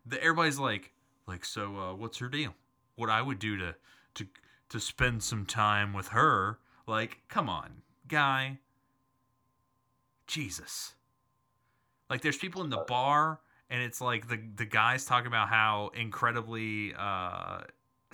the 0.05 0.21
everybody's 0.21 0.59
like, 0.59 0.91
like 1.27 1.45
so, 1.45 1.77
uh, 1.77 1.93
what's 1.93 2.17
her 2.19 2.29
deal? 2.29 2.53
What 2.95 3.09
I 3.09 3.21
would 3.21 3.39
do 3.39 3.57
to 3.57 3.75
to 4.15 4.27
to 4.69 4.79
spend 4.79 5.23
some 5.23 5.45
time 5.45 5.93
with 5.93 6.09
her? 6.09 6.59
Like, 6.87 7.19
come 7.27 7.49
on, 7.49 7.81
guy. 8.07 8.59
Jesus. 10.27 10.93
Like 12.09 12.21
there's 12.21 12.37
people 12.37 12.63
in 12.63 12.69
the 12.69 12.83
bar 12.87 13.39
and 13.69 13.81
it's 13.81 14.01
like 14.01 14.27
the 14.29 14.39
the 14.55 14.65
guys 14.65 15.05
talking 15.05 15.27
about 15.27 15.49
how 15.49 15.91
incredibly 15.95 16.93
uh 16.97 17.61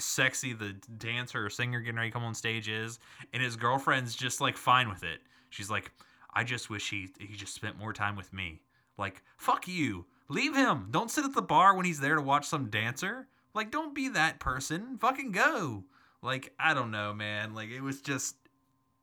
sexy 0.02 0.54
the 0.54 0.76
dancer 0.98 1.46
or 1.46 1.50
singer 1.50 1.80
getting 1.80 1.98
ready 1.98 2.10
to 2.10 2.14
come 2.14 2.24
on 2.24 2.34
stage 2.34 2.68
is 2.70 3.00
and 3.34 3.42
his 3.42 3.56
girlfriend's 3.56 4.16
just 4.16 4.42
like 4.42 4.58
fine 4.58 4.90
with 4.90 5.04
it. 5.04 5.20
She's 5.50 5.70
like 5.70 5.92
i 6.34 6.44
just 6.44 6.70
wish 6.70 6.90
he 6.90 7.10
he 7.20 7.36
just 7.36 7.54
spent 7.54 7.78
more 7.78 7.94
time 7.94 8.16
with 8.16 8.32
me. 8.34 8.62
Like 8.98 9.22
fuck 9.38 9.68
you. 9.68 10.06
Leave 10.28 10.56
him. 10.56 10.88
Don't 10.92 11.10
sit 11.10 11.26
at 11.26 11.34
the 11.34 11.42
bar 11.42 11.76
when 11.76 11.86
he's 11.86 12.00
there 12.00 12.16
to 12.16 12.22
watch 12.22 12.46
some 12.46 12.70
dancer. 12.70 13.28
Like 13.54 13.72
don't 13.72 13.96
be 13.96 14.10
that 14.10 14.40
person. 14.40 14.98
Fucking 15.00 15.32
go. 15.32 15.84
Like 16.22 16.54
i 16.60 16.74
don't 16.74 16.92
know 16.92 17.14
man. 17.14 17.54
Like 17.54 17.70
it 17.70 17.82
was 17.82 18.02
just 18.02 18.36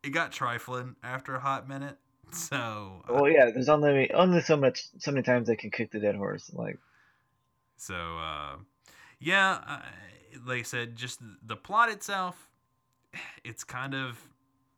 it 0.03 0.11
got 0.11 0.33
trifling 0.33 0.97
after 1.03 1.35
a 1.35 1.41
hot 1.41 1.69
minute. 1.69 1.97
So 2.33 3.05
uh, 3.09 3.13
well, 3.15 3.29
yeah. 3.29 3.51
There's 3.53 3.69
only 3.69 4.11
only 4.11 4.41
so 4.41 4.57
much 4.57 4.89
so 4.99 5.13
many 5.13 5.23
times 5.23 5.47
they 5.47 5.55
can 5.55 5.71
kick 5.71 5.93
the 5.93 6.01
dead 6.01 6.17
horse. 6.17 6.51
Like 6.53 6.79
So, 7.77 7.95
uh, 7.95 8.57
yeah, 9.21 9.61
uh, 9.67 9.81
like 10.45 10.61
I 10.61 10.63
said, 10.63 10.97
just 10.97 11.21
the 11.43 11.57
plot 11.57 11.91
itself, 11.91 12.51
it's 13.45 13.65
kind 13.65 13.95
of 13.95 14.19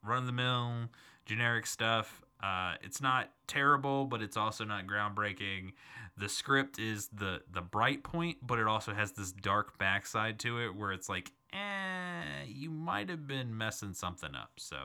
run 0.02 0.18
of 0.18 0.26
the 0.26 0.32
mill, 0.32 0.88
generic 1.26 1.66
stuff. 1.66 2.22
Uh, 2.42 2.74
it's 2.82 3.00
not 3.00 3.30
terrible, 3.46 4.04
but 4.04 4.22
it's 4.22 4.36
also 4.36 4.64
not 4.64 4.86
groundbreaking. 4.86 5.72
The 6.16 6.28
script 6.28 6.78
is 6.78 7.08
the 7.08 7.42
the 7.52 7.60
bright 7.60 8.04
point, 8.04 8.38
but 8.42 8.58
it 8.58 8.66
also 8.66 8.94
has 8.94 9.12
this 9.12 9.32
dark 9.32 9.78
backside 9.78 10.38
to 10.40 10.60
it 10.60 10.74
where 10.74 10.92
it's 10.92 11.08
like, 11.08 11.32
eh, 11.52 12.44
you 12.46 12.70
might 12.70 13.08
have 13.08 13.26
been 13.26 13.56
messing 13.56 13.94
something 13.94 14.34
up. 14.34 14.52
So, 14.56 14.76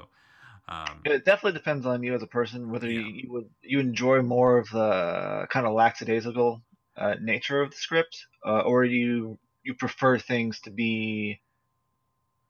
um, 0.68 1.02
it 1.06 1.26
definitely 1.26 1.58
depends 1.58 1.86
on 1.86 2.02
you 2.04 2.16
as 2.16 2.24
a 2.24 2.28
person 2.28 2.72
whether 2.72 2.90
you, 2.90 3.02
you 3.02 3.32
would 3.32 3.50
you 3.62 3.80
enjoy 3.80 4.22
more 4.22 4.58
of 4.58 4.70
the 4.70 5.46
kind 5.52 5.68
of 5.68 5.74
lackadaisical 5.74 6.62
uh, 6.98 7.16
nature 7.22 7.62
of 7.62 7.72
the 7.72 7.78
script, 7.78 8.26
uh, 8.46 8.62
or 8.62 8.84
you 8.84 9.38
you 9.64 9.74
prefer 9.74 10.18
things 10.20 10.60
to 10.62 10.72
be, 10.72 11.42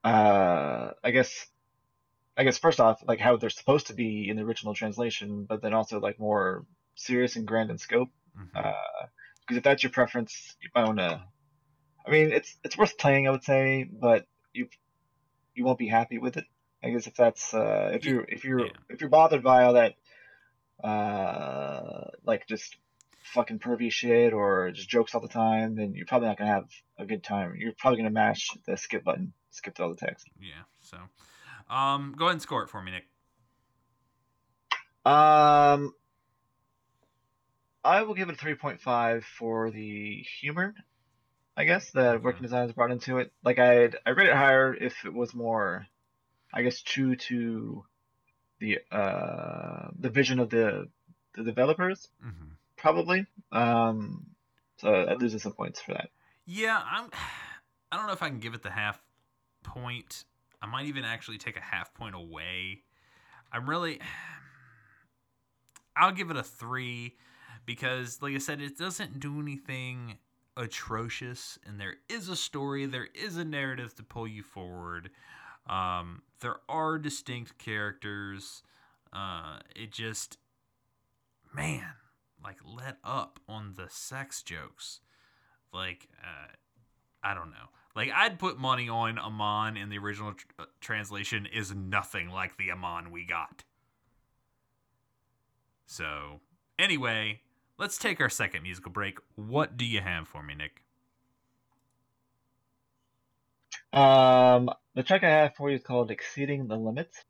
uh, 0.04 0.92
I 1.04 1.12
guess, 1.12 1.48
I 2.38 2.44
guess 2.44 2.58
first 2.58 2.80
off, 2.80 3.04
like 3.08 3.20
how 3.20 3.38
they're 3.38 3.50
supposed 3.50 3.88
to 3.88 3.94
be 3.94 4.30
in 4.30 4.38
the 4.38 4.44
original 4.44 4.74
translation, 4.74 5.46
but 5.46 5.62
then 5.62 5.74
also 5.74 6.00
like 6.00 6.20
more 6.20 6.66
serious 6.96 7.36
and 7.36 7.48
grand 7.48 7.72
in 7.72 7.78
scope. 7.78 8.10
mhm. 8.36 8.50
Uh, 8.56 8.74
because 9.42 9.58
if 9.58 9.64
that's 9.64 9.84
your 9.84 9.92
preference, 9.92 10.56
you 10.62 10.70
might 10.76 10.86
want 10.86 11.00
to. 11.00 11.22
I 12.08 12.12
mean, 12.12 12.32
it's 12.32 12.58
it's 12.64 12.78
worth 12.78 12.98
playing, 12.98 13.28
I 13.28 13.32
would 13.32 13.44
say, 13.44 13.84
but 13.86 14.26
you 14.54 14.68
you 15.56 15.66
won't 15.66 15.80
be 15.80 15.88
happy 15.88 16.18
with 16.20 16.38
it. 16.38 16.46
I 16.84 16.90
guess 16.92 17.08
if 17.08 17.16
that's 17.16 17.54
uh, 17.54 17.92
if 17.94 18.06
you're 18.06 18.26
if 18.28 18.44
you're 18.46 18.66
Yeah. 18.66 18.72
if 18.90 19.02
you're 19.02 19.10
bothered 19.10 19.44
by 19.44 19.64
all 19.64 19.74
that 19.74 19.96
uh 20.84 22.06
like 22.26 22.48
just 22.48 22.78
fucking 23.24 23.60
pervy 23.60 23.92
shit 23.92 24.34
or 24.34 24.72
just 24.72 24.90
jokes 24.90 25.16
all 25.16 25.22
the 25.22 25.28
time, 25.28 25.76
then 25.76 25.94
you're 25.94 26.06
probably 26.06 26.28
not 26.28 26.38
gonna 26.38 26.52
have 26.52 26.70
a 26.98 27.06
good 27.06 27.24
time. 27.24 27.56
You're 27.58 27.74
probably 27.78 27.98
gonna 27.98 28.10
mash 28.12 28.50
the 28.66 28.78
skip 28.78 29.04
button, 29.04 29.34
skip 29.52 29.80
all 29.80 29.90
the 29.90 29.96
text. 29.96 30.28
Yeah. 30.40 30.64
So, 30.82 30.98
um, 31.74 32.14
go 32.18 32.26
ahead 32.26 32.34
and 32.34 32.42
score 32.42 32.64
it 32.64 32.70
for 32.70 32.82
me, 32.82 32.92
Nick. 32.92 33.06
Um, 35.06 35.94
I 37.84 38.04
will 38.04 38.14
give 38.14 38.30
it 38.30 38.36
a 38.36 38.38
three 38.38 38.56
point 38.56 38.80
five 38.82 39.26
for 39.26 39.72
the 39.72 40.26
humor. 40.42 40.74
I 41.56 41.66
guess 41.66 41.92
the 41.92 42.20
working 42.22 42.42
design 42.42 42.68
is 42.68 42.74
brought 42.74 42.92
into 42.92 43.20
it. 43.20 43.32
Like 43.44 43.60
I, 43.60 43.90
I 44.06 44.10
rate 44.12 44.28
it 44.30 44.36
higher 44.36 44.74
if 44.74 45.06
it 45.06 45.14
was 45.14 45.36
more, 45.36 45.86
I 46.54 46.64
guess, 46.64 46.82
true 46.82 47.16
to 47.16 47.86
the 48.60 48.80
uh 48.92 49.90
the 50.00 50.10
vision 50.10 50.40
of 50.40 50.50
the 50.50 50.88
the 51.36 51.44
developers, 51.44 52.10
Mm-hmm. 52.26 52.54
Probably. 52.84 53.26
Um, 53.52 54.28
so 54.78 54.94
I 54.94 55.14
loses 55.16 55.42
some 55.42 55.54
points 55.54 55.82
for 55.82 55.94
that. 55.94 56.10
Yeah, 56.46 56.80
I'm. 56.86 57.10
I 57.92 57.98
don't 57.98 58.08
know 58.08 58.14
if 58.14 58.24
I 58.24 58.30
can 58.30 58.40
give 58.40 58.56
it 58.56 58.64
the 58.64 58.72
half 58.72 59.00
point. 59.64 60.26
I 60.62 60.66
might 60.66 60.88
even 60.88 61.06
actually 61.06 61.38
take 61.38 61.58
a 61.58 61.62
half 61.62 61.94
point 61.94 62.16
away. 62.16 62.82
I'm 63.52 63.68
really. 63.68 64.00
I'll 65.96 66.12
give 66.12 66.32
it 66.32 66.38
a 66.38 66.44
three 66.44 67.16
because, 67.66 68.20
like 68.22 68.34
I 68.34 68.40
said, 68.40 68.62
it 68.62 68.78
doesn't 68.78 69.20
do 69.20 69.40
anything 69.40 70.18
atrocious, 70.58 71.60
and 71.66 71.80
there 71.80 71.96
is 72.10 72.30
a 72.30 72.36
story, 72.36 72.88
there 72.88 73.10
is 73.14 73.38
a 73.38 73.46
narrative 73.46 73.96
to 73.96 74.04
pull 74.04 74.28
you 74.28 74.42
forward. 74.42 75.12
Um, 75.68 76.24
there 76.40 76.58
are 76.68 76.98
distinct 76.98 77.60
characters. 77.60 78.64
Uh, 79.14 79.60
it 79.76 79.92
just, 79.92 80.40
man, 81.56 81.94
like 82.44 82.58
let 82.66 82.98
up 83.04 83.40
on 83.48 83.74
the 83.76 83.88
sex 83.90 84.42
jokes. 84.44 85.00
Like, 85.74 86.08
uh, 86.22 86.52
I 87.24 87.34
don't 87.34 87.52
know. 87.52 87.70
Like, 87.96 88.12
I'd 88.16 88.40
put 88.40 88.58
money 88.60 88.90
on 88.90 89.18
Amon 89.20 89.78
in 89.78 89.90
the 89.90 89.98
original 89.98 90.34
tr- 90.34 90.48
uh, 90.60 90.66
translation 90.82 91.46
is 91.48 91.74
nothing 91.74 92.30
like 92.30 92.58
the 92.58 92.72
Amon 92.72 93.12
we 93.12 93.26
got. 93.26 93.64
So, 95.86 96.42
anyway, 96.80 97.42
let's 97.78 97.98
take 97.98 98.20
our 98.20 98.30
second 98.30 98.64
musical 98.64 98.92
break. 98.92 99.18
What 99.36 99.78
do 99.78 99.86
you 99.86 100.02
have 100.02 100.28
for 100.28 100.44
me, 100.44 100.56
Nick? 100.56 100.84
Um, 103.94 104.70
the 104.96 105.04
track 105.04 105.24
I 105.24 105.30
have 105.30 105.56
for 105.56 105.70
you 105.70 105.76
is 105.78 105.84
called 105.84 106.12
"Exceeding 106.12 106.68
the 106.68 106.76
Limits." 106.76 107.24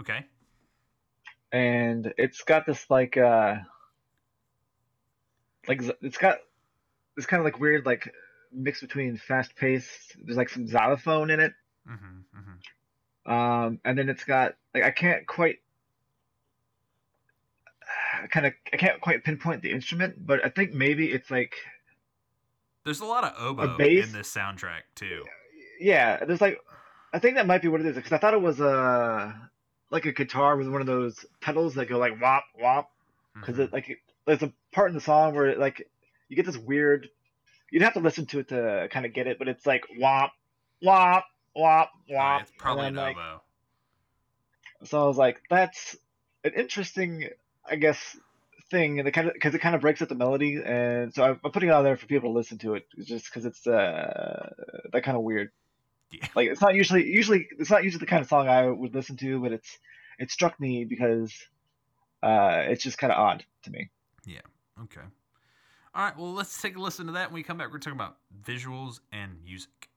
Okay. 0.00 0.26
and 1.52 2.12
it's 2.16 2.42
got 2.42 2.66
this 2.66 2.86
like 2.90 3.16
uh 3.16 3.56
like 5.68 5.80
it's 6.00 6.18
got 6.18 6.38
it's 7.16 7.26
kind 7.26 7.40
of 7.40 7.44
like 7.44 7.60
weird 7.60 7.84
like 7.86 8.12
mix 8.52 8.80
between 8.80 9.16
fast 9.16 9.54
paced 9.56 10.16
there's 10.24 10.36
like 10.36 10.48
some 10.48 10.66
xylophone 10.66 11.30
in 11.30 11.40
it 11.40 11.52
Mm-hmm, 11.88 12.38
mm-hmm. 12.38 13.32
um 13.32 13.80
and 13.84 13.98
then 13.98 14.08
it's 14.08 14.24
got 14.24 14.54
like 14.74 14.84
i 14.84 14.90
can't 14.90 15.26
quite 15.26 15.56
kind 18.30 18.46
of 18.46 18.52
i 18.72 18.76
can't 18.76 19.00
quite 19.00 19.24
pinpoint 19.24 19.62
the 19.62 19.70
instrument 19.72 20.14
but 20.24 20.44
i 20.44 20.48
think 20.48 20.72
maybe 20.72 21.10
it's 21.10 21.30
like 21.30 21.54
There's 22.84 23.00
a 23.00 23.04
lot 23.04 23.24
of 23.24 23.32
oboe 23.38 23.76
bass? 23.76 24.06
in 24.06 24.12
this 24.12 24.32
soundtrack, 24.32 24.82
too. 24.94 25.24
yeah 25.80 26.24
there's 26.24 26.40
like 26.40 26.58
i 27.12 27.18
think 27.18 27.34
that 27.36 27.46
might 27.46 27.62
be 27.62 27.68
what 27.68 27.80
it 27.80 27.86
is 27.86 27.96
because 27.96 28.12
i 28.12 28.18
thought 28.18 28.34
it 28.34 28.40
was 28.40 28.60
uh 28.60 29.32
like 29.90 30.06
a 30.06 30.12
guitar 30.12 30.56
with 30.56 30.68
one 30.68 30.80
of 30.80 30.86
those 30.86 31.26
pedals 31.40 31.74
that 31.74 31.88
go 31.88 31.98
like 31.98 32.20
wop 32.20 32.44
wop 32.60 32.90
because 33.34 33.56
Mhm. 33.56 33.64
it 33.64 33.72
like 33.72 33.98
there's 34.26 34.42
a 34.42 34.52
part 34.72 34.88
in 34.90 34.94
the 34.94 35.00
song 35.00 35.34
where 35.34 35.56
like 35.56 35.88
you 36.28 36.36
get 36.36 36.46
this 36.46 36.56
weird 36.56 37.08
you'd 37.70 37.82
have 37.82 37.94
to 37.94 38.00
listen 38.00 38.26
to 38.26 38.38
it 38.40 38.48
to 38.48 38.88
kind 38.90 39.06
of 39.06 39.12
get 39.14 39.26
it 39.26 39.38
but 39.38 39.48
it's 39.48 39.66
like 39.66 39.82
wop 39.98 40.32
wop 40.82 41.24
wop 41.54 41.90
Oh, 42.10 42.14
wop 42.14 42.42
it's 42.42 42.52
probably 42.58 42.86
and 42.86 42.98
an 42.98 43.02
like, 43.04 43.16
oboe. 43.16 43.40
so 44.84 45.02
i 45.02 45.06
was 45.06 45.16
like 45.16 45.40
that's 45.50 45.96
an 46.44 46.52
interesting 46.56 47.28
i 47.68 47.76
guess 47.76 48.16
thing 48.70 48.98
and 48.98 49.06
it 49.06 49.12
kind 49.12 49.28
of 49.28 49.34
because 49.34 49.54
it 49.54 49.58
kind 49.60 49.74
of 49.74 49.80
breaks 49.82 50.00
up 50.00 50.08
the 50.08 50.14
melody 50.14 50.60
and 50.64 51.12
so 51.14 51.22
I'm, 51.24 51.40
I'm 51.44 51.50
putting 51.52 51.68
it 51.68 51.72
out 51.72 51.82
there 51.82 51.96
for 51.96 52.06
people 52.06 52.30
to 52.30 52.34
listen 52.38 52.56
to 52.58 52.74
it 52.74 52.86
just 53.04 53.26
because 53.26 53.44
it's 53.44 53.66
uh 53.66 54.50
that 54.92 55.04
kind 55.04 55.16
of 55.16 55.22
weird 55.22 55.50
Yeah. 56.10 56.26
like 56.34 56.48
it's 56.48 56.60
not 56.62 56.74
usually 56.74 57.06
usually 57.06 57.48
it's 57.58 57.70
not 57.70 57.84
usually 57.84 58.00
the 58.00 58.06
kind 58.06 58.22
of 58.22 58.28
song 58.28 58.48
i 58.48 58.66
would 58.66 58.94
listen 58.94 59.16
to 59.18 59.40
but 59.40 59.52
it's 59.52 59.78
it 60.18 60.30
struck 60.30 60.58
me 60.58 60.84
because 60.86 61.32
uh 62.22 62.62
it's 62.68 62.82
just 62.82 62.96
kind 62.98 63.12
of 63.12 63.18
odd 63.18 63.44
to 63.64 63.70
me 63.70 63.90
Okay. 64.82 65.00
All 65.94 66.04
right. 66.04 66.16
Well, 66.16 66.32
let's 66.32 66.60
take 66.60 66.76
a 66.76 66.80
listen 66.80 67.06
to 67.06 67.12
that. 67.12 67.30
When 67.30 67.34
we 67.34 67.42
come 67.42 67.58
back, 67.58 67.70
we're 67.70 67.78
talking 67.78 67.98
about 67.98 68.16
visuals 68.44 69.00
and 69.12 69.42
music. 69.44 69.88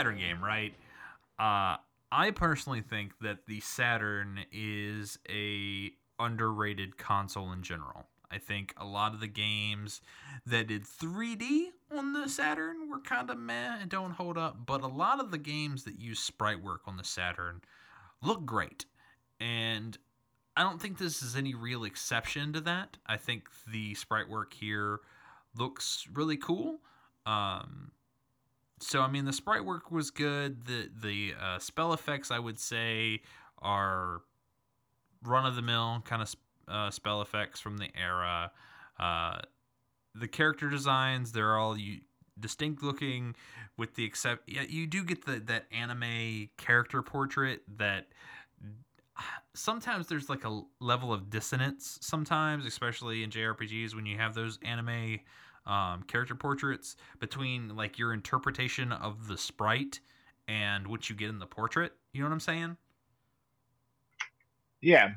Saturn 0.00 0.16
game, 0.16 0.42
right? 0.42 0.72
Uh, 1.38 1.76
I 2.10 2.30
personally 2.34 2.80
think 2.80 3.18
that 3.20 3.44
the 3.46 3.60
Saturn 3.60 4.40
is 4.50 5.18
a 5.28 5.90
underrated 6.18 6.96
console 6.96 7.52
in 7.52 7.62
general. 7.62 8.06
I 8.30 8.38
think 8.38 8.72
a 8.78 8.86
lot 8.86 9.12
of 9.12 9.20
the 9.20 9.26
games 9.26 10.00
that 10.46 10.68
did 10.68 10.84
3D 10.84 11.66
on 11.94 12.14
the 12.14 12.28
Saturn 12.28 12.88
were 12.88 13.00
kind 13.00 13.28
of 13.28 13.38
meh 13.38 13.76
and 13.78 13.90
don't 13.90 14.12
hold 14.12 14.38
up, 14.38 14.64
but 14.64 14.80
a 14.80 14.86
lot 14.86 15.20
of 15.20 15.30
the 15.30 15.38
games 15.38 15.84
that 15.84 16.00
use 16.00 16.20
sprite 16.20 16.62
work 16.62 16.82
on 16.86 16.96
the 16.96 17.04
Saturn 17.04 17.60
look 18.22 18.46
great. 18.46 18.86
And 19.38 19.98
I 20.56 20.62
don't 20.62 20.80
think 20.80 20.96
this 20.96 21.22
is 21.22 21.36
any 21.36 21.54
real 21.54 21.84
exception 21.84 22.54
to 22.54 22.60
that. 22.62 22.96
I 23.04 23.18
think 23.18 23.48
the 23.70 23.94
sprite 23.94 24.30
work 24.30 24.54
here 24.54 25.00
looks 25.54 26.08
really 26.10 26.38
cool. 26.38 26.78
Um, 27.26 27.90
so 28.80 29.02
I 29.02 29.10
mean, 29.10 29.24
the 29.24 29.32
sprite 29.32 29.64
work 29.64 29.90
was 29.90 30.10
good. 30.10 30.66
The 30.66 30.90
the 31.02 31.34
uh, 31.40 31.58
spell 31.58 31.92
effects 31.92 32.30
I 32.30 32.38
would 32.38 32.58
say 32.58 33.20
are 33.58 34.22
run 35.22 35.44
of 35.46 35.54
the 35.54 35.62
mill 35.62 36.02
kind 36.04 36.22
of 36.22 36.34
uh, 36.66 36.90
spell 36.90 37.20
effects 37.22 37.60
from 37.60 37.78
the 37.78 37.88
era. 37.94 38.50
Uh, 38.98 39.40
the 40.14 40.28
character 40.28 40.68
designs 40.68 41.32
they're 41.32 41.56
all 41.56 41.76
distinct 42.38 42.82
looking, 42.82 43.34
with 43.76 43.94
the 43.94 44.04
except 44.04 44.48
yeah, 44.48 44.62
you 44.62 44.86
do 44.86 45.04
get 45.04 45.24
the 45.26 45.40
that 45.40 45.66
anime 45.72 46.48
character 46.56 47.02
portrait 47.02 47.62
that 47.78 48.08
sometimes 49.54 50.06
there's 50.06 50.28
like 50.28 50.44
a 50.44 50.62
level 50.80 51.12
of 51.12 51.28
dissonance 51.28 51.98
sometimes 52.00 52.64
especially 52.64 53.22
in 53.22 53.30
jrpgs 53.30 53.94
when 53.94 54.06
you 54.06 54.16
have 54.16 54.34
those 54.34 54.58
anime 54.62 55.18
um, 55.66 56.02
character 56.04 56.34
portraits 56.34 56.96
between 57.18 57.76
like 57.76 57.98
your 57.98 58.12
interpretation 58.12 58.92
of 58.92 59.28
the 59.28 59.38
sprite 59.38 60.00
and 60.48 60.86
what 60.86 61.08
you 61.10 61.16
get 61.16 61.28
in 61.28 61.38
the 61.38 61.46
portrait 61.46 61.92
you 62.12 62.20
know 62.20 62.26
what 62.28 62.32
i'm 62.32 62.40
saying 62.40 62.76
Yeah, 64.80 65.10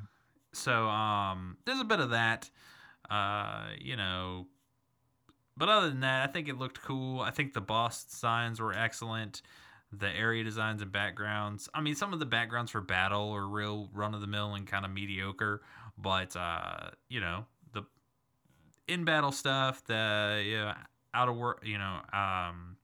so 0.54 0.88
um, 0.88 1.58
there's 1.66 1.80
a 1.80 1.86
bit 1.86 2.00
of 2.00 2.12
that, 2.12 2.50
uh, 3.10 3.68
you 3.80 3.96
know. 3.96 4.48
But 5.56 5.70
other 5.70 5.89
than 5.89 6.02
that, 6.02 6.28
I 6.28 6.32
think 6.32 6.48
it 6.50 6.58
looked 6.58 6.82
cool. 6.82 7.22
I 7.22 7.32
think 7.32 7.54
the 7.54 7.62
boss 7.62 8.06
signs 8.10 8.60
were 8.60 8.74
excellent. 8.74 9.41
The 9.91 10.10
area 10.10 10.44
designs 10.44 10.82
and 10.82 10.91
backgrounds. 10.91 11.70
I 11.74 11.82
mean, 11.82 11.96
some 11.96 12.14
of 12.14 12.20
the 12.20 12.26
backgrounds 12.26 12.72
for 12.72 12.82
battle 12.82 13.32
are 13.32 13.48
real 13.48 13.89
run 13.94 14.16
of 14.16 14.22
the 14.22 14.28
mill 14.28 14.56
and 14.56 14.66
kind 14.66 14.84
of 14.86 14.91
mediocre. 14.91 15.62
But 15.98 16.36
uh, 16.36 16.89
you 17.10 17.20
know, 17.22 17.46
in 18.88 19.06
battle 19.06 19.32
stuff, 19.32 19.84
the 19.86 20.44
you 20.46 20.58
know, 20.58 20.74
out 21.14 21.30
of 21.30 21.36
work, 21.36 21.62
you 21.64 21.78
know, 21.78 22.00
um, 22.12 22.78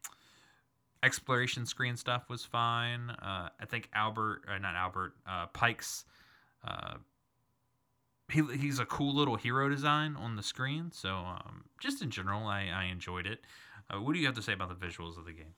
exploration 1.04 1.66
screen 1.66 1.96
stuff 1.96 2.30
was 2.30 2.44
fine. 2.46 3.10
Uh, 3.10 3.50
I 3.60 3.66
think 3.66 3.90
Albert, 3.94 4.44
uh, 4.48 4.58
not 4.58 4.76
Albert, 4.76 5.14
uh, 5.28 5.48
Pike's 5.48 6.06
uh, 6.66 6.96
he, 8.32 8.44
he's 8.58 8.80
a 8.80 8.86
cool 8.86 9.16
little 9.16 9.36
hero 9.36 9.70
design 9.70 10.16
on 10.16 10.36
the 10.36 10.44
screen. 10.44 10.92
So 10.92 11.10
um, 11.10 11.64
just 11.82 12.02
in 12.02 12.12
general, 12.12 12.46
I, 12.46 12.68
I 12.74 12.86
enjoyed 12.86 13.26
it. 13.26 13.40
Uh, 13.90 14.02
what 14.02 14.14
do 14.14 14.20
you 14.20 14.26
have 14.28 14.36
to 14.36 14.42
say 14.42 14.54
about 14.54 14.70
the 14.70 14.88
visuals 14.88 15.18
of 15.18 15.26
the 15.26 15.34
game? 15.34 15.54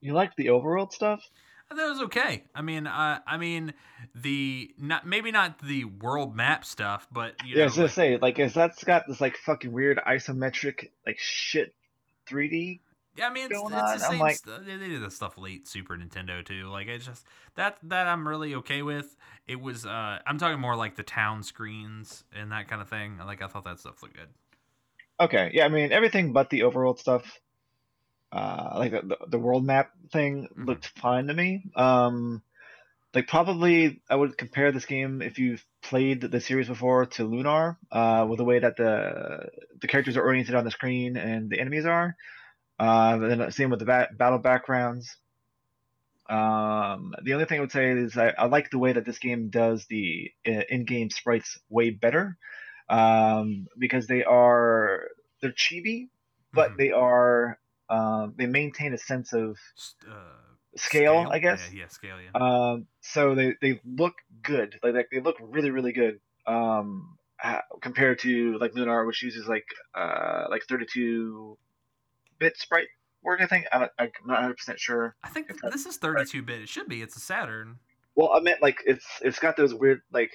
you 0.00 0.12
like 0.12 0.34
the 0.36 0.46
overworld 0.46 0.92
stuff? 0.92 1.22
I 1.70 1.74
thought 1.74 1.86
it 1.86 1.90
was 1.90 2.00
okay. 2.02 2.44
I 2.54 2.62
mean, 2.62 2.86
uh, 2.86 3.18
I 3.26 3.36
mean 3.38 3.74
the 4.14 4.70
not 4.78 5.06
maybe 5.06 5.32
not 5.32 5.58
the 5.60 5.84
world 5.84 6.36
map 6.36 6.64
stuff, 6.64 7.08
but 7.10 7.34
you 7.44 7.56
yeah, 7.56 7.62
I 7.62 7.64
was 7.66 7.74
gonna 7.74 7.84
like- 7.86 7.92
say, 7.94 8.16
like, 8.18 8.38
is 8.38 8.54
that's 8.54 8.84
got 8.84 9.04
this 9.08 9.20
like 9.20 9.36
fucking 9.36 9.72
weird 9.72 9.98
isometric 10.06 10.90
like 11.06 11.18
shit 11.18 11.74
3D? 12.28 12.80
Yeah, 13.16 13.28
I 13.28 13.32
mean, 13.32 13.46
it's, 13.50 13.58
it's 13.58 13.70
the 13.70 13.98
same. 13.98 14.18
like-. 14.20 14.40
They 14.42 14.76
they 14.76 14.88
did 14.88 15.02
the 15.02 15.10
stuff 15.10 15.38
late 15.38 15.66
Super 15.66 15.96
Nintendo 15.96 16.44
too. 16.44 16.68
Like 16.68 16.86
it's 16.86 17.04
just 17.06 17.24
that 17.56 17.78
that 17.84 18.06
I'm 18.06 18.28
really 18.28 18.54
okay 18.56 18.82
with. 18.82 19.16
It 19.48 19.60
was. 19.60 19.86
uh 19.86 20.18
I'm 20.26 20.38
talking 20.38 20.60
more 20.60 20.76
like 20.76 20.96
the 20.96 21.02
town 21.02 21.42
screens 21.42 22.24
and 22.34 22.52
that 22.52 22.68
kind 22.68 22.80
of 22.82 22.88
thing. 22.88 23.18
Like 23.18 23.42
I 23.42 23.46
thought 23.48 23.64
that 23.64 23.80
stuff 23.80 24.02
looked 24.02 24.16
good. 24.16 24.28
Okay, 25.18 25.50
yeah, 25.54 25.64
I 25.64 25.68
mean 25.68 25.92
everything 25.92 26.32
but 26.32 26.50
the 26.50 26.60
overworld 26.60 26.98
stuff. 26.98 27.40
Uh, 28.36 28.74
like 28.76 28.92
the, 28.92 29.16
the, 29.28 29.38
world 29.38 29.64
map 29.64 29.92
thing 30.12 30.46
Mhm. 30.58 30.66
looked 30.66 30.88
fine 30.98 31.26
to 31.28 31.34
me. 31.34 31.62
Um, 31.74 32.42
like 33.14 33.28
probably 33.28 34.02
I 34.10 34.16
would 34.16 34.36
compare 34.36 34.72
this 34.72 34.84
game 34.84 35.22
if 35.22 35.38
you've 35.38 35.64
played 35.82 36.20
the 36.20 36.40
series 36.40 36.68
before 36.68 37.06
to 37.06 37.24
Lunar, 37.24 37.78
uh, 37.90 38.26
with 38.28 38.36
the 38.36 38.44
way 38.44 38.58
that 38.58 38.76
the 38.76 39.48
the 39.80 39.88
characters 39.88 40.18
are 40.18 40.22
oriented 40.22 40.54
on 40.54 40.64
the 40.64 40.70
screen 40.70 41.16
and 41.16 41.48
the 41.48 41.58
enemies 41.58 41.86
are. 41.86 42.14
Uh, 42.78 43.16
but 43.16 43.28
then 43.28 43.50
same 43.52 43.70
with 43.70 43.78
the 43.78 43.86
ba- 43.86 44.10
battle 44.12 44.38
backgrounds. 44.38 45.16
Um, 46.28 47.14
the 47.22 47.32
only 47.34 47.46
thing 47.46 47.58
I 47.58 47.60
would 47.62 47.72
say 47.72 47.90
is 47.92 48.18
I, 48.18 48.34
I 48.36 48.46
like 48.46 48.70
the 48.70 48.78
way 48.78 48.92
that 48.92 49.06
this 49.06 49.18
game 49.18 49.48
does 49.48 49.86
the 49.86 50.30
uh, 50.46 50.62
in-game 50.68 51.08
sprites 51.10 51.58
way 51.70 51.90
better, 51.90 52.36
um, 52.90 53.68
because 53.78 54.06
they 54.08 54.24
are 54.24 55.08
they're 55.40 55.52
chibi, 55.52 56.08
but 56.52 56.72
Mhm. 56.72 56.76
they 56.76 56.90
are 56.90 57.58
um, 57.88 58.34
they 58.36 58.46
maintain 58.46 58.92
a 58.94 58.98
sense 58.98 59.32
of 59.32 59.58
uh, 60.08 60.14
scale, 60.76 61.28
I 61.30 61.38
guess. 61.38 61.68
Yeah, 61.72 61.80
yeah, 61.80 61.88
scale. 61.88 62.16
Yeah. 62.20 62.40
Um, 62.40 62.86
so 63.00 63.34
they, 63.34 63.54
they 63.60 63.80
look 63.84 64.14
good. 64.42 64.78
Like, 64.82 64.94
like 64.94 65.08
they 65.12 65.20
look 65.20 65.36
really 65.40 65.70
really 65.70 65.92
good. 65.92 66.20
Um, 66.46 67.16
compared 67.80 68.18
to 68.20 68.58
like 68.58 68.74
Lunar, 68.74 69.04
which 69.04 69.22
uses 69.22 69.46
like 69.46 69.66
uh 69.94 70.44
like 70.50 70.62
32 70.68 71.58
bit 72.38 72.56
sprite 72.56 72.88
work. 73.22 73.40
I 73.40 73.46
think 73.46 73.66
I'm 73.72 73.82
not, 73.82 73.90
I'm 73.98 74.10
not 74.24 74.34
100 74.34 74.56
percent 74.56 74.80
sure. 74.80 75.16
I 75.22 75.28
think 75.28 75.50
this 75.62 75.86
is 75.86 75.96
32 75.96 76.42
bit. 76.42 76.62
It 76.62 76.68
should 76.68 76.88
be. 76.88 77.02
It's 77.02 77.16
a 77.16 77.20
Saturn. 77.20 77.78
Well, 78.14 78.30
I 78.32 78.40
meant 78.40 78.62
like 78.62 78.82
it's 78.86 79.06
it's 79.22 79.38
got 79.38 79.56
those 79.56 79.74
weird 79.74 80.00
like 80.12 80.32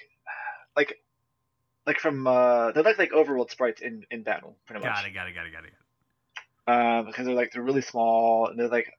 like 0.75 0.99
like 1.87 1.99
from 1.99 2.27
uh 2.27 2.71
they're 2.71 2.83
like 2.83 2.99
like 2.99 3.11
overworld 3.11 3.49
sprites 3.49 3.81
in 3.81 4.03
in 4.11 4.23
battle 4.23 4.55
pretty 4.67 4.85
much. 4.85 4.93
Got 4.93 5.05
it. 5.05 5.13
Got 5.13 5.27
it. 5.27 5.33
Got 5.33 5.47
it. 5.47 5.53
Got 5.53 5.65
it. 5.65 5.73
Um, 6.67 7.05
because 7.05 7.25
they're 7.25 7.35
like 7.35 7.51
they're 7.51 7.61
really 7.63 7.81
small 7.81 8.47
and 8.47 8.59
they're 8.59 8.67
like 8.67 8.91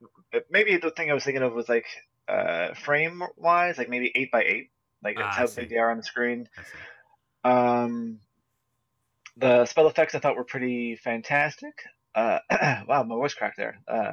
maybe 0.51 0.77
the 0.77 0.91
thing 0.91 1.11
I 1.11 1.15
was 1.15 1.25
thinking 1.25 1.43
of 1.43 1.53
was 1.53 1.69
like 1.69 1.87
uh, 2.29 2.75
frame 2.75 3.23
wise, 3.37 3.79
like 3.79 3.89
maybe 3.89 4.11
eight 4.15 4.31
by 4.31 4.43
eight, 4.45 4.71
like 5.03 5.17
that's 5.17 5.37
Ah, 5.37 5.41
how 5.41 5.47
big 5.47 5.71
they 5.71 5.77
are 5.79 5.91
on 5.91 5.97
the 5.99 6.03
screen. 6.03 6.49
Um, 7.45 8.21
the 9.37 9.67
spell 9.67 9.87
effects 9.87 10.15
I 10.15 10.19
thought 10.19 10.37
were 10.37 10.45
pretty 10.45 10.97
fantastic. 10.97 11.83
Uh, 12.15 12.39
wow, 12.87 13.03
my 13.03 13.15
voice 13.17 13.35
cracked 13.35 13.57
there. 13.57 13.79
Uh, 13.89 14.13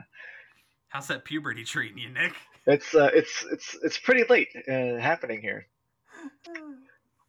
How's 0.90 1.08
that 1.08 1.26
puberty 1.26 1.64
treating 1.64 1.98
you, 1.98 2.10
Nick? 2.10 2.34
it's 2.66 2.94
uh, 2.96 3.10
it's 3.14 3.46
it's 3.52 3.78
it's 3.84 3.98
pretty 3.98 4.24
late 4.30 4.50
uh, 4.68 4.98
happening 5.00 5.42
here. 5.42 5.68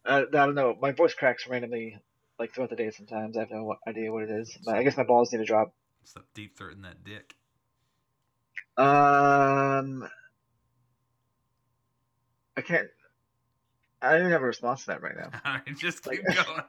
Uh, 0.05 0.23
I 0.27 0.45
don't 0.45 0.55
know. 0.55 0.75
My 0.81 0.91
voice 0.91 1.13
cracks 1.13 1.47
randomly, 1.47 1.97
like 2.39 2.53
throughout 2.53 2.69
the 2.71 2.75
day. 2.75 2.89
Sometimes 2.91 3.37
I 3.37 3.41
have 3.41 3.51
no 3.51 3.75
idea 3.87 4.11
what 4.11 4.23
it 4.23 4.31
is. 4.31 4.57
But 4.65 4.75
I 4.75 4.83
guess 4.83 4.97
my 4.97 5.03
balls 5.03 5.31
need 5.31 5.39
to 5.39 5.45
drop. 5.45 5.73
Stop 6.03 6.25
deep 6.33 6.57
throating 6.57 6.83
that 6.83 7.03
dick. 7.03 7.35
Um, 8.77 10.07
I 12.57 12.61
can't. 12.61 12.87
I 14.01 14.11
don't 14.13 14.21
even 14.21 14.31
have 14.31 14.41
a 14.41 14.45
response 14.45 14.81
to 14.81 14.87
that 14.87 15.01
right 15.03 15.15
now. 15.15 15.29
All 15.45 15.53
right, 15.53 15.77
just 15.77 16.03
keep 16.03 16.23
Like- 16.25 16.35
going. 16.47 16.61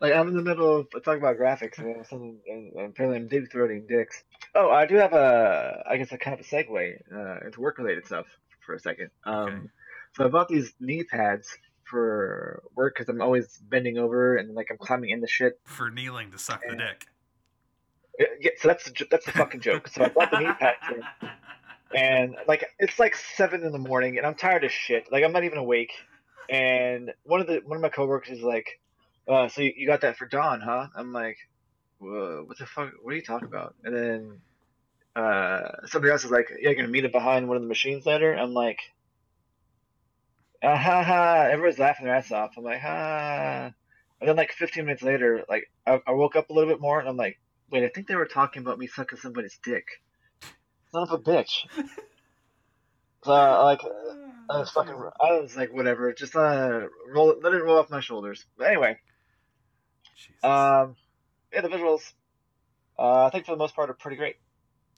Like 0.00 0.14
I'm 0.14 0.28
in 0.28 0.36
the 0.36 0.42
middle 0.42 0.78
of 0.78 0.88
talking 1.04 1.20
about 1.20 1.36
graphics 1.36 1.78
and, 1.78 2.04
and, 2.12 2.38
and 2.46 2.90
apparently 2.90 3.18
I'm 3.18 3.26
deep 3.28 3.50
throating 3.52 3.88
dicks. 3.88 4.22
Oh, 4.54 4.70
I 4.70 4.86
do 4.86 4.94
have 4.94 5.12
a, 5.12 5.82
I 5.88 5.96
guess 5.96 6.12
a 6.12 6.16
kind 6.16 6.38
of 6.38 6.46
a 6.46 6.48
segue 6.48 6.94
uh, 7.12 7.44
into 7.44 7.60
work 7.60 7.76
related 7.76 8.06
stuff 8.06 8.26
for 8.64 8.74
a 8.76 8.80
second. 8.80 9.10
Um, 9.24 9.42
Okay. 9.48 9.66
so 10.14 10.24
I 10.24 10.28
bought 10.28 10.48
these 10.48 10.72
knee 10.80 11.02
pads 11.02 11.48
for 11.84 12.62
work 12.76 12.94
because 12.94 13.08
I'm 13.08 13.20
always 13.20 13.58
bending 13.68 13.98
over 13.98 14.36
and 14.36 14.54
like 14.54 14.68
I'm 14.70 14.78
climbing 14.78 15.10
in 15.10 15.20
the 15.20 15.26
shit. 15.28 15.58
For 15.64 15.90
kneeling 15.90 16.30
to 16.30 16.38
suck 16.38 16.62
the 16.66 16.76
dick. 16.76 17.06
Yeah, 18.20 18.50
so 18.58 18.68
that's 18.68 18.84
the 18.84 19.06
that's 19.10 19.24
the 19.24 19.32
fucking 19.32 19.60
joke. 19.60 19.88
So 19.88 20.04
I 20.04 20.08
bought 20.08 20.30
the 20.30 20.54
pads. 20.58 20.76
For, 20.86 21.30
and 21.96 22.36
like 22.46 22.66
it's 22.78 22.98
like 22.98 23.16
seven 23.16 23.64
in 23.64 23.72
the 23.72 23.78
morning 23.78 24.18
and 24.18 24.26
i'm 24.26 24.34
tired 24.34 24.64
as 24.64 24.72
shit. 24.72 25.10
Like 25.10 25.24
i'm 25.24 25.32
not 25.32 25.44
even 25.44 25.58
awake. 25.58 25.92
And 26.50 27.12
one 27.22 27.40
of 27.40 27.46
the 27.46 27.62
one 27.64 27.76
of 27.76 27.82
my 27.82 27.88
coworkers 27.88 28.38
is 28.38 28.42
like 28.42 28.66
uh 29.26 29.48
so 29.48 29.62
you, 29.62 29.72
you 29.74 29.86
got 29.86 30.02
that 30.02 30.18
for 30.18 30.26
dawn 30.26 30.60
huh? 30.60 30.88
I'm 30.94 31.12
like 31.12 31.38
what 31.98 32.58
the 32.58 32.66
fuck 32.66 32.92
what 33.02 33.12
are 33.12 33.16
you 33.16 33.22
talking 33.22 33.48
about? 33.48 33.74
And 33.84 33.96
then 33.96 34.40
uh 35.16 35.86
somebody 35.86 36.12
else 36.12 36.24
is 36.24 36.30
like 36.30 36.48
yeah 36.50 36.70
you're 36.70 36.74
gonna 36.74 36.88
meet 36.88 37.06
it 37.06 37.12
behind 37.12 37.48
one 37.48 37.56
of 37.56 37.62
the 37.62 37.68
machines 37.68 38.04
later? 38.04 38.34
I'm 38.34 38.52
like 38.52 38.80
ah, 40.62 40.76
ha 40.76 41.02
ha 41.02 41.48
everyone's 41.50 41.78
laughing 41.78 42.04
their 42.04 42.16
ass 42.16 42.30
off. 42.30 42.52
I'm 42.58 42.64
like 42.64 42.80
ha 42.80 43.72
and 44.20 44.28
then 44.28 44.36
like 44.36 44.52
15 44.52 44.84
minutes 44.84 45.02
later 45.02 45.44
like 45.48 45.64
I, 45.86 46.00
I 46.06 46.12
woke 46.12 46.36
up 46.36 46.50
a 46.50 46.52
little 46.52 46.70
bit 46.70 46.80
more 46.80 47.00
and 47.00 47.08
i'm 47.08 47.16
like 47.16 47.38
wait 47.70 47.84
i 47.84 47.88
think 47.88 48.06
they 48.06 48.14
were 48.16 48.26
talking 48.26 48.62
about 48.62 48.78
me 48.78 48.86
sucking 48.86 49.18
somebody's 49.18 49.58
dick 49.64 49.84
son 50.92 51.02
of 51.02 51.10
a 51.12 51.18
bitch 51.18 51.66
so 53.24 53.32
like 53.64 53.80
I 54.48 54.58
was 54.58 54.70
fucking. 54.70 54.94
I 55.20 55.38
was 55.38 55.56
like, 55.56 55.72
whatever. 55.72 56.12
Just 56.12 56.34
uh, 56.34 56.88
roll 57.08 57.30
it. 57.30 57.38
Let 57.40 57.54
it 57.54 57.62
roll 57.62 57.78
off 57.78 57.88
my 57.88 58.00
shoulders. 58.00 58.44
But 58.58 58.66
anyway, 58.66 58.96
Jesus. 60.16 60.42
um, 60.42 60.96
yeah, 61.52 61.60
the 61.60 61.68
visuals. 61.68 62.00
Uh, 62.98 63.26
I 63.26 63.30
think 63.30 63.46
for 63.46 63.52
the 63.52 63.58
most 63.58 63.76
part 63.76 63.90
are 63.90 63.94
pretty 63.94 64.16
great. 64.16 64.36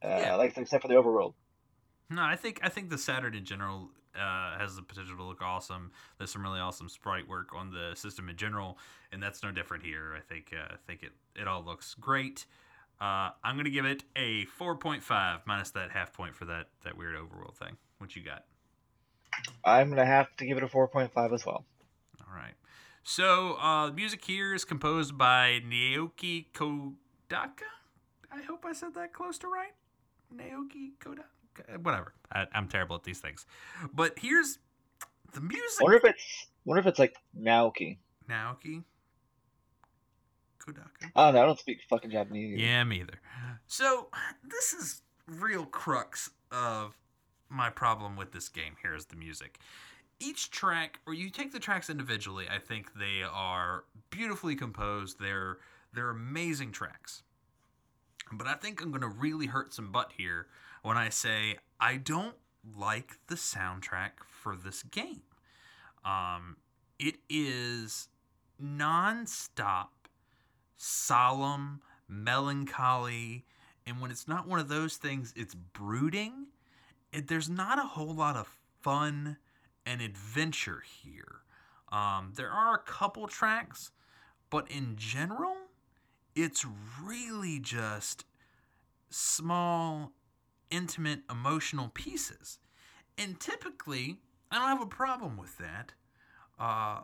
Uh, 0.02 0.08
Yeah. 0.08 0.34
like 0.36 0.56
except 0.56 0.80
for 0.80 0.88
the 0.88 0.94
overworld. 0.94 1.34
No, 2.08 2.22
I 2.22 2.36
think 2.36 2.60
I 2.62 2.70
think 2.70 2.88
the 2.88 2.96
Saturn 2.96 3.34
in 3.34 3.44
general 3.44 3.90
uh, 4.16 4.58
has 4.58 4.76
the 4.76 4.82
potential 4.82 5.16
to 5.16 5.22
look 5.22 5.42
awesome. 5.42 5.90
There's 6.18 6.30
some 6.30 6.42
really 6.42 6.60
awesome 6.60 6.88
sprite 6.88 7.28
work 7.28 7.50
on 7.54 7.70
the 7.70 7.94
system 7.94 8.28
in 8.28 8.36
general, 8.36 8.78
and 9.12 9.22
that's 9.22 9.42
no 9.42 9.50
different 9.50 9.84
here. 9.84 10.14
I 10.16 10.20
think 10.20 10.52
uh, 10.52 10.74
I 10.74 10.76
think 10.86 11.02
it 11.02 11.12
it 11.40 11.48
all 11.48 11.64
looks 11.64 11.94
great. 11.94 12.46
Uh, 13.00 13.30
I'm 13.42 13.56
gonna 13.56 13.70
give 13.70 13.84
it 13.84 14.04
a 14.14 14.46
4.5 14.46 15.40
minus 15.46 15.70
that 15.70 15.90
half 15.90 16.12
point 16.12 16.34
for 16.36 16.44
that 16.44 16.68
that 16.84 16.96
weird 16.96 17.16
overworld 17.16 17.56
thing. 17.56 17.76
What 17.98 18.14
you 18.14 18.22
got? 18.22 18.44
I'm 19.64 19.88
gonna 19.88 20.06
have 20.06 20.34
to 20.36 20.46
give 20.46 20.56
it 20.56 20.62
a 20.62 20.68
4.5 20.68 21.32
as 21.32 21.46
well. 21.46 21.64
All 22.20 22.34
right. 22.34 22.54
So 23.02 23.54
uh, 23.54 23.86
the 23.86 23.92
music 23.92 24.24
here 24.24 24.54
is 24.54 24.64
composed 24.64 25.18
by 25.18 25.60
Naoki 25.66 26.46
Kodaka. 26.54 27.66
I 28.32 28.42
hope 28.42 28.64
I 28.64 28.72
said 28.72 28.94
that 28.94 29.12
close 29.12 29.38
to 29.38 29.48
right. 29.48 29.72
Naoki 30.34 30.92
Kodaka. 31.04 31.41
Eh, 31.68 31.76
whatever. 31.76 32.14
I, 32.32 32.46
I'm 32.54 32.68
terrible 32.68 32.96
at 32.96 33.04
these 33.04 33.20
things. 33.20 33.46
But 33.92 34.18
here's 34.18 34.58
the 35.32 35.40
music. 35.40 35.80
wonder 35.80 35.96
if 35.96 36.04
it's 36.04 36.46
wonder 36.64 36.80
if 36.80 36.86
it's 36.86 36.98
like 36.98 37.14
Naoki. 37.38 37.98
Naoki 38.28 38.84
Kodaka. 40.58 41.10
I 41.16 41.32
don't. 41.32 41.42
I 41.42 41.46
don't 41.46 41.58
speak 41.58 41.80
fucking 41.88 42.10
Japanese. 42.10 42.60
Yeah, 42.60 42.84
me 42.84 43.00
either. 43.00 43.20
So 43.66 44.08
this 44.44 44.72
is 44.72 45.02
real 45.26 45.64
crux 45.64 46.30
of 46.50 46.96
my 47.48 47.70
problem 47.70 48.16
with 48.16 48.32
this 48.32 48.48
game. 48.48 48.76
Here 48.80 48.94
is 48.94 49.06
the 49.06 49.16
music. 49.16 49.58
Each 50.20 50.50
track, 50.50 51.00
or 51.06 51.14
you 51.14 51.30
take 51.30 51.52
the 51.52 51.58
tracks 51.58 51.90
individually, 51.90 52.46
I 52.48 52.58
think 52.58 52.94
they 52.94 53.22
are 53.28 53.84
beautifully 54.10 54.54
composed. 54.54 55.18
They're 55.18 55.58
they're 55.92 56.10
amazing 56.10 56.72
tracks. 56.72 57.22
But 58.32 58.46
I 58.46 58.54
think 58.54 58.80
I'm 58.80 58.92
gonna 58.92 59.08
really 59.08 59.46
hurt 59.46 59.74
some 59.74 59.90
butt 59.90 60.12
here 60.16 60.46
when 60.82 60.96
I 60.96 61.08
say 61.08 61.56
I 61.80 61.96
don't 61.96 62.34
like 62.78 63.18
the 63.28 63.34
soundtrack 63.34 64.10
for 64.28 64.56
this 64.56 64.82
game. 64.82 65.22
Um, 66.04 66.56
it 66.98 67.16
is 67.28 68.08
non-stop 68.58 70.08
solemn, 70.76 71.80
melancholy, 72.08 73.44
and 73.86 74.00
when 74.00 74.10
it's 74.10 74.28
not 74.28 74.46
one 74.46 74.58
of 74.58 74.68
those 74.68 74.96
things, 74.96 75.32
it's 75.36 75.54
brooding. 75.54 76.46
It, 77.12 77.28
there's 77.28 77.48
not 77.48 77.78
a 77.78 77.82
whole 77.82 78.14
lot 78.14 78.36
of 78.36 78.58
fun 78.80 79.36
and 79.86 80.00
adventure 80.00 80.82
here. 81.02 81.42
Um, 81.90 82.32
there 82.36 82.50
are 82.50 82.74
a 82.74 82.78
couple 82.78 83.26
tracks, 83.26 83.90
but 84.50 84.70
in 84.70 84.96
general, 84.96 85.56
it's 86.34 86.64
really 87.02 87.58
just 87.58 88.24
small, 89.10 90.12
intimate, 90.72 91.20
emotional 91.30 91.90
pieces. 91.94 92.58
And 93.16 93.38
typically, 93.38 94.18
I 94.50 94.58
don't 94.58 94.68
have 94.68 94.82
a 94.82 94.86
problem 94.86 95.36
with 95.36 95.58
that, 95.58 95.92
uh, 96.58 97.02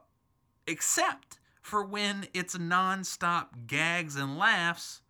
except 0.66 1.38
for 1.62 1.84
when 1.84 2.26
it's 2.32 2.56
nonstop 2.56 3.66
gags 3.66 4.16
and 4.16 4.38
laughs 4.38 5.02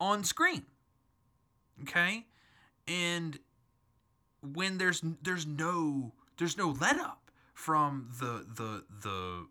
on 0.00 0.24
screen. 0.24 0.64
Okay? 1.82 2.26
And 2.88 3.38
when 4.42 4.78
there's 4.78 5.02
there's 5.22 5.46
no 5.46 6.12
there's 6.38 6.56
no 6.56 6.70
let 6.80 6.98
up 6.98 7.30
from 7.52 8.08
the 8.18 8.46
the 8.54 8.84
the 9.02 9.46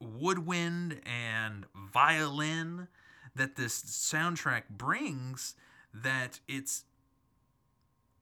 woodwind 0.00 1.00
and 1.04 1.66
violin 1.92 2.88
that 3.36 3.56
this 3.56 3.82
soundtrack 3.82 4.62
brings 4.70 5.54
that 5.92 6.40
it's 6.48 6.84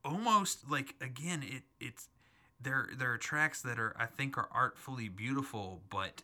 almost 0.05 0.69
like 0.69 0.95
again 1.01 1.43
it 1.43 1.63
it's 1.79 2.09
there 2.59 2.89
there 2.97 3.11
are 3.13 3.17
tracks 3.17 3.61
that 3.61 3.79
are 3.79 3.95
I 3.97 4.05
think 4.05 4.37
are 4.37 4.49
artfully 4.51 5.09
beautiful 5.09 5.81
but 5.89 6.23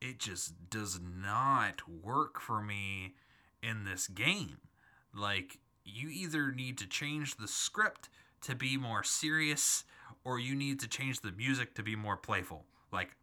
it 0.00 0.18
just 0.18 0.70
does 0.70 1.00
not 1.00 1.88
work 1.88 2.40
for 2.40 2.62
me 2.62 3.14
in 3.62 3.84
this 3.84 4.06
game. 4.06 4.58
Like, 5.14 5.58
you 5.84 6.08
either 6.08 6.52
need 6.52 6.78
to 6.78 6.86
change 6.86 7.36
the 7.36 7.48
script 7.48 8.08
to 8.42 8.54
be 8.54 8.76
more 8.76 9.02
serious, 9.02 9.84
or 10.24 10.38
you 10.38 10.54
need 10.54 10.80
to 10.80 10.88
change 10.88 11.20
the 11.20 11.32
music 11.32 11.74
to 11.74 11.82
be 11.82 11.96
more 11.96 12.16
playful. 12.16 12.64
Like, 12.92 13.16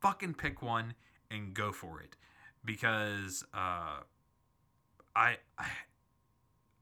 fucking 0.00 0.34
pick 0.34 0.60
one 0.60 0.94
and 1.30 1.54
go 1.54 1.72
for 1.72 2.00
it. 2.00 2.16
Because 2.64 3.44
uh, 3.54 4.00
I, 5.16 5.36
I 5.58 5.66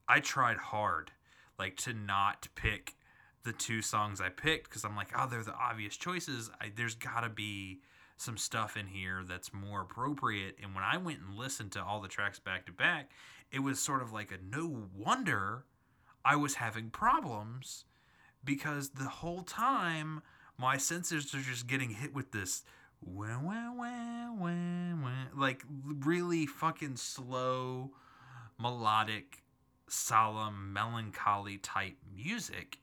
I 0.09 0.19
tried 0.21 0.57
hard, 0.57 1.11
like, 1.59 1.75
to 1.77 1.93
not 1.93 2.47
pick 2.55 2.95
the 3.43 3.53
two 3.53 3.81
songs 3.81 4.19
I 4.19 4.29
picked 4.29 4.69
because 4.69 4.83
I'm 4.83 4.95
like, 4.95 5.09
oh, 5.17 5.27
they're 5.29 5.43
the 5.43 5.55
obvious 5.55 5.95
choices. 5.95 6.51
I, 6.59 6.71
there's 6.75 6.95
gotta 6.95 7.29
be 7.29 7.79
some 8.17 8.37
stuff 8.37 8.75
in 8.75 8.87
here 8.87 9.23
that's 9.27 9.53
more 9.53 9.81
appropriate. 9.81 10.57
And 10.61 10.75
when 10.75 10.83
I 10.83 10.97
went 10.97 11.19
and 11.19 11.35
listened 11.35 11.71
to 11.73 11.83
all 11.83 12.01
the 12.01 12.07
tracks 12.07 12.39
back 12.39 12.65
to 12.65 12.71
back, 12.71 13.11
it 13.51 13.59
was 13.59 13.79
sort 13.79 14.01
of 14.01 14.11
like 14.11 14.31
a 14.31 14.37
no 14.43 14.89
wonder 14.93 15.63
I 16.25 16.35
was 16.35 16.55
having 16.55 16.89
problems 16.89 17.85
because 18.43 18.89
the 18.89 19.07
whole 19.07 19.43
time 19.43 20.21
my 20.57 20.77
senses 20.77 21.33
are 21.33 21.39
just 21.39 21.67
getting 21.67 21.91
hit 21.91 22.13
with 22.13 22.31
this 22.31 22.63
wah, 23.01 23.39
wah, 23.39 23.71
wah, 23.73 24.33
wah, 24.33 24.95
wah, 25.01 25.39
like 25.39 25.63
really 25.69 26.47
fucking 26.47 26.97
slow, 26.97 27.91
melodic, 28.59 29.43
solemn, 29.87 30.73
melancholy 30.73 31.57
type 31.57 31.97
music. 32.15 32.79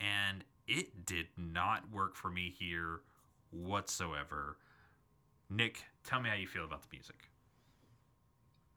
And 0.00 0.44
it 0.66 1.06
did 1.06 1.26
not 1.36 1.90
work 1.90 2.14
for 2.14 2.30
me 2.30 2.54
here 2.58 3.00
whatsoever. 3.50 4.56
Nick, 5.50 5.84
tell 6.04 6.20
me 6.20 6.28
how 6.28 6.36
you 6.36 6.46
feel 6.46 6.64
about 6.64 6.82
the 6.82 6.88
music. 6.92 7.16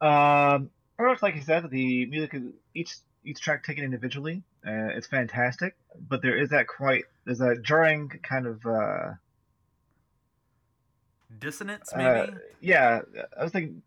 Um, 0.00 0.70
pretty 0.96 1.12
much 1.12 1.22
like 1.22 1.36
you 1.36 1.42
said, 1.42 1.70
the 1.70 2.06
music 2.06 2.34
is 2.34 2.42
each 2.74 2.96
each 3.24 3.40
track 3.40 3.64
taken 3.64 3.84
individually. 3.84 4.42
Uh, 4.66 4.90
it's 4.96 5.06
fantastic, 5.06 5.76
but 6.08 6.22
there 6.22 6.36
is 6.36 6.48
that 6.50 6.66
quite 6.66 7.04
there's 7.24 7.40
a 7.40 7.56
jarring 7.56 8.08
kind 8.22 8.46
of 8.46 8.66
uh, 8.66 9.12
Dissonance, 11.38 11.92
uh 11.92 12.26
maybe? 12.26 12.38
yeah. 12.60 13.00
I 13.38 13.42
was 13.42 13.52
thinking. 13.52 13.82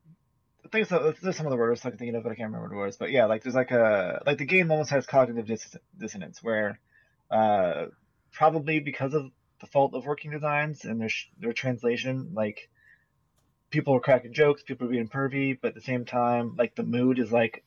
I 0.76 0.84
think 0.84 0.90
so, 0.90 1.14
there's 1.22 1.38
some 1.38 1.46
of 1.46 1.52
the 1.52 1.58
words 1.58 1.86
I 1.86 1.90
was 1.90 1.98
thinking 1.98 2.16
of, 2.16 2.24
but 2.24 2.34
I 2.34 2.36
can't 2.36 2.52
remember 2.52 2.68
the 2.68 2.76
words. 2.76 2.98
But 2.98 3.12
yeah, 3.12 3.26
like 3.26 3.44
there's 3.44 3.56
like 3.56 3.72
a 3.72 4.22
like 4.26 4.38
the 4.38 4.46
game 4.46 4.70
almost 4.72 4.90
has 4.90 5.06
cognitive 5.06 5.46
dis- 5.46 5.78
dissonance 5.98 6.44
where, 6.44 6.80
uh, 7.32 7.86
probably 8.34 8.82
because 8.82 9.14
of 9.14 9.32
the 9.62 9.68
fault 9.68 9.94
of 9.94 10.06
working 10.06 10.32
designs 10.32 10.84
and 10.84 11.00
their 11.00 11.08
sh- 11.08 11.30
their 11.40 11.54
translation, 11.54 12.32
like 12.34 12.70
people 13.70 13.96
are 13.96 14.02
cracking 14.02 14.34
jokes, 14.34 14.64
people 14.64 14.88
are 14.88 14.92
being 14.92 15.08
pervy, 15.08 15.58
but 15.60 15.70
at 15.70 15.76
the 15.76 15.82
same 15.82 16.04
time, 16.04 16.56
like 16.58 16.76
the 16.76 16.84
mood 16.84 17.20
is 17.20 17.32
like 17.32 17.64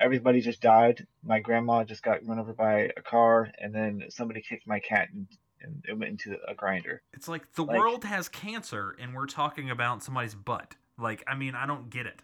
everybody 0.00 0.40
just 0.40 0.60
died. 0.60 1.06
My 1.22 1.38
grandma 1.38 1.84
just 1.84 2.02
got 2.02 2.26
run 2.26 2.40
over 2.40 2.52
by 2.52 2.90
a 2.96 3.02
car, 3.02 3.52
and 3.58 3.72
then 3.72 4.06
somebody 4.08 4.42
kicked 4.42 4.66
my 4.66 4.80
cat 4.80 5.08
and, 5.12 5.28
and 5.62 5.84
it 5.88 5.96
went 5.96 6.10
into 6.10 6.36
a 6.48 6.54
grinder. 6.54 7.00
It's 7.12 7.28
like 7.28 7.52
the 7.52 7.64
like- 7.64 7.78
world 7.78 8.02
has 8.02 8.28
cancer 8.28 8.96
and 9.00 9.14
we're 9.14 9.26
talking 9.26 9.70
about 9.70 10.02
somebody's 10.02 10.34
butt. 10.34 10.74
Like, 10.98 11.24
I 11.26 11.34
mean, 11.34 11.54
I 11.54 11.66
don't 11.66 11.90
get 11.90 12.06
it. 12.06 12.20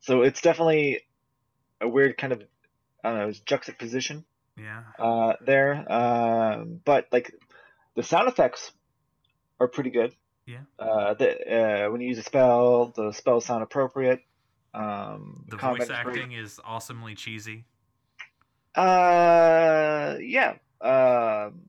So 0.00 0.22
it's 0.22 0.40
definitely 0.40 1.02
a 1.80 1.88
weird 1.88 2.16
kind 2.16 2.32
of 2.32 2.42
I 3.02 3.10
don't 3.10 3.18
know 3.18 3.32
juxtaposition 3.44 4.24
Yeah. 4.56 4.82
uh, 4.98 5.34
there. 5.44 5.90
Um, 5.90 6.80
but 6.84 7.06
like 7.12 7.34
the 7.94 8.02
sound 8.02 8.28
effects 8.28 8.72
are 9.58 9.68
pretty 9.68 9.90
good. 9.90 10.14
Yeah. 10.46 10.60
Uh, 10.78 11.14
the, 11.14 11.86
uh, 11.86 11.90
when 11.90 12.00
you 12.00 12.08
use 12.08 12.18
a 12.18 12.22
spell, 12.22 12.92
the 12.96 13.12
spells 13.12 13.44
sound 13.44 13.62
appropriate. 13.62 14.20
Um, 14.74 15.44
The 15.48 15.56
voice 15.56 15.82
is 15.82 15.90
acting 15.90 16.32
is 16.32 16.60
awesomely 16.64 17.14
cheesy. 17.14 17.64
Uh, 18.74 20.16
yeah. 20.20 20.54
Um, 20.80 21.60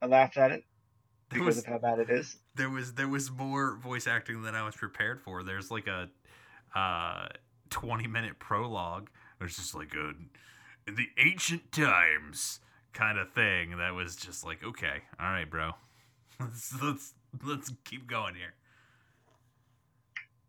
I 0.00 0.06
laughed 0.06 0.36
at 0.36 0.52
it 0.52 0.64
because 1.34 1.56
was 1.56 1.58
of 1.58 1.66
how 1.66 1.78
bad 1.78 1.98
it 1.98 2.10
is. 2.10 2.36
there 2.54 2.70
was 2.70 2.94
there 2.94 3.08
was 3.08 3.30
more 3.30 3.76
voice 3.76 4.06
acting 4.06 4.42
than 4.42 4.54
I 4.54 4.64
was 4.64 4.74
prepared 4.74 5.20
for. 5.20 5.42
There's 5.42 5.70
like 5.70 5.86
a 5.86 6.08
uh 6.74 7.28
20 7.70 8.06
minute 8.06 8.38
prologue. 8.38 9.10
It's 9.40 9.56
just 9.56 9.74
like 9.74 9.94
a 9.94 10.12
in 10.86 10.94
the 10.96 11.08
ancient 11.18 11.72
times 11.72 12.60
kind 12.92 13.18
of 13.18 13.32
thing 13.32 13.78
that 13.78 13.94
was 13.94 14.16
just 14.16 14.44
like, 14.44 14.62
okay, 14.64 15.02
all 15.20 15.26
right, 15.26 15.48
bro. 15.48 15.72
Let's 16.40 16.82
let's 16.82 17.14
let's 17.44 17.72
keep 17.84 18.08
going 18.08 18.34
here. 18.34 18.54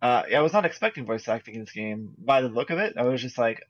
Uh, 0.02 0.24
yeah, 0.30 0.40
I 0.40 0.42
was 0.42 0.54
not 0.54 0.66
expecting 0.66 1.06
voice 1.06 1.28
acting 1.28 1.56
in 1.56 1.62
this 1.62 1.72
game. 1.72 2.14
By 2.18 2.42
the 2.42 2.50
look 2.50 2.70
of 2.70 2.80
it, 2.80 2.94
I 2.98 3.04
was 3.04 3.22
just 3.22 3.38
like, 3.38 3.62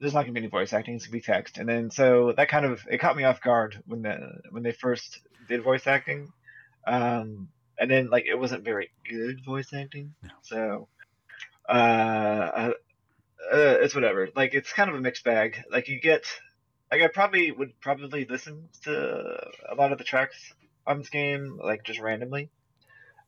"There's 0.00 0.12
not 0.12 0.22
gonna 0.22 0.32
be 0.32 0.40
any 0.40 0.48
voice 0.48 0.72
acting. 0.72 0.96
It's 0.96 1.06
gonna 1.06 1.12
be 1.12 1.20
text." 1.20 1.58
And 1.58 1.68
then 1.68 1.90
so 1.90 2.32
that 2.36 2.48
kind 2.48 2.66
of 2.66 2.84
it 2.90 2.98
caught 2.98 3.16
me 3.16 3.22
off 3.22 3.40
guard 3.40 3.80
when 3.86 4.02
the 4.02 4.40
when 4.50 4.64
they 4.64 4.72
first 4.72 5.20
did 5.48 5.62
voice 5.62 5.86
acting. 5.86 6.32
Um, 6.86 7.48
and 7.78 7.90
then 7.90 8.08
like 8.10 8.26
it 8.26 8.38
wasn't 8.38 8.64
very 8.64 8.90
good 9.08 9.44
voice 9.44 9.72
acting. 9.72 10.14
No. 10.22 10.30
So, 10.42 10.88
uh, 11.68 11.72
uh, 11.72 12.72
it's 13.50 13.94
whatever. 13.94 14.28
Like 14.34 14.54
it's 14.54 14.72
kind 14.72 14.88
of 14.88 14.96
a 14.96 15.00
mixed 15.00 15.24
bag. 15.24 15.62
Like 15.70 15.88
you 15.88 16.00
get, 16.00 16.24
like 16.90 17.02
I 17.02 17.08
probably 17.08 17.50
would 17.50 17.80
probably 17.80 18.24
listen 18.24 18.68
to 18.84 19.50
a 19.68 19.74
lot 19.74 19.92
of 19.92 19.98
the 19.98 20.04
tracks 20.04 20.54
on 20.86 20.98
this 20.98 21.08
game, 21.08 21.58
like 21.62 21.82
just 21.82 22.00
randomly, 22.00 22.50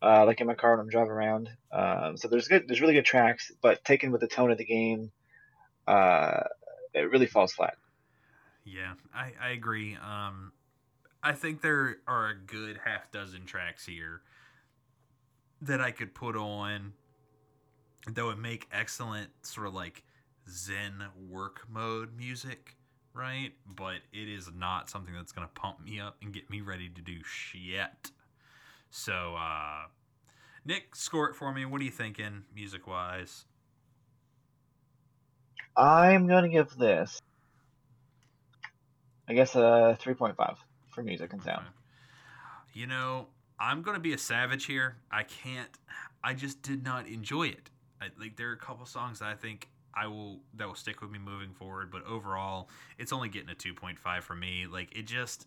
uh, 0.01 0.25
like 0.25 0.41
in 0.41 0.47
my 0.47 0.55
car 0.55 0.73
when 0.73 0.81
I'm 0.81 0.91
driving 0.91 1.11
around. 1.11 1.51
Um, 1.73 2.17
so 2.17 2.29
there's 2.29 2.49
good, 2.49 2.69
there's 2.69 2.81
really 2.81 2.95
good 2.95 3.05
tracks, 3.05 3.51
but 3.61 3.85
taken 3.85 4.13
with 4.13 4.21
the 4.21 4.29
tone 4.29 4.51
of 4.51 4.59
the 4.59 4.65
game, 4.65 5.11
uh, 5.87 6.45
it 6.95 7.11
really 7.11 7.27
falls 7.27 7.53
flat. 7.53 7.75
Yeah, 8.65 8.95
I, 9.15 9.33
I 9.41 9.51
agree. 9.51 9.97
Um, 9.97 10.53
I 11.23 11.33
think 11.33 11.63
there 11.63 11.99
are 12.07 12.29
a 12.29 12.35
good 12.35 12.81
half 12.85 13.11
dozen 13.11 13.45
tracks 13.45 13.87
here 13.87 14.23
that 15.63 15.81
I 15.81 15.91
could 15.91 16.15
put 16.15 16.37
on 16.37 16.93
that 18.07 18.25
would 18.25 18.39
make 18.39 18.69
excellent 18.73 19.31
sort 19.43 19.67
of 19.67 19.75
like 19.75 20.05
zen 20.49 21.05
work 21.29 21.67
mode 21.69 22.17
music, 22.17 22.77
right? 23.13 23.53
But 23.67 23.97
it 24.13 24.29
is 24.29 24.49
not 24.55 24.89
something 24.89 25.15
that's 25.15 25.33
going 25.33 25.47
to 25.47 25.53
pump 25.61 25.85
me 25.85 26.01
up 26.01 26.17
and 26.23 26.33
get 26.33 26.49
me 26.49 26.61
ready 26.61 26.89
to 26.89 27.01
do 27.01 27.17
shit. 27.25 28.13
So, 28.91 29.35
uh, 29.37 29.87
Nick, 30.65 30.95
score 30.95 31.29
it 31.29 31.35
for 31.37 31.53
me. 31.53 31.65
What 31.65 31.81
are 31.81 31.85
you 31.85 31.91
thinking 31.91 32.45
music 32.55 32.87
wise? 32.87 33.45
I'm 35.77 36.27
gonna 36.27 36.49
give 36.49 36.77
this, 36.77 37.21
I 39.29 39.35
guess, 39.35 39.55
a 39.55 39.97
3.5 40.01 40.57
for 40.99 41.05
music 41.05 41.33
and 41.33 41.41
sound. 41.41 41.65
You 42.73 42.89
know, 42.89 43.29
I'm 43.61 43.83
gonna 43.83 44.01
be 44.01 44.13
a 44.15 44.19
savage 44.19 44.67
here. 44.67 44.97
I 45.13 45.23
can't. 45.23 45.71
I 46.25 46.35
just 46.35 46.61
did 46.61 46.83
not 46.83 47.07
enjoy 47.07 47.49
it. 47.49 47.71
I, 48.01 48.07
like 48.21 48.37
there 48.37 48.51
are 48.51 48.55
a 48.55 48.59
couple 48.59 48.85
songs 48.85 49.21
that 49.21 49.29
I 49.29 49.35
think 49.35 49.69
I 49.95 50.09
will 50.09 50.41
that 50.55 50.67
will 50.67 50.75
stick 50.75 51.01
with 51.01 51.13
me 51.13 51.21
moving 51.21 51.53
forward, 51.53 51.93
but 51.93 52.05
overall, 52.05 52.69
it's 52.99 53.13
only 53.13 53.29
getting 53.29 53.49
a 53.49 53.55
2.5 53.55 54.23
for 54.23 54.35
me. 54.35 54.67
Like 54.67 54.97
it 54.97 55.07
just, 55.07 55.47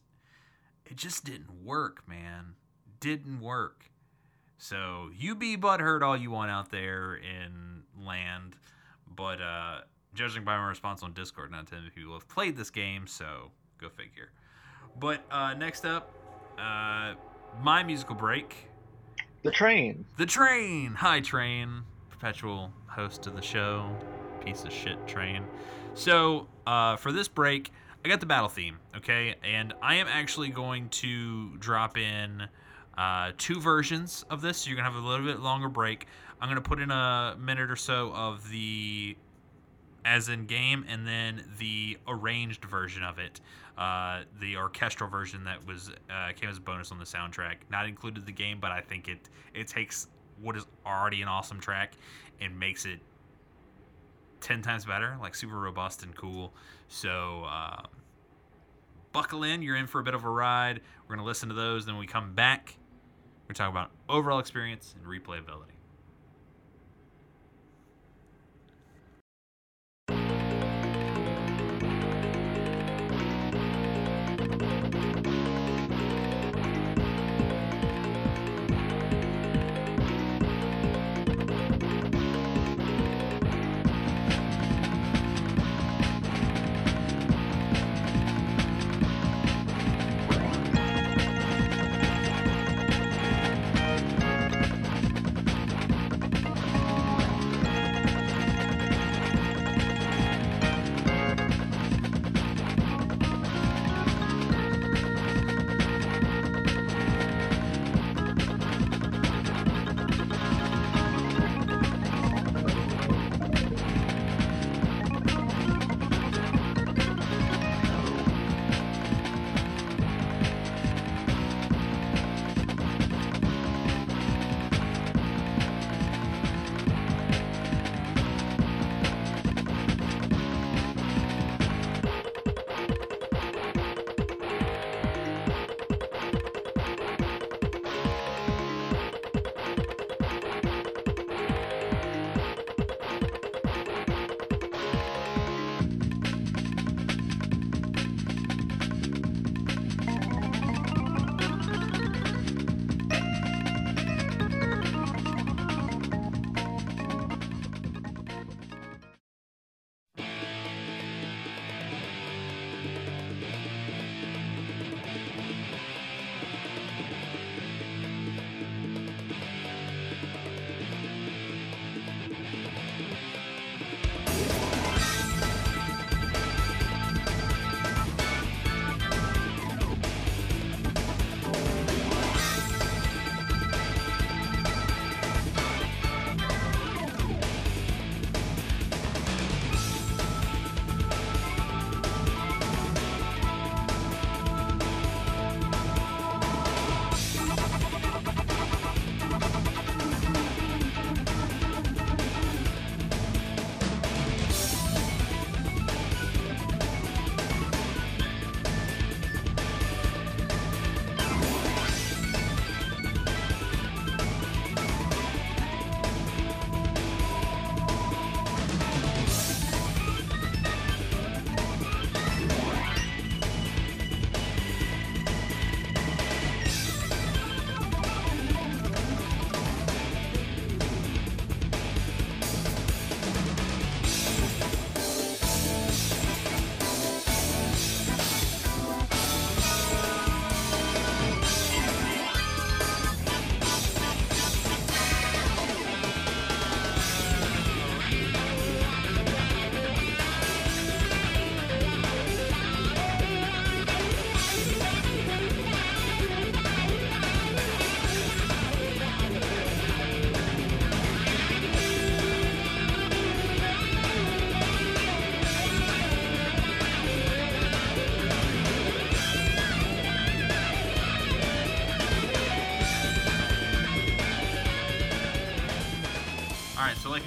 it 0.86 0.96
just 0.96 1.26
didn't 1.26 1.66
work, 1.66 2.08
man. 2.08 2.56
Didn't 3.02 3.42
work. 3.42 3.90
So 4.58 5.10
you 5.18 5.36
be 5.36 5.58
butthurt 5.58 6.02
all 6.02 6.16
you 6.16 6.32
want 6.32 6.50
out 6.50 6.72
there 6.72 7.16
in 7.16 7.84
land, 8.02 8.56
but 9.06 9.42
uh, 9.42 9.82
judging 10.14 10.46
by 10.46 10.56
my 10.56 10.70
response 10.70 11.04
on 11.04 11.12
Discord, 11.12 11.52
not 11.52 11.68
too 11.68 11.76
many 11.76 11.90
people 11.90 12.14
have 12.14 12.30
played 12.30 12.56
this 12.56 12.70
game, 12.70 13.06
so 13.06 13.52
go 13.80 13.90
figure. 13.90 14.32
But 15.00 15.24
uh, 15.32 15.54
next 15.54 15.86
up, 15.86 16.12
uh, 16.58 17.14
my 17.62 17.84
musical 17.84 18.16
break. 18.16 18.68
The 19.44 19.52
train. 19.52 20.06
The 20.18 20.26
train. 20.26 20.94
Hi, 20.96 21.20
train. 21.20 21.84
Perpetual 22.10 22.72
host 22.88 23.26
of 23.28 23.36
the 23.36 23.42
show. 23.42 23.96
Piece 24.44 24.64
of 24.64 24.72
shit 24.72 25.08
train. 25.08 25.44
So 25.94 26.48
uh, 26.68 26.96
for 26.98 27.12
this 27.12 27.28
break, 27.28 27.72
I 28.04 28.10
got 28.10 28.20
the 28.20 28.26
battle 28.26 28.50
theme. 28.50 28.78
Okay, 28.98 29.36
and 29.44 29.74
I 29.82 29.96
am 29.96 30.08
actually 30.08 30.50
going 30.50 30.90
to 30.90 31.58
drop 31.58 31.98
in 31.98 32.48
uh, 32.98 33.32
two 33.38 33.60
versions 33.60 34.26
of 34.30 34.42
this. 34.42 34.60
So 34.60 34.70
you're 34.70 34.78
gonna 34.78 34.92
have 34.92 35.02
a 35.02 35.08
little 35.08 35.26
bit 35.26 35.40
longer 35.40 35.70
break. 35.70 36.08
I'm 36.40 36.50
gonna 36.50 36.62
put 36.62 36.80
in 36.80 36.92
a 36.92 37.36
minute 37.40 37.70
or 37.70 37.76
so 37.76 38.12
of 38.14 38.50
the 38.50 39.16
as 40.06 40.30
in 40.30 40.46
game, 40.46 40.86
and 40.88 41.08
then 41.08 41.44
the 41.60 41.98
arranged 42.08 42.66
version 42.66 43.04
of 43.04 43.20
it, 43.20 43.42
uh, 43.78 44.22
the 44.40 44.58
orchestral 44.58 45.10
version 45.10 45.44
that 45.44 45.66
was 45.66 45.92
uh, 46.10 46.32
came 46.34 46.50
as 46.50 46.58
a 46.58 46.62
bonus 46.62 46.92
on 46.92 47.00
the 47.00 47.06
soundtrack, 47.06 47.58
not 47.70 47.88
included 47.88 48.20
in 48.20 48.26
the 48.26 48.32
game, 48.32 48.60
but 48.60 48.72
I 48.72 48.82
think 48.82 49.08
it 49.08 49.30
it 49.54 49.68
takes 49.68 50.08
what 50.42 50.56
is 50.56 50.66
already 50.86 51.22
an 51.22 51.28
awesome 51.28 51.60
track 51.60 51.94
and 52.40 52.58
makes 52.58 52.86
it 52.86 53.00
ten 54.40 54.62
times 54.62 54.86
better, 54.86 55.18
like 55.22 55.36
super 55.36 55.60
robust 55.60 56.04
and 56.04 56.16
cool. 56.16 56.54
So. 56.88 57.46
Uh, 57.48 57.84
buckle 59.14 59.44
in, 59.44 59.62
you're 59.62 59.76
in 59.76 59.88
for 59.88 60.00
a 60.00 60.04
bit 60.04 60.14
of 60.14 60.24
a 60.24 60.30
ride. 60.30 60.80
We're 61.04 61.16
going 61.16 61.26
to 61.26 61.28
listen 61.28 61.50
to 61.50 61.56
those, 61.56 61.86
then 61.86 61.98
we 61.98 62.08
come 62.08 62.34
back. 62.34 62.78
We're 63.48 63.54
talking 63.54 63.74
about 63.74 63.92
overall 64.08 64.40
experience 64.40 64.96
and 64.98 65.06
replayability. 65.06 65.76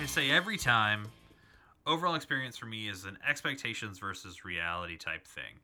I 0.04 0.06
say 0.06 0.30
every 0.30 0.58
time, 0.58 1.06
overall 1.86 2.14
experience 2.14 2.58
for 2.58 2.66
me 2.66 2.90
is 2.90 3.06
an 3.06 3.16
expectations 3.26 3.98
versus 3.98 4.44
reality 4.44 4.98
type 4.98 5.26
thing. 5.26 5.60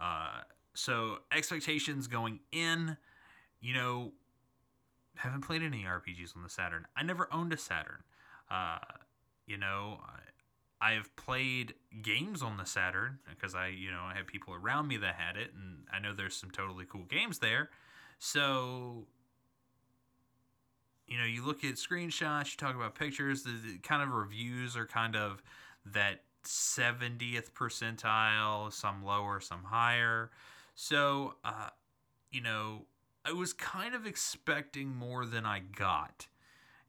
Uh, 0.00 0.42
so 0.72 1.16
expectations 1.32 2.06
going 2.06 2.38
in, 2.52 2.96
you 3.60 3.74
know, 3.74 4.12
haven't 5.16 5.40
played 5.40 5.62
any 5.62 5.82
RPGs 5.82 6.36
on 6.36 6.44
the 6.44 6.48
Saturn. 6.48 6.86
I 6.96 7.02
never 7.02 7.26
owned 7.32 7.52
a 7.52 7.56
Saturn. 7.56 8.04
Uh, 8.48 8.78
you 9.48 9.58
know, 9.58 9.98
I, 10.80 10.90
I 10.90 10.92
have 10.92 11.16
played 11.16 11.74
games 12.02 12.40
on 12.40 12.58
the 12.58 12.66
Saturn 12.66 13.18
because 13.28 13.56
I, 13.56 13.66
you 13.66 13.90
know, 13.90 14.04
I 14.04 14.14
had 14.14 14.28
people 14.28 14.54
around 14.54 14.86
me 14.86 14.96
that 14.98 15.16
had 15.16 15.36
it, 15.36 15.54
and 15.56 15.88
I 15.92 15.98
know 15.98 16.14
there's 16.14 16.36
some 16.36 16.52
totally 16.52 16.84
cool 16.88 17.06
games 17.06 17.40
there. 17.40 17.70
So, 18.20 19.08
you 21.06 21.18
know, 21.18 21.24
you 21.24 21.44
look 21.44 21.64
at 21.64 21.74
screenshots, 21.74 22.52
you 22.52 22.56
talk 22.56 22.74
about 22.74 22.94
pictures, 22.94 23.42
the, 23.42 23.50
the 23.50 23.78
kind 23.78 24.02
of 24.02 24.10
reviews 24.10 24.76
are 24.76 24.86
kind 24.86 25.16
of 25.16 25.42
that 25.86 26.22
70th 26.44 27.52
percentile, 27.52 28.72
some 28.72 29.04
lower, 29.04 29.40
some 29.40 29.64
higher. 29.64 30.30
So, 30.74 31.34
uh, 31.44 31.68
you 32.30 32.40
know, 32.40 32.86
I 33.24 33.32
was 33.32 33.52
kind 33.52 33.94
of 33.94 34.06
expecting 34.06 34.94
more 34.94 35.26
than 35.26 35.46
I 35.46 35.60
got. 35.60 36.26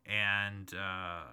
And, 0.06 0.72
uh, 0.74 1.24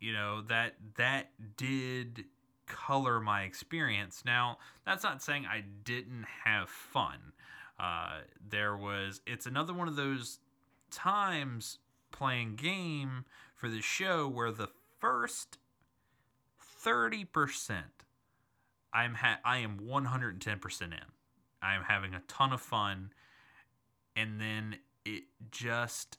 you 0.00 0.12
know, 0.12 0.42
that 0.42 0.74
that 0.96 1.30
did 1.56 2.24
color 2.66 3.20
my 3.20 3.42
experience. 3.42 4.22
Now, 4.24 4.58
that's 4.84 5.02
not 5.02 5.22
saying 5.22 5.46
I 5.46 5.64
didn't 5.84 6.26
have 6.44 6.68
fun. 6.68 7.32
Uh, 7.78 8.20
there 8.48 8.76
was, 8.76 9.20
it's 9.26 9.46
another 9.46 9.74
one 9.74 9.88
of 9.88 9.96
those 9.96 10.38
times 10.90 11.78
playing 12.12 12.56
game 12.56 13.24
for 13.54 13.68
the 13.68 13.80
show 13.80 14.28
where 14.28 14.52
the 14.52 14.68
first 15.00 15.58
30% 16.84 17.82
I'm 18.94 19.14
ha- 19.14 19.40
I 19.44 19.58
am 19.58 19.78
110% 19.78 20.82
in. 20.82 20.92
I 21.62 21.74
am 21.74 21.84
having 21.84 22.12
a 22.12 22.20
ton 22.28 22.52
of 22.52 22.60
fun 22.60 23.10
and 24.14 24.40
then 24.40 24.76
it 25.04 25.24
just 25.50 26.18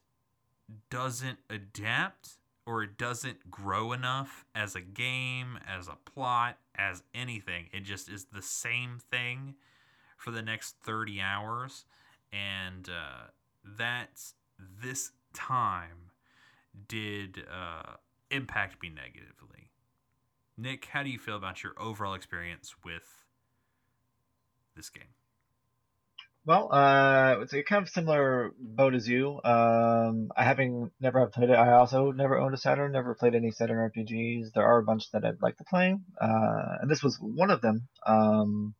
doesn't 0.90 1.38
adapt 1.50 2.38
or 2.66 2.84
it 2.84 2.98
doesn't 2.98 3.52
grow 3.52 3.92
enough 3.92 4.46
as 4.56 4.76
a 4.76 4.82
game, 4.82 5.60
as 5.68 5.88
a 5.88 5.98
plot, 6.06 6.58
as 6.76 7.04
anything. 7.14 7.68
It 7.74 7.82
just 7.84 8.10
is 8.10 8.26
the 8.26 8.42
same 8.42 9.00
thing 9.12 9.56
for 10.18 10.32
the 10.32 10.42
next 10.42 10.78
30 10.84 11.20
hours. 11.22 11.86
And 12.32 12.90
uh, 12.90 13.28
that's 13.78 14.36
this 14.82 15.12
time 15.34 16.12
did 16.88 17.44
uh, 17.52 17.94
impact 18.32 18.82
me 18.82 18.90
negatively. 18.90 19.70
Nick, 20.58 20.86
how 20.86 21.04
do 21.04 21.10
you 21.10 21.20
feel 21.20 21.36
about 21.36 21.64
your 21.64 21.74
overall 21.80 22.14
experience 22.14 22.76
with 22.84 23.26
this 24.76 24.90
game? 24.90 25.14
Well, 26.46 26.74
uh, 26.74 27.38
it's 27.42 27.54
a 27.54 27.64
kind 27.64 27.84
of 27.84 27.90
similar 27.90 28.52
boat 28.60 28.96
as 28.96 29.08
you. 29.08 29.40
Um, 29.46 30.30
I 30.36 30.44
having 30.44 30.92
never 31.00 31.22
have 31.22 31.32
played 31.32 31.50
it. 31.50 31.54
I 31.54 31.72
also 31.74 32.12
never 32.12 32.38
owned 32.38 32.54
a 32.54 32.58
Saturn. 32.58 32.92
Never 32.92 33.16
played 33.16 33.34
any 33.34 33.52
Saturn 33.52 33.90
RPGs. 33.90 34.52
There 34.54 34.66
are 34.66 34.80
a 34.80 34.84
bunch 34.84 35.10
that 35.12 35.24
I'd 35.24 35.42
like 35.42 35.58
to 35.58 35.64
play, 35.64 35.96
uh, 36.20 36.78
and 36.82 36.92
this 36.92 37.02
was 37.02 37.18
one 37.22 37.50
of 37.50 37.62
them. 37.62 37.88
Um, 38.06 38.76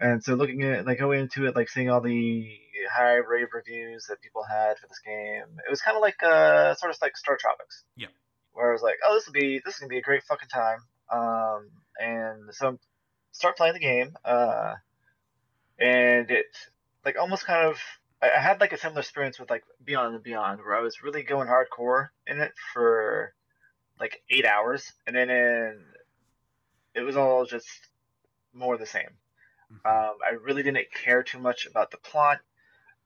and 0.00 0.22
so 0.22 0.34
looking 0.34 0.62
at 0.62 0.86
like 0.86 0.98
going 0.98 1.20
into 1.20 1.46
it, 1.46 1.56
like 1.56 1.68
seeing 1.68 1.90
all 1.90 2.00
the 2.00 2.48
high 2.90 3.16
rave 3.16 3.48
reviews 3.52 4.06
that 4.08 4.20
people 4.20 4.44
had 4.48 4.78
for 4.78 4.86
this 4.86 5.00
game, 5.04 5.58
it 5.66 5.70
was 5.70 5.80
kind 5.80 5.96
of 5.96 6.02
like 6.02 6.22
uh, 6.22 6.74
sort 6.74 6.92
of 6.92 6.98
like 7.02 7.12
StarTropics. 7.12 7.82
Yeah. 7.96 8.08
Where 8.52 8.70
I 8.70 8.72
was 8.72 8.82
like, 8.82 8.96
oh, 9.06 9.14
this 9.14 9.26
will 9.26 9.32
be 9.32 9.60
this 9.64 9.74
is 9.74 9.80
gonna 9.80 9.90
be 9.90 9.98
a 9.98 10.02
great 10.02 10.22
fucking 10.24 10.48
time. 10.48 10.80
Um, 11.10 11.70
and 12.00 12.54
so 12.54 12.78
start 13.32 13.56
playing 13.56 13.74
the 13.74 13.80
game. 13.80 14.16
Uh 14.24 14.74
and 15.78 16.30
it 16.30 16.46
like 17.04 17.16
almost 17.18 17.46
kind 17.46 17.66
of 17.68 17.78
I 18.20 18.40
had 18.40 18.60
like 18.60 18.72
a 18.72 18.78
similar 18.78 19.00
experience 19.00 19.38
with 19.38 19.48
like 19.48 19.62
Beyond 19.84 20.14
and 20.14 20.24
Beyond, 20.24 20.60
where 20.60 20.76
I 20.76 20.80
was 20.80 21.02
really 21.02 21.22
going 21.22 21.48
hardcore 21.48 22.08
in 22.26 22.40
it 22.40 22.52
for 22.72 23.32
like 24.00 24.22
eight 24.28 24.44
hours, 24.44 24.92
and 25.06 25.14
then 25.14 25.30
in, 25.30 25.84
it 26.94 27.02
was 27.02 27.16
all 27.16 27.44
just 27.44 27.68
more 28.52 28.76
the 28.76 28.86
same. 28.86 29.10
Mm-hmm. 29.72 29.86
Um, 29.86 30.16
I 30.24 30.34
really 30.42 30.62
didn't 30.62 30.92
care 30.92 31.22
too 31.22 31.38
much 31.38 31.66
about 31.66 31.90
the 31.90 31.98
plot. 31.98 32.38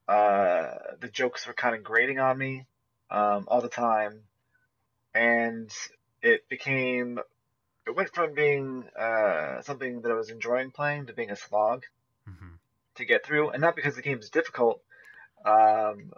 Uh, 0.07 0.75
the 0.99 1.09
jokes 1.11 1.47
were 1.47 1.53
kind 1.53 1.75
of 1.75 1.83
grating 1.83 2.19
on 2.19 2.37
me 2.37 2.65
um, 3.09 3.45
all 3.47 3.61
the 3.61 3.69
time, 3.69 4.21
and 5.13 5.71
it 6.21 6.47
became 6.49 7.19
it 7.85 7.95
went 7.95 8.13
from 8.13 8.33
being 8.33 8.85
uh, 8.99 9.61
something 9.61 10.01
that 10.01 10.11
I 10.11 10.15
was 10.15 10.29
enjoying 10.29 10.71
playing 10.71 11.07
to 11.07 11.13
being 11.13 11.31
a 11.31 11.35
slog. 11.35 11.83
Mm-hmm 12.29 12.55
to 12.95 13.05
get 13.05 13.25
through, 13.25 13.49
and 13.49 13.61
not 13.61 13.75
because 13.75 13.95
the 13.95 14.01
game 14.01 14.19
is 14.19 14.29
difficult, 14.29 14.81
um, 15.45 16.11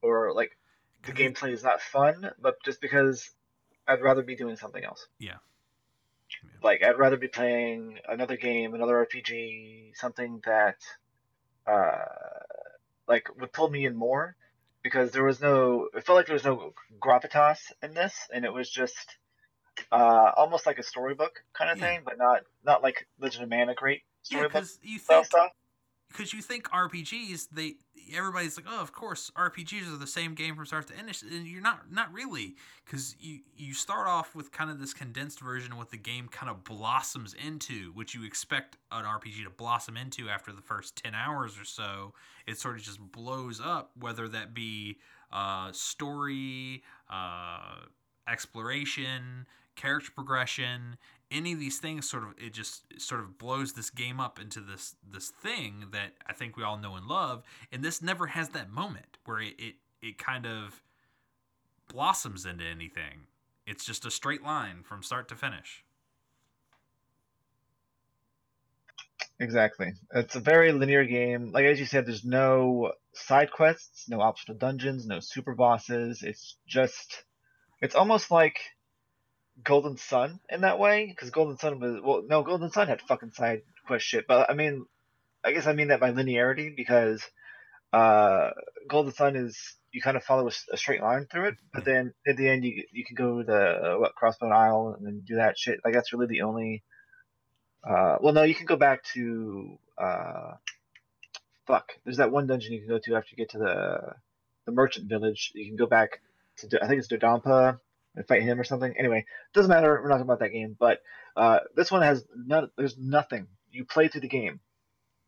or 0.00 0.32
like 0.34 0.56
the 1.04 1.12
gameplay 1.12 1.52
is 1.52 1.62
not 1.62 1.80
fun, 1.80 2.30
but 2.40 2.62
just 2.64 2.80
because 2.80 3.30
I'd 3.86 4.02
rather 4.02 4.22
be 4.22 4.36
doing 4.36 4.56
something 4.56 4.82
else. 4.82 5.06
Yeah. 5.18 5.36
Like 6.62 6.82
I'd 6.84 6.98
rather 6.98 7.16
be 7.16 7.28
playing 7.28 7.98
another 8.08 8.36
game, 8.36 8.74
another 8.74 9.06
RPG, 9.06 9.96
something 9.96 10.40
that, 10.44 10.76
uh, 11.66 12.04
like 13.08 13.28
would 13.38 13.52
pull 13.52 13.68
me 13.68 13.84
in 13.84 13.96
more, 13.96 14.36
because 14.82 15.10
there 15.10 15.24
was 15.24 15.40
no. 15.40 15.88
It 15.94 16.04
felt 16.04 16.16
like 16.16 16.26
there 16.26 16.34
was 16.34 16.44
no 16.44 16.72
gravitas 17.00 17.72
in 17.82 17.94
this, 17.94 18.28
and 18.32 18.44
it 18.44 18.52
was 18.52 18.70
just. 18.70 19.16
Uh, 19.90 20.30
almost 20.36 20.66
like 20.66 20.78
a 20.78 20.82
storybook 20.82 21.42
kind 21.54 21.70
of 21.70 21.78
yeah. 21.78 21.86
thing, 21.86 22.00
but 22.04 22.18
not 22.18 22.42
not 22.62 22.82
like 22.82 23.08
Legend 23.18 23.44
of 23.44 23.48
Mana 23.48 23.74
great 23.74 24.02
storybook 24.22 24.52
yeah, 24.52 24.60
you 24.82 24.98
think, 24.98 25.24
stuff 25.24 25.52
because 26.12 26.32
you 26.32 26.42
think 26.42 26.68
RPGs, 26.70 27.48
they 27.50 27.74
everybody's 28.14 28.56
like, 28.56 28.66
oh, 28.68 28.80
of 28.80 28.92
course, 28.92 29.30
RPGs 29.36 29.92
are 29.92 29.96
the 29.96 30.06
same 30.06 30.34
game 30.34 30.54
from 30.54 30.66
start 30.66 30.86
to 30.88 30.96
end, 30.96 31.10
and 31.30 31.46
you're 31.46 31.62
not 31.62 31.90
not 31.90 32.12
really, 32.12 32.56
because 32.84 33.16
you 33.18 33.40
you 33.56 33.74
start 33.74 34.06
off 34.06 34.34
with 34.34 34.52
kind 34.52 34.70
of 34.70 34.78
this 34.78 34.92
condensed 34.92 35.40
version 35.40 35.72
of 35.72 35.78
what 35.78 35.90
the 35.90 35.96
game 35.96 36.28
kind 36.28 36.50
of 36.50 36.64
blossoms 36.64 37.34
into, 37.34 37.92
which 37.92 38.14
you 38.14 38.24
expect 38.24 38.76
an 38.90 39.04
RPG 39.04 39.44
to 39.44 39.50
blossom 39.50 39.96
into 39.96 40.28
after 40.28 40.52
the 40.52 40.62
first 40.62 40.96
ten 40.96 41.14
hours 41.14 41.58
or 41.58 41.64
so. 41.64 42.12
It 42.46 42.58
sort 42.58 42.76
of 42.76 42.82
just 42.82 43.00
blows 43.12 43.60
up, 43.62 43.92
whether 43.98 44.28
that 44.28 44.54
be 44.54 44.98
uh, 45.32 45.72
story, 45.72 46.82
uh, 47.10 47.76
exploration, 48.28 49.46
character 49.76 50.10
progression, 50.14 50.96
any 51.32 51.52
of 51.52 51.58
these 51.58 51.78
things 51.78 52.08
sort 52.08 52.22
of 52.24 52.34
it 52.38 52.52
just 52.52 53.00
sort 53.00 53.20
of 53.20 53.38
blows 53.38 53.72
this 53.72 53.90
game 53.90 54.20
up 54.20 54.38
into 54.40 54.60
this 54.60 54.94
this 55.08 55.28
thing 55.30 55.86
that 55.92 56.12
I 56.26 56.32
think 56.32 56.56
we 56.56 56.62
all 56.62 56.76
know 56.76 56.94
and 56.96 57.06
love 57.06 57.42
and 57.72 57.82
this 57.82 58.02
never 58.02 58.28
has 58.28 58.50
that 58.50 58.70
moment 58.70 59.18
where 59.24 59.40
it 59.40 59.54
it, 59.58 59.74
it 60.00 60.18
kind 60.18 60.46
of 60.46 60.82
blossoms 61.88 62.46
into 62.46 62.64
anything. 62.64 63.26
It's 63.66 63.84
just 63.84 64.06
a 64.06 64.10
straight 64.10 64.42
line 64.42 64.82
from 64.82 65.02
start 65.02 65.28
to 65.28 65.36
finish. 65.36 65.84
Exactly. 69.40 69.92
It's 70.14 70.36
a 70.36 70.40
very 70.40 70.72
linear 70.72 71.04
game. 71.04 71.50
Like 71.52 71.64
as 71.64 71.80
you 71.80 71.86
said 71.86 72.06
there's 72.06 72.24
no 72.24 72.92
side 73.14 73.50
quests 73.50 74.08
no 74.08 74.20
optional 74.20 74.58
dungeons 74.58 75.06
no 75.06 75.20
super 75.20 75.54
bosses. 75.54 76.22
It's 76.22 76.56
just 76.66 77.24
it's 77.80 77.94
almost 77.94 78.30
like 78.30 78.58
Golden 79.64 79.96
Sun 79.96 80.40
in 80.48 80.62
that 80.62 80.78
way 80.78 81.06
because 81.06 81.30
Golden 81.30 81.58
Sun 81.58 81.80
was 81.80 82.00
well, 82.02 82.22
no, 82.26 82.42
Golden 82.42 82.70
Sun 82.70 82.88
had 82.88 83.00
fucking 83.02 83.32
side 83.32 83.62
quest 83.86 84.04
shit, 84.04 84.26
but 84.26 84.50
I 84.50 84.54
mean, 84.54 84.86
I 85.44 85.52
guess 85.52 85.66
I 85.66 85.72
mean 85.72 85.88
that 85.88 86.00
by 86.00 86.12
linearity 86.12 86.74
because 86.74 87.22
uh, 87.92 88.50
Golden 88.88 89.12
Sun 89.12 89.36
is 89.36 89.74
you 89.92 90.00
kind 90.00 90.16
of 90.16 90.24
follow 90.24 90.48
a, 90.48 90.52
a, 90.72 90.76
straight 90.76 91.02
line 91.02 91.26
through 91.30 91.48
it, 91.48 91.56
but 91.74 91.84
then 91.84 92.14
at 92.26 92.36
the 92.36 92.48
end 92.48 92.64
you 92.64 92.84
you 92.92 93.04
can 93.04 93.14
go 93.14 93.42
to 93.42 93.54
uh, 93.54 93.98
what 93.98 94.14
Crossbone 94.14 94.52
Isle 94.52 94.96
and 94.96 95.06
then 95.06 95.22
do 95.26 95.36
that 95.36 95.58
shit. 95.58 95.80
Like 95.84 95.94
that's 95.94 96.12
really 96.12 96.26
the 96.26 96.42
only. 96.42 96.82
Uh, 97.84 98.16
well, 98.20 98.32
no, 98.32 98.44
you 98.44 98.54
can 98.54 98.66
go 98.66 98.76
back 98.76 99.02
to 99.12 99.78
uh, 99.98 100.52
fuck. 101.66 101.92
There's 102.04 102.18
that 102.18 102.30
one 102.30 102.46
dungeon 102.46 102.72
you 102.72 102.80
can 102.80 102.88
go 102.88 102.98
to 102.98 103.16
after 103.16 103.30
you 103.32 103.36
get 103.36 103.50
to 103.50 103.58
the 103.58 104.14
the 104.66 104.72
merchant 104.72 105.08
village. 105.08 105.52
You 105.54 105.66
can 105.66 105.76
go 105.76 105.86
back 105.86 106.20
to 106.58 106.82
I 106.82 106.88
think 106.88 107.00
it's 107.00 107.08
Dodonpa 107.08 107.78
and 108.14 108.26
fight 108.26 108.42
him 108.42 108.60
or 108.60 108.64
something. 108.64 108.94
Anyway, 108.98 109.24
doesn't 109.52 109.70
matter. 109.70 110.00
We're 110.02 110.08
not 110.08 110.16
talking 110.16 110.26
about 110.26 110.40
that 110.40 110.50
game. 110.52 110.76
But 110.78 111.02
uh, 111.36 111.60
this 111.74 111.90
one 111.90 112.02
has 112.02 112.24
none. 112.34 112.70
There's 112.76 112.98
nothing. 112.98 113.46
You 113.70 113.84
play 113.84 114.08
through 114.08 114.22
the 114.22 114.28
game. 114.28 114.60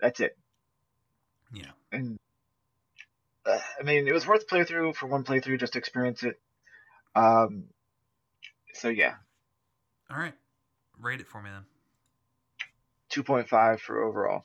That's 0.00 0.20
it. 0.20 0.36
Yeah. 1.52 1.70
And 1.92 2.18
uh, 3.46 3.58
I 3.80 3.82
mean, 3.84 4.06
it 4.06 4.12
was 4.12 4.26
worth 4.26 4.48
playthrough 4.48 4.96
for 4.96 5.06
one 5.06 5.24
playthrough 5.24 5.60
just 5.60 5.74
to 5.74 5.78
experience 5.78 6.22
it. 6.22 6.40
Um. 7.14 7.64
So 8.74 8.88
yeah. 8.88 9.14
All 10.10 10.18
right. 10.18 10.34
Rate 11.00 11.20
it 11.20 11.28
for 11.28 11.42
me 11.42 11.50
then. 11.50 11.64
Two 13.08 13.22
point 13.22 13.48
five 13.48 13.80
for 13.80 14.02
overall. 14.02 14.44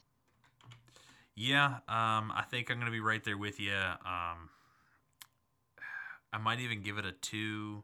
Yeah, 1.36 1.68
um, 1.88 2.34
I 2.36 2.44
think 2.52 2.70
I'm 2.70 2.80
gonna 2.80 2.92
be 2.92 3.00
right 3.00 3.24
there 3.24 3.38
with 3.38 3.62
you. 3.62 3.74
Um, 3.74 4.50
I 6.34 6.38
might 6.38 6.60
even 6.60 6.82
give 6.82 6.98
it 6.98 7.06
a 7.06 7.14
two 7.14 7.84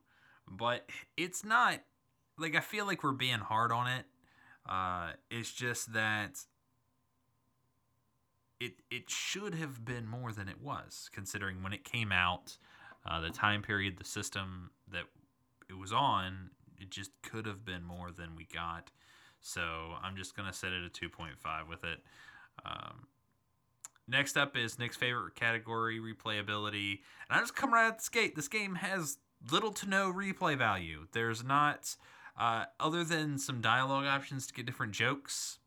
but 0.50 0.90
it's 1.18 1.44
not 1.44 1.80
like 2.38 2.56
I 2.56 2.60
feel 2.60 2.86
like 2.86 3.04
we're 3.04 3.12
being 3.12 3.40
hard 3.40 3.72
on 3.72 3.88
it. 3.88 4.06
Uh, 4.68 5.12
it's 5.30 5.52
just 5.52 5.94
that 5.94 6.40
it 8.60 8.74
it 8.90 9.10
should 9.10 9.56
have 9.56 9.84
been 9.86 10.08
more 10.08 10.32
than 10.32 10.48
it 10.48 10.62
was, 10.62 11.10
considering 11.14 11.62
when 11.62 11.74
it 11.74 11.84
came 11.84 12.12
out, 12.12 12.58
uh, 13.06 13.22
the 13.22 13.30
time 13.30 13.62
period, 13.62 13.98
the 13.98 14.06
system 14.06 14.72
that 14.92 15.04
it 15.70 15.78
was 15.78 15.92
on, 15.92 16.50
it 16.80 16.90
just 16.90 17.12
could 17.22 17.46
have 17.46 17.66
been 17.66 17.84
more 17.84 18.12
than 18.12 18.36
we 18.36 18.46
got. 18.46 18.92
So 19.42 19.62
I'm 20.02 20.16
just 20.16 20.36
gonna 20.36 20.54
set 20.54 20.72
it 20.72 20.84
at 20.84 20.94
2.5 20.94 21.68
with 21.68 21.84
it. 21.84 22.00
Um, 22.66 23.08
next 24.08 24.38
up 24.38 24.58
is 24.58 24.80
Nick's 24.80 24.98
favorite 24.98 25.36
category, 25.36 26.00
replayability, 26.00 27.00
and 27.30 27.38
I 27.38 27.40
just 27.40 27.56
come 27.56 27.74
right 27.74 27.88
out 27.88 28.00
the 28.00 28.10
gate. 28.12 28.36
This 28.36 28.48
game 28.48 28.76
has 28.76 29.18
little 29.52 29.72
to 29.72 29.90
no 29.90 30.12
replay 30.12 30.58
value. 30.58 31.08
There's 31.12 31.44
not, 31.44 31.96
uh, 32.38 32.66
other 32.80 33.04
than 33.04 33.38
some 33.38 33.62
dialogue 33.62 34.06
options 34.06 34.48
to 34.48 34.54
get 34.54 34.66
different 34.66 34.94
jokes. 34.94 35.60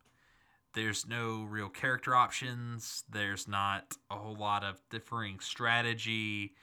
There's 0.74 1.06
no 1.06 1.44
real 1.44 1.68
character 1.68 2.14
options. 2.14 3.04
There's 3.10 3.48
not 3.48 3.96
a 4.10 4.16
whole 4.16 4.36
lot 4.36 4.62
of 4.64 4.80
differing 4.90 5.40
strategy. 5.40 6.54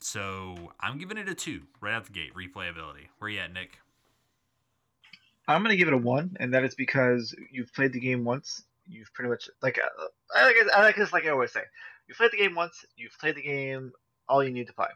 So 0.00 0.72
I'm 0.80 0.98
giving 0.98 1.18
it 1.18 1.28
a 1.28 1.34
two 1.34 1.62
right 1.80 1.94
out 1.94 2.04
the 2.04 2.12
gate. 2.12 2.34
Replayability. 2.34 3.08
Where 3.18 3.30
you 3.30 3.40
at, 3.40 3.52
Nick? 3.52 3.78
I'm 5.48 5.62
gonna 5.62 5.76
give 5.76 5.88
it 5.88 5.94
a 5.94 5.98
one, 5.98 6.36
and 6.38 6.52
that 6.52 6.62
is 6.62 6.74
because 6.74 7.34
you've 7.50 7.72
played 7.72 7.92
the 7.92 8.00
game 8.00 8.22
once. 8.22 8.64
You've 8.86 9.12
pretty 9.14 9.30
much 9.30 9.48
like 9.62 9.78
uh, 9.78 10.04
I 10.36 10.44
like 10.44 10.56
I 10.74 10.82
like 10.82 10.96
this 10.96 11.12
like 11.12 11.24
I 11.24 11.30
always 11.30 11.52
say. 11.52 11.62
You've 12.06 12.18
played 12.18 12.32
the 12.32 12.36
game 12.36 12.54
once. 12.54 12.84
You've 12.96 13.18
played 13.18 13.34
the 13.34 13.42
game 13.42 13.92
all 14.28 14.44
you 14.44 14.50
need 14.50 14.66
to 14.66 14.72
play. 14.74 14.88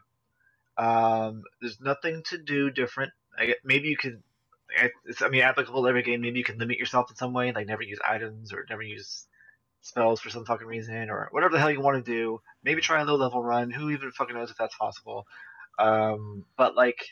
Um, 0.77 1.43
there's 1.61 1.79
nothing 1.79 2.23
to 2.29 2.37
do 2.37 2.69
different. 2.69 3.11
I 3.37 3.55
maybe 3.63 3.89
you 3.89 3.97
could. 3.97 4.21
It's, 5.05 5.21
I 5.21 5.29
mean, 5.29 5.41
applicable 5.41 5.83
to 5.83 5.89
every 5.89 6.01
game. 6.01 6.21
Maybe 6.21 6.39
you 6.39 6.45
can 6.45 6.57
limit 6.57 6.77
yourself 6.77 7.11
in 7.11 7.15
some 7.15 7.33
way, 7.33 7.51
like 7.51 7.67
never 7.67 7.83
use 7.83 7.99
items 8.07 8.51
or 8.51 8.65
never 8.69 8.81
use 8.81 9.27
spells 9.81 10.19
for 10.19 10.29
some 10.29 10.45
fucking 10.45 10.65
reason, 10.65 11.09
or 11.09 11.27
whatever 11.31 11.53
the 11.53 11.59
hell 11.59 11.69
you 11.69 11.81
want 11.81 12.03
to 12.03 12.11
do. 12.11 12.41
Maybe 12.63 12.81
try 12.81 13.01
a 13.01 13.05
low 13.05 13.15
level 13.15 13.43
run. 13.43 13.69
Who 13.69 13.91
even 13.91 14.11
fucking 14.11 14.35
knows 14.35 14.49
if 14.49 14.57
that's 14.57 14.75
possible? 14.75 15.27
Um, 15.77 16.45
but 16.57 16.75
like, 16.75 17.05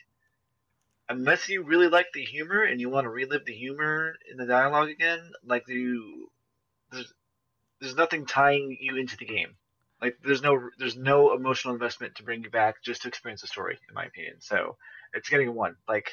unless 1.09 1.49
you 1.49 1.63
really 1.63 1.87
like 1.87 2.07
the 2.13 2.23
humor 2.23 2.63
and 2.63 2.79
you 2.79 2.89
want 2.89 3.05
to 3.05 3.09
relive 3.09 3.45
the 3.45 3.53
humor 3.53 4.15
in 4.29 4.37
the 4.37 4.45
dialogue 4.45 4.89
again, 4.89 5.19
like 5.45 5.67
you, 5.67 6.31
there's 6.91 7.13
there's 7.79 7.95
nothing 7.95 8.25
tying 8.25 8.77
you 8.79 8.95
into 8.95 9.17
the 9.17 9.25
game. 9.25 9.55
Like 10.01 10.17
there's 10.23 10.41
no 10.41 10.69
there's 10.79 10.97
no 10.97 11.33
emotional 11.35 11.73
investment 11.73 12.15
to 12.15 12.23
bring 12.23 12.43
you 12.43 12.49
back 12.49 12.81
just 12.83 13.03
to 13.03 13.07
experience 13.07 13.41
the 13.41 13.47
story, 13.47 13.77
in 13.87 13.93
my 13.93 14.05
opinion. 14.05 14.35
So 14.39 14.77
it's 15.13 15.29
getting 15.29 15.47
a 15.47 15.51
one. 15.51 15.75
Like, 15.87 16.11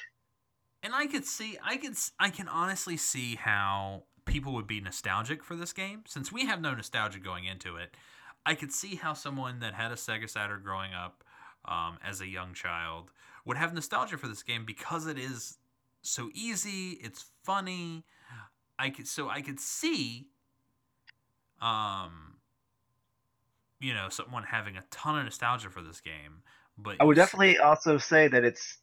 and 0.83 0.95
I 0.95 1.07
could 1.07 1.25
see, 1.25 1.59
I 1.65 1.77
could, 1.77 1.95
I 2.19 2.31
can 2.31 2.49
honestly 2.49 2.97
see 2.97 3.37
how 3.37 4.05
people 4.25 4.53
would 4.55 4.67
be 4.67 4.81
nostalgic 4.81 5.43
for 5.43 5.57
this 5.57 5.73
game 5.73 6.03
since 6.07 6.31
we 6.31 6.47
have 6.47 6.61
no 6.61 6.75
nostalgia 6.75 7.19
going 7.19 7.45
into 7.47 7.77
it. 7.77 7.97
I 8.45 8.55
could 8.55 8.73
see 8.73 8.97
how 8.97 9.15
someone 9.15 9.61
that 9.61 9.75
had 9.75 9.91
a 9.91 9.95
Sega 9.95 10.29
Saturn 10.29 10.63
growing 10.63 10.95
up 10.95 11.25
um, 11.65 11.99
as 12.05 12.21
a 12.21 12.27
young 12.27 12.55
child 12.55 13.11
would 13.45 13.57
have 13.57 13.75
nostalgia 13.75 14.17
for 14.17 14.29
this 14.29 14.43
game 14.43 14.65
because 14.65 15.07
it 15.07 15.19
is 15.19 15.59
so 16.03 16.31
easy. 16.35 16.99
It's 17.03 17.27
funny. 17.43 18.05
I 18.79 18.91
could 18.91 19.09
so 19.09 19.29
I 19.29 19.43
could 19.43 19.59
see, 19.59 20.29
um, 21.61 22.38
you 23.81 23.95
know, 23.95 24.09
someone 24.09 24.45
having 24.45 24.77
a 24.77 24.83
ton 24.91 25.19
of 25.19 25.25
nostalgia 25.25 25.71
for 25.71 25.83
this 25.83 26.01
game. 26.01 26.43
But 26.77 26.97
I 27.01 27.05
would 27.05 27.17
definitely 27.17 27.59
also 27.59 27.99
say 27.99 28.29
that 28.29 28.45
it's 28.45 28.79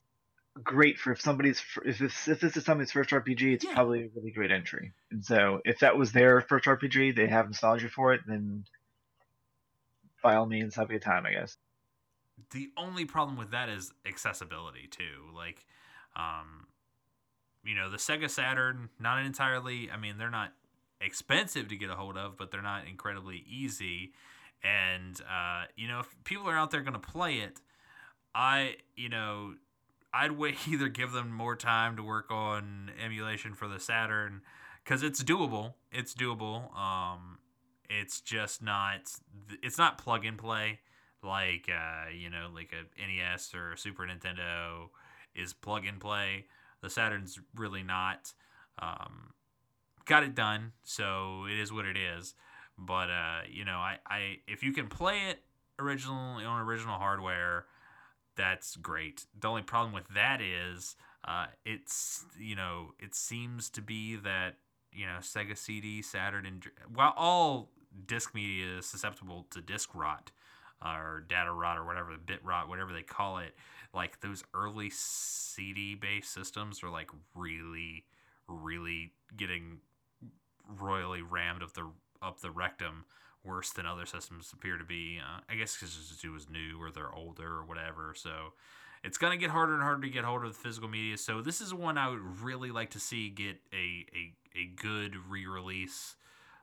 great 0.64 0.98
for 0.98 1.12
if 1.12 1.22
somebody's 1.22 1.62
if 1.86 2.00
this 2.00 2.28
if 2.28 2.40
this 2.40 2.56
is 2.58 2.66
somebody's 2.66 2.92
first 2.92 3.12
RPG, 3.12 3.54
it's 3.54 3.66
Yeah. 3.66 3.74
probably 3.74 4.06
a 4.06 4.10
really 4.16 4.32
great 4.32 4.52
entry. 4.52 4.94
And 5.12 5.24
so 5.24 5.62
if 5.66 5.80
that 5.80 5.98
was 5.98 6.12
their 6.12 6.42
first 6.42 6.66
RPG, 6.68 7.12
they 7.12 7.28
have 7.28 7.48
nostalgia 7.48 7.90
for 7.90 8.14
it, 8.14 8.22
then 8.28 8.66
by 10.22 10.36
all 10.36 10.46
means 10.46 10.76
have 10.76 10.90
a 10.90 10.94
good 10.94 11.02
time, 11.02 11.26
I 11.26 11.32
guess. 11.32 11.58
the 12.52 12.72
only 12.78 13.06
problem 13.06 13.38
with 13.38 13.52
that 13.52 13.70
is 13.70 13.94
accessibility 14.06 14.88
too. 14.88 15.30
Like, 15.34 15.66
um, 16.16 16.68
you 17.64 17.76
know, 17.76 17.90
the 17.90 17.98
Sega 17.98 18.30
Saturn, 18.30 18.90
not 19.00 19.24
entirely. 19.26 19.90
I 19.90 19.98
mean, 19.98 20.18
they're 20.18 20.30
not 20.30 20.54
expensive 21.02 21.68
to 21.70 21.76
get 21.76 21.90
a 21.90 21.96
hold 21.96 22.18
of, 22.18 22.38
but 22.38 22.52
they're 22.52 22.62
not 22.62 22.88
incredibly 22.88 23.44
easy. 23.48 24.14
And 24.66 25.20
uh, 25.22 25.66
you 25.76 25.88
know, 25.88 26.00
if 26.00 26.16
people 26.24 26.50
are 26.50 26.58
out 26.58 26.72
there 26.72 26.82
going 26.82 26.94
to 26.94 27.00
play 27.00 27.36
it, 27.38 27.62
I, 28.34 28.78
you 28.96 29.10
know, 29.10 29.56
I'd 30.14 30.32
wait 30.32 30.56
either 30.68 30.90
give 30.90 31.12
them 31.12 31.32
more 31.32 31.56
time 31.56 31.98
to 31.98 32.04
work 32.04 32.32
on 32.32 32.92
emulation 33.04 33.54
for 33.54 33.68
the 33.68 33.80
Saturn 33.80 34.42
because 34.84 35.04
it's 35.04 35.24
doable. 35.24 35.74
It's 35.92 36.14
doable. 36.14 36.76
Um, 36.78 37.40
it's 37.90 38.22
just 38.22 38.64
not. 38.64 39.02
It's 39.62 39.78
not 39.78 39.98
plug 39.98 40.26
and 40.26 40.38
play 40.38 40.80
like 41.26 41.70
uh, 41.70 42.10
you 42.10 42.30
know, 42.30 42.50
like 42.54 42.72
a 42.72 43.02
NES 43.02 43.54
or 43.54 43.74
a 43.74 43.78
Super 43.78 44.04
Nintendo 44.04 44.90
is 45.36 45.54
plug 45.54 45.86
and 45.86 46.00
play. 46.00 46.46
The 46.82 46.90
Saturn's 46.90 47.40
really 47.56 47.84
not. 47.84 48.34
Um, 48.80 49.34
got 50.06 50.24
it 50.24 50.36
done, 50.36 50.74
so 50.84 51.46
it 51.52 51.58
is 51.58 51.74
what 51.74 51.86
it 51.86 51.98
is. 51.98 52.36
But 52.78 53.10
uh, 53.10 53.42
you 53.50 53.66
know, 53.66 53.78
I, 53.78 53.98
I 54.06 54.38
if 54.48 54.64
you 54.64 54.74
can 54.74 54.88
play 54.88 55.30
it 55.30 55.40
original 55.80 56.16
on 56.16 56.62
original 56.62 56.98
hardware, 56.98 57.66
that's 58.36 58.76
great. 58.76 59.26
The 59.40 59.48
only 59.48 59.62
problem 59.62 59.94
with 59.94 60.08
that 60.14 60.42
is 60.42 60.96
uh, 61.28 61.48
it's 61.66 62.26
you 62.40 62.56
know 62.56 62.94
it 63.00 63.16
seems 63.16 63.70
to 63.72 63.82
be 63.82 64.16
that 64.18 64.58
you 64.92 65.06
know 65.06 65.18
Sega 65.22 65.58
CD, 65.58 66.02
Saturn, 66.02 66.46
and 66.46 66.66
while 66.94 67.14
all 67.16 67.70
disc 68.08 68.36
media 68.36 68.78
is 68.80 68.86
susceptible 68.86 69.48
to 69.52 69.62
disc 69.62 69.96
rot 69.96 70.32
or 70.84 71.24
data 71.30 71.52
rot 71.52 71.78
or 71.78 71.86
whatever 71.86 72.12
the 72.12 72.18
bit 72.18 72.44
rot, 72.44 72.68
whatever 72.68 72.92
they 72.94 73.02
call 73.02 73.38
it, 73.38 73.56
like 73.94 74.20
those 74.22 74.44
early 74.54 74.90
CD 74.90 75.96
based 75.96 76.34
systems 76.34 76.84
are 76.84 76.90
like 76.90 77.10
really, 77.34 78.06
really 78.48 79.14
getting 79.36 79.78
royally 80.78 81.22
rammed 81.22 81.64
up 81.64 81.74
the 81.74 81.90
up 82.26 82.42
the 82.42 82.52
rectum 82.52 83.06
worse 83.44 83.72
than 83.72 83.86
other 83.86 84.06
systems 84.06 84.52
appear 84.54 84.78
to 84.78 84.84
be. 84.86 85.20
Uh, 85.22 85.42
I 85.50 85.56
guess 85.56 85.76
because 85.76 86.22
it 86.24 86.30
was 86.30 86.50
new 86.50 86.82
or 86.82 86.92
they're 86.92 87.14
older 87.14 87.48
or 87.60 87.66
whatever. 87.66 88.14
So 88.16 88.54
it's 89.04 89.18
gonna 89.18 89.38
get 89.38 89.52
harder 89.52 89.74
and 89.76 89.84
harder 89.84 90.02
to 90.02 90.10
get 90.10 90.26
hold 90.26 90.44
of 90.44 90.50
the 90.54 90.60
physical 90.60 90.90
media. 90.90 91.18
So 91.18 91.42
this 91.42 91.62
is 91.62 91.74
one 91.74 91.98
I 91.98 92.10
would 92.10 92.42
really 92.44 92.72
like 92.72 92.92
to 92.92 93.00
see 93.00 93.30
get 93.30 93.58
a 93.74 94.06
a, 94.16 94.34
a 94.60 94.66
good 94.76 95.16
re 95.30 95.46
release 95.46 96.16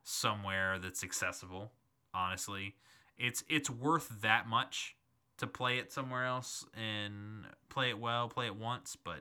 somewhere 0.02 0.78
that's 0.78 1.04
accessible. 1.04 1.72
Honestly, 2.14 2.74
it's 3.18 3.44
it's 3.48 3.70
worth 3.70 4.08
that 4.22 4.48
much 4.48 4.96
to 5.38 5.46
play 5.46 5.78
it 5.78 5.92
somewhere 5.92 6.24
else 6.26 6.64
and 6.76 7.44
play 7.68 7.90
it 7.90 7.98
well, 7.98 8.28
play 8.28 8.46
it 8.46 8.56
once. 8.56 8.96
But 9.02 9.20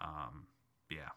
um, 0.00 0.46
yeah. 0.90 1.10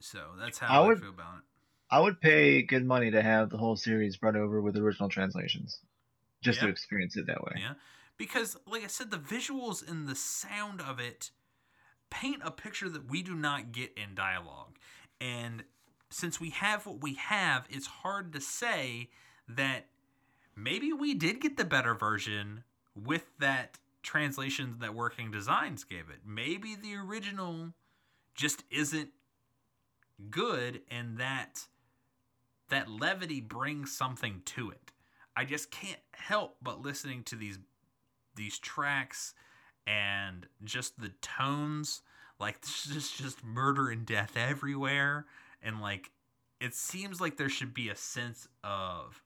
So 0.00 0.18
that's 0.38 0.58
how 0.58 0.68
I 0.68 0.84
I, 0.84 0.86
would- 0.86 1.00
feel 1.00 1.10
about 1.10 1.38
it. 1.38 1.44
I 1.90 2.00
would 2.00 2.20
pay 2.20 2.62
good 2.62 2.84
money 2.84 3.10
to 3.10 3.22
have 3.22 3.50
the 3.50 3.58
whole 3.58 3.76
series 3.76 4.16
brought 4.16 4.36
over 4.36 4.60
with 4.60 4.76
original 4.76 5.08
translations, 5.08 5.78
just 6.42 6.60
to 6.60 6.68
experience 6.68 7.16
it 7.16 7.26
that 7.26 7.42
way. 7.44 7.52
Yeah. 7.58 7.74
Because, 8.18 8.56
like 8.66 8.82
I 8.82 8.88
said, 8.88 9.10
the 9.10 9.18
visuals 9.18 9.88
and 9.88 10.08
the 10.08 10.14
sound 10.14 10.80
of 10.80 10.98
it 10.98 11.30
paint 12.10 12.40
a 12.44 12.50
picture 12.50 12.88
that 12.88 13.10
we 13.10 13.22
do 13.22 13.34
not 13.34 13.72
get 13.72 13.92
in 13.96 14.14
dialogue. 14.14 14.78
And 15.20 15.64
since 16.10 16.40
we 16.40 16.50
have 16.50 16.86
what 16.86 17.02
we 17.02 17.14
have, 17.14 17.66
it's 17.68 17.86
hard 17.86 18.32
to 18.32 18.40
say 18.40 19.10
that 19.48 19.86
maybe 20.56 20.92
we 20.92 21.14
did 21.14 21.40
get 21.40 21.56
the 21.56 21.64
better 21.64 21.94
version 21.94 22.64
with 22.94 23.24
that 23.38 23.78
translation 24.02 24.76
that 24.80 24.94
Working 24.94 25.30
Designs 25.30 25.84
gave 25.84 26.08
it. 26.08 26.20
Maybe 26.24 26.74
the 26.74 26.94
original 26.96 27.74
just 28.34 28.64
isn't 28.70 29.10
good 30.30 30.80
and 30.90 31.18
that 31.18 31.66
that 32.68 32.90
levity 32.90 33.40
brings 33.40 33.96
something 33.96 34.42
to 34.44 34.70
it. 34.70 34.92
I 35.36 35.44
just 35.44 35.70
can't 35.70 36.00
help 36.14 36.56
but 36.62 36.80
listening 36.82 37.22
to 37.24 37.36
these 37.36 37.58
these 38.34 38.58
tracks 38.58 39.34
and 39.86 40.46
just 40.64 41.00
the 41.00 41.10
tones 41.22 42.02
like 42.38 42.60
there's 42.60 42.86
just 42.92 43.16
just 43.16 43.44
murder 43.44 43.88
and 43.90 44.04
death 44.04 44.36
everywhere 44.36 45.26
and 45.62 45.80
like 45.80 46.10
it 46.60 46.74
seems 46.74 47.20
like 47.20 47.36
there 47.36 47.48
should 47.48 47.72
be 47.74 47.88
a 47.88 47.96
sense 47.96 48.48
of 48.64 49.22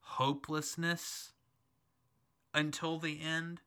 hopelessness 0.00 1.32
until 2.54 2.98
the 2.98 3.20
end 3.20 3.60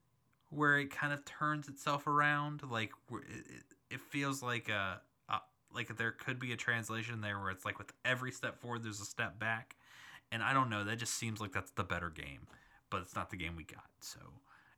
where 0.50 0.78
it 0.78 0.90
kind 0.90 1.12
of 1.12 1.24
turns 1.24 1.68
itself 1.68 2.06
around 2.06 2.62
like 2.68 2.90
it, 3.12 3.64
it- 3.90 4.00
feels 4.10 4.42
like 4.42 4.68
a 4.68 5.00
like 5.74 5.96
there 5.96 6.12
could 6.12 6.38
be 6.38 6.52
a 6.52 6.56
translation 6.56 7.20
there 7.20 7.38
where 7.40 7.50
it's 7.50 7.64
like 7.64 7.78
with 7.78 7.92
every 8.04 8.30
step 8.30 8.60
forward 8.60 8.82
there's 8.82 9.00
a 9.00 9.04
step 9.04 9.38
back 9.38 9.76
and 10.32 10.42
I 10.42 10.54
don't 10.54 10.70
know. 10.70 10.82
That 10.82 10.96
just 10.96 11.14
seems 11.14 11.40
like 11.40 11.52
that's 11.52 11.70
the 11.72 11.84
better 11.84 12.08
game, 12.08 12.48
but 12.90 13.02
it's 13.02 13.14
not 13.14 13.30
the 13.30 13.36
game 13.36 13.54
we 13.54 13.64
got. 13.64 13.84
So, 14.00 14.18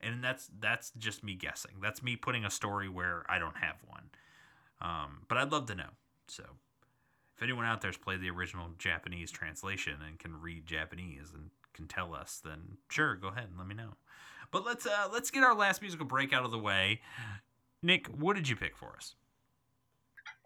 and 0.01 0.23
that's 0.23 0.51
that's 0.59 0.91
just 0.99 1.23
me 1.23 1.37
guessing. 1.37 1.77
That's 1.81 2.03
me 2.03 2.17
putting 2.17 2.45
a 2.45 2.51
story 2.51 2.89
where 2.89 3.25
I 3.29 3.39
don't 3.39 3.57
have 3.57 3.77
one. 3.87 4.11
Um, 4.81 5.21
but 5.29 5.39
I'd 5.39 5.53
love 5.53 5.67
to 5.67 5.75
know. 5.77 5.91
So, 6.27 6.43
if 7.37 7.43
anyone 7.43 7.65
out 7.65 7.81
there's 7.81 7.97
played 7.97 8.21
the 8.21 8.31
original 8.31 8.71
Japanese 8.79 9.31
translation 9.31 9.95
and 10.07 10.19
can 10.19 10.41
read 10.41 10.67
Japanese 10.67 11.31
and 11.33 11.51
can 11.73 11.87
tell 11.87 12.15
us, 12.15 12.43
then 12.45 12.79
sure, 12.91 13.15
go 13.15 13.29
ahead 13.29 13.47
and 13.49 13.57
let 13.57 13.69
me 13.69 13.75
know. 13.75 13.95
But 14.51 14.67
let's 14.67 14.87
uh, 14.87 15.09
let's 15.13 15.31
get 15.31 15.45
our 15.45 15.55
last 15.55 15.81
musical 15.81 16.05
break 16.05 16.33
out 16.33 16.45
of 16.45 16.51
the 16.51 16.59
way. 16.59 17.01
Nick, 17.81 18.09
what 18.09 18.35
did 18.35 18.49
you 18.49 18.57
pick 18.57 18.77
for 18.77 18.95
us? 18.97 19.15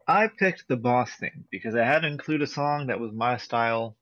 I 0.09 0.29
picked 0.29 0.67
the 0.69 0.77
boss 0.77 1.11
theme 1.21 1.45
because 1.51 1.75
I 1.75 1.85
had 1.85 2.01
to 2.01 2.09
include 2.09 2.41
a 2.41 2.47
song 2.47 2.87
that 2.87 2.99
was 2.99 3.13
my 3.13 3.37
style, 3.37 3.95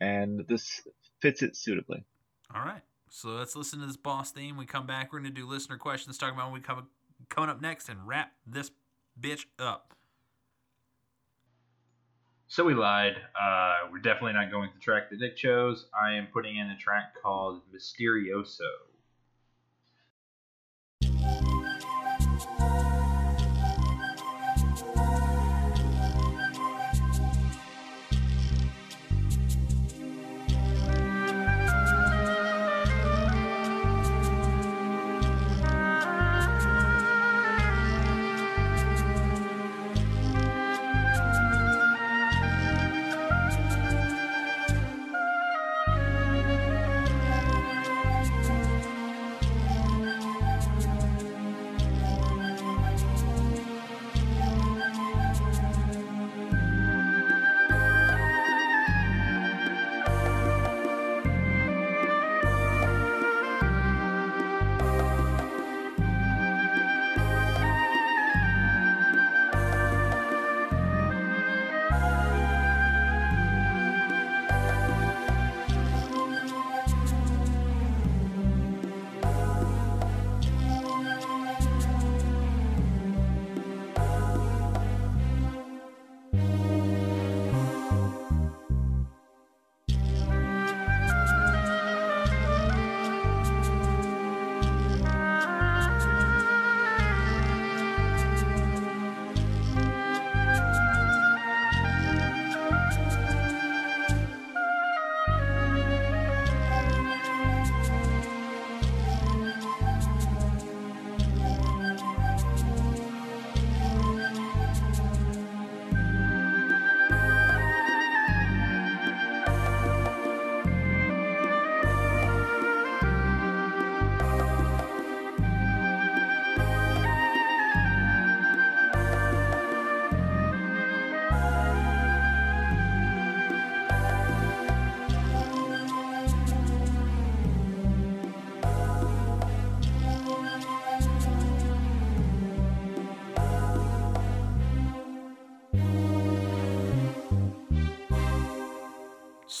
and 0.00 0.44
this 0.48 0.82
fits 1.22 1.40
it 1.42 1.56
suitably. 1.56 2.04
All 2.52 2.62
right. 2.62 2.82
So 3.08 3.28
let's 3.28 3.54
listen 3.54 3.78
to 3.80 3.86
this 3.86 3.96
boss 3.96 4.32
theme. 4.32 4.56
We 4.56 4.66
come 4.66 4.88
back. 4.88 5.12
We're 5.12 5.20
going 5.20 5.32
to 5.32 5.40
do 5.40 5.46
listener 5.46 5.76
questions, 5.76 6.18
talking 6.18 6.34
about 6.34 6.50
when 6.50 6.60
we 6.60 6.66
come 6.66 6.88
coming 7.28 7.48
up 7.48 7.60
next, 7.60 7.88
and 7.88 8.04
wrap 8.06 8.32
this 8.44 8.72
bitch 9.20 9.44
up. 9.58 9.94
So 12.48 12.64
we 12.64 12.74
lied. 12.74 13.14
Uh, 13.40 13.88
we're 13.92 13.98
definitely 13.98 14.32
not 14.32 14.50
going 14.50 14.70
with 14.70 14.74
the 14.74 14.80
track 14.80 15.10
that 15.10 15.20
Nick 15.20 15.36
chose. 15.36 15.86
I 15.94 16.14
am 16.14 16.26
putting 16.32 16.56
in 16.56 16.70
a 16.70 16.76
track 16.76 17.14
called 17.22 17.62
Mysterioso. 17.72 18.58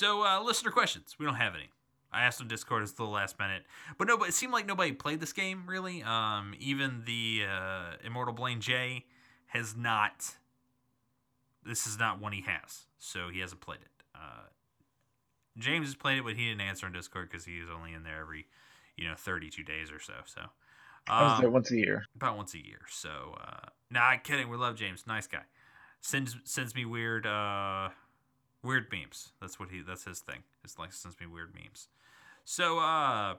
So, 0.00 0.24
uh, 0.24 0.42
listener 0.42 0.70
questions. 0.70 1.16
We 1.18 1.26
don't 1.26 1.34
have 1.34 1.54
any. 1.54 1.68
I 2.10 2.22
asked 2.22 2.40
on 2.40 2.48
Discord 2.48 2.82
it's 2.82 2.92
the 2.92 3.04
last 3.04 3.38
minute, 3.38 3.64
but 3.98 4.08
no. 4.08 4.16
But 4.16 4.30
it 4.30 4.32
seemed 4.32 4.50
like 4.50 4.66
nobody 4.66 4.92
played 4.92 5.20
this 5.20 5.34
game 5.34 5.64
really. 5.66 6.02
Um, 6.02 6.54
even 6.58 7.02
the 7.04 7.42
uh, 7.46 7.96
Immortal 8.02 8.32
Blaine 8.32 8.62
J 8.62 9.04
has 9.48 9.76
not. 9.76 10.36
This 11.66 11.86
is 11.86 11.98
not 11.98 12.18
one 12.18 12.32
he 12.32 12.40
has, 12.46 12.86
so 12.98 13.28
he 13.28 13.40
hasn't 13.40 13.60
played 13.60 13.80
it. 13.82 14.04
Uh, 14.14 14.44
James 15.58 15.88
has 15.88 15.94
played 15.94 16.16
it, 16.16 16.24
but 16.24 16.32
he 16.32 16.48
didn't 16.48 16.62
answer 16.62 16.86
on 16.86 16.92
Discord 16.92 17.28
because 17.30 17.44
he's 17.44 17.68
only 17.70 17.92
in 17.92 18.02
there 18.02 18.22
every, 18.22 18.46
you 18.96 19.06
know, 19.06 19.16
thirty-two 19.18 19.64
days 19.64 19.92
or 19.92 20.00
so. 20.00 20.14
So, 20.24 20.40
I 21.08 21.24
was 21.24 21.32
um, 21.32 21.40
there 21.42 21.50
once 21.50 21.70
a 21.72 21.76
year. 21.76 22.06
about 22.16 22.38
once 22.38 22.54
a 22.54 22.64
year. 22.64 22.80
So, 22.88 23.36
uh, 23.38 23.68
nah, 23.90 24.16
kidding. 24.16 24.48
We 24.48 24.56
love 24.56 24.76
James. 24.76 25.06
Nice 25.06 25.26
guy. 25.26 25.42
Sends 26.00 26.38
sends 26.44 26.74
me 26.74 26.86
weird 26.86 27.26
uh, 27.26 27.90
weird 28.62 28.86
memes. 28.92 29.32
That's 29.40 29.58
what 29.58 29.70
he. 29.70 29.82
That's 29.82 30.04
his 30.04 30.20
thing. 30.20 30.42
His 30.62 30.78
like 30.78 30.92
sends 30.92 31.18
me 31.20 31.26
weird 31.26 31.54
memes. 31.54 31.88
So, 32.44 32.78
uh, 32.78 33.34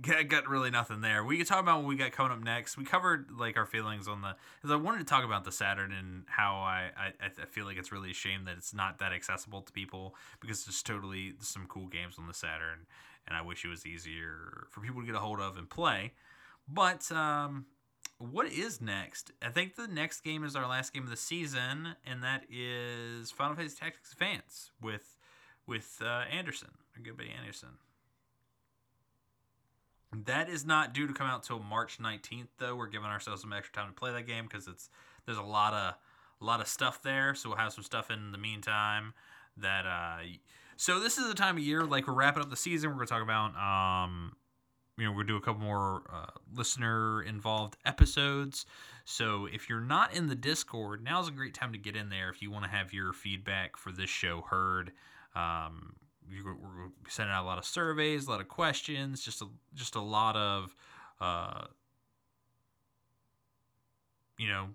got, 0.00 0.28
got 0.28 0.48
really 0.48 0.70
nothing 0.70 1.00
there. 1.00 1.24
We 1.24 1.38
could 1.38 1.46
talk 1.46 1.60
about 1.60 1.78
what 1.78 1.86
we 1.86 1.96
got 1.96 2.12
coming 2.12 2.32
up 2.32 2.42
next. 2.42 2.76
We 2.76 2.84
covered 2.84 3.30
like 3.36 3.56
our 3.56 3.66
feelings 3.66 4.08
on 4.08 4.22
the. 4.22 4.36
Because 4.60 4.72
I 4.72 4.76
wanted 4.76 4.98
to 4.98 5.04
talk 5.04 5.24
about 5.24 5.44
the 5.44 5.52
Saturn 5.52 5.92
and 5.92 6.24
how 6.26 6.56
I, 6.56 6.90
I 6.96 7.26
I 7.26 7.46
feel 7.46 7.64
like 7.64 7.78
it's 7.78 7.92
really 7.92 8.10
a 8.10 8.14
shame 8.14 8.44
that 8.44 8.56
it's 8.56 8.74
not 8.74 8.98
that 8.98 9.12
accessible 9.12 9.62
to 9.62 9.72
people 9.72 10.14
because 10.40 10.64
there's 10.64 10.82
totally 10.82 11.34
some 11.40 11.66
cool 11.66 11.86
games 11.86 12.16
on 12.18 12.26
the 12.26 12.34
Saturn, 12.34 12.86
and 13.26 13.36
I 13.36 13.42
wish 13.42 13.64
it 13.64 13.68
was 13.68 13.86
easier 13.86 14.66
for 14.70 14.80
people 14.80 15.00
to 15.00 15.06
get 15.06 15.14
a 15.14 15.20
hold 15.20 15.40
of 15.40 15.56
and 15.56 15.68
play. 15.68 16.12
But 16.68 17.10
um, 17.10 17.66
what 18.20 18.52
is 18.52 18.82
next? 18.82 19.32
I 19.40 19.48
think 19.48 19.76
the 19.76 19.88
next 19.88 20.20
game 20.20 20.44
is 20.44 20.54
our 20.54 20.68
last 20.68 20.92
game 20.92 21.04
of 21.04 21.10
the 21.10 21.16
season, 21.16 21.96
and 22.06 22.22
that 22.22 22.44
is 22.50 23.30
Final 23.30 23.56
Fantasy 23.56 23.76
Tactics 23.80 24.12
Advance 24.12 24.70
with 24.80 25.16
with 25.66 26.02
uh, 26.04 26.24
Anderson, 26.30 26.68
our 26.94 27.02
good 27.02 27.16
buddy 27.16 27.30
Anderson. 27.30 27.70
That 30.12 30.50
is 30.50 30.66
not 30.66 30.92
due 30.92 31.06
to 31.06 31.14
come 31.14 31.28
out 31.28 31.44
till 31.44 31.60
March 31.60 31.98
19th, 31.98 32.48
though. 32.58 32.74
We're 32.76 32.88
giving 32.88 33.06
ourselves 33.06 33.40
some 33.40 33.52
extra 33.52 33.74
time 33.74 33.88
to 33.88 33.94
play 33.94 34.12
that 34.12 34.26
game 34.26 34.46
because 34.46 34.66
it's 34.66 34.90
there's 35.24 35.38
a 35.38 35.42
lot 35.42 35.72
of 35.72 35.94
a 36.42 36.44
lot 36.44 36.60
of 36.60 36.68
stuff 36.68 37.02
there. 37.02 37.34
So 37.34 37.48
we'll 37.48 37.58
have 37.58 37.72
some 37.72 37.84
stuff 37.84 38.10
in 38.10 38.32
the 38.32 38.38
meantime. 38.38 39.14
That 39.56 39.86
uh, 39.86 40.18
so 40.76 41.00
this 41.00 41.16
is 41.16 41.26
the 41.26 41.34
time 41.34 41.56
of 41.56 41.62
year 41.62 41.84
like 41.84 42.06
we're 42.06 42.12
wrapping 42.12 42.42
up 42.42 42.50
the 42.50 42.56
season. 42.56 42.90
We're 42.90 42.96
gonna 42.96 43.06
talk 43.06 43.22
about 43.22 43.56
um, 43.56 44.36
you 45.00 45.06
know, 45.06 45.12
we're 45.12 45.24
do 45.24 45.36
a 45.36 45.40
couple 45.40 45.62
more 45.62 46.02
uh, 46.12 46.26
listener 46.54 47.22
involved 47.22 47.76
episodes. 47.86 48.66
So 49.06 49.46
if 49.50 49.68
you're 49.68 49.80
not 49.80 50.14
in 50.14 50.26
the 50.28 50.34
Discord, 50.34 51.02
now's 51.02 51.26
a 51.26 51.30
great 51.32 51.54
time 51.54 51.72
to 51.72 51.78
get 51.78 51.96
in 51.96 52.10
there 52.10 52.28
if 52.28 52.42
you 52.42 52.50
want 52.50 52.64
to 52.64 52.70
have 52.70 52.92
your 52.92 53.12
feedback 53.14 53.76
for 53.78 53.90
this 53.92 54.10
show 54.10 54.42
heard. 54.42 54.92
Um, 55.34 55.96
you- 56.28 56.44
we're 56.44 56.90
sending 57.08 57.34
out 57.34 57.42
a 57.44 57.46
lot 57.46 57.56
of 57.58 57.64
surveys, 57.64 58.26
a 58.26 58.30
lot 58.30 58.40
of 58.40 58.48
questions, 58.48 59.22
just 59.24 59.40
a 59.40 59.46
just 59.74 59.94
a 59.94 60.00
lot 60.02 60.36
of 60.36 60.74
uh, 61.20 61.64
you 64.38 64.48
know 64.48 64.68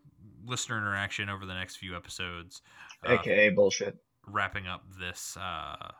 listener 0.46 0.78
interaction 0.78 1.30
over 1.30 1.46
the 1.46 1.54
next 1.54 1.78
few 1.78 1.96
episodes. 1.96 2.62
uh, 3.06 3.14
AKA 3.14 3.50
bullshit. 3.50 3.98
wrapping 4.28 4.68
up 4.68 4.84
this 5.00 5.38
uh 5.38 5.92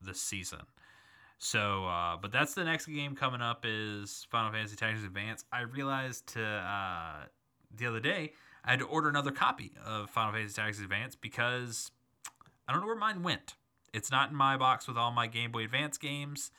this 0.00 0.20
season. 0.20 0.60
So, 1.44 1.86
uh, 1.86 2.18
but 2.22 2.30
that's 2.30 2.54
the 2.54 2.62
next 2.62 2.86
game 2.86 3.16
coming 3.16 3.42
up 3.42 3.64
is 3.66 4.28
Final 4.30 4.52
Fantasy 4.52 4.76
Tactics 4.76 5.04
Advance. 5.04 5.44
I 5.52 5.62
realized 5.62 6.28
to 6.34 6.40
uh, 6.40 7.24
the 7.76 7.84
other 7.84 7.98
day 7.98 8.34
I 8.64 8.70
had 8.70 8.78
to 8.78 8.84
order 8.84 9.08
another 9.08 9.32
copy 9.32 9.72
of 9.84 10.08
Final 10.08 10.34
Fantasy 10.34 10.54
Tactics 10.54 10.78
Advance 10.78 11.16
because 11.16 11.90
I 12.68 12.72
don't 12.72 12.80
know 12.80 12.86
where 12.86 12.94
mine 12.94 13.24
went. 13.24 13.54
It's 13.92 14.08
not 14.08 14.30
in 14.30 14.36
my 14.36 14.56
box 14.56 14.86
with 14.86 14.96
all 14.96 15.10
my 15.10 15.26
Game 15.26 15.50
Boy 15.50 15.64
Advance 15.64 15.98
games. 15.98 16.52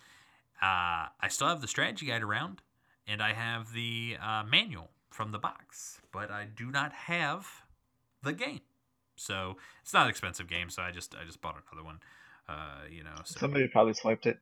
Uh, 0.62 1.08
I 1.18 1.30
still 1.30 1.48
have 1.48 1.62
the 1.62 1.68
strategy 1.70 2.08
guide 2.08 2.22
around, 2.22 2.62
and 3.08 3.22
I 3.22 3.32
have 3.32 3.72
the 3.72 4.18
uh, 4.22 4.44
manual 4.44 4.90
from 5.10 5.32
the 5.32 5.40
box, 5.40 6.02
but 6.12 6.30
I 6.30 6.46
do 6.54 6.70
not 6.70 6.92
have 6.92 7.48
the 8.22 8.34
game. 8.34 8.60
So 9.16 9.56
it's 9.82 9.94
not 9.94 10.04
an 10.04 10.10
expensive 10.10 10.48
game, 10.48 10.70
so 10.70 10.82
I 10.82 10.92
just 10.92 11.16
I 11.16 11.24
just 11.24 11.40
bought 11.40 11.56
another 11.72 11.86
one. 11.86 12.00
Uh, 12.50 12.82
you 12.92 13.06
know, 13.06 13.16
so. 13.24 13.40
Somebody 13.40 13.70
probably 13.70 13.94
swiped 13.94 14.26
it. 14.26 14.40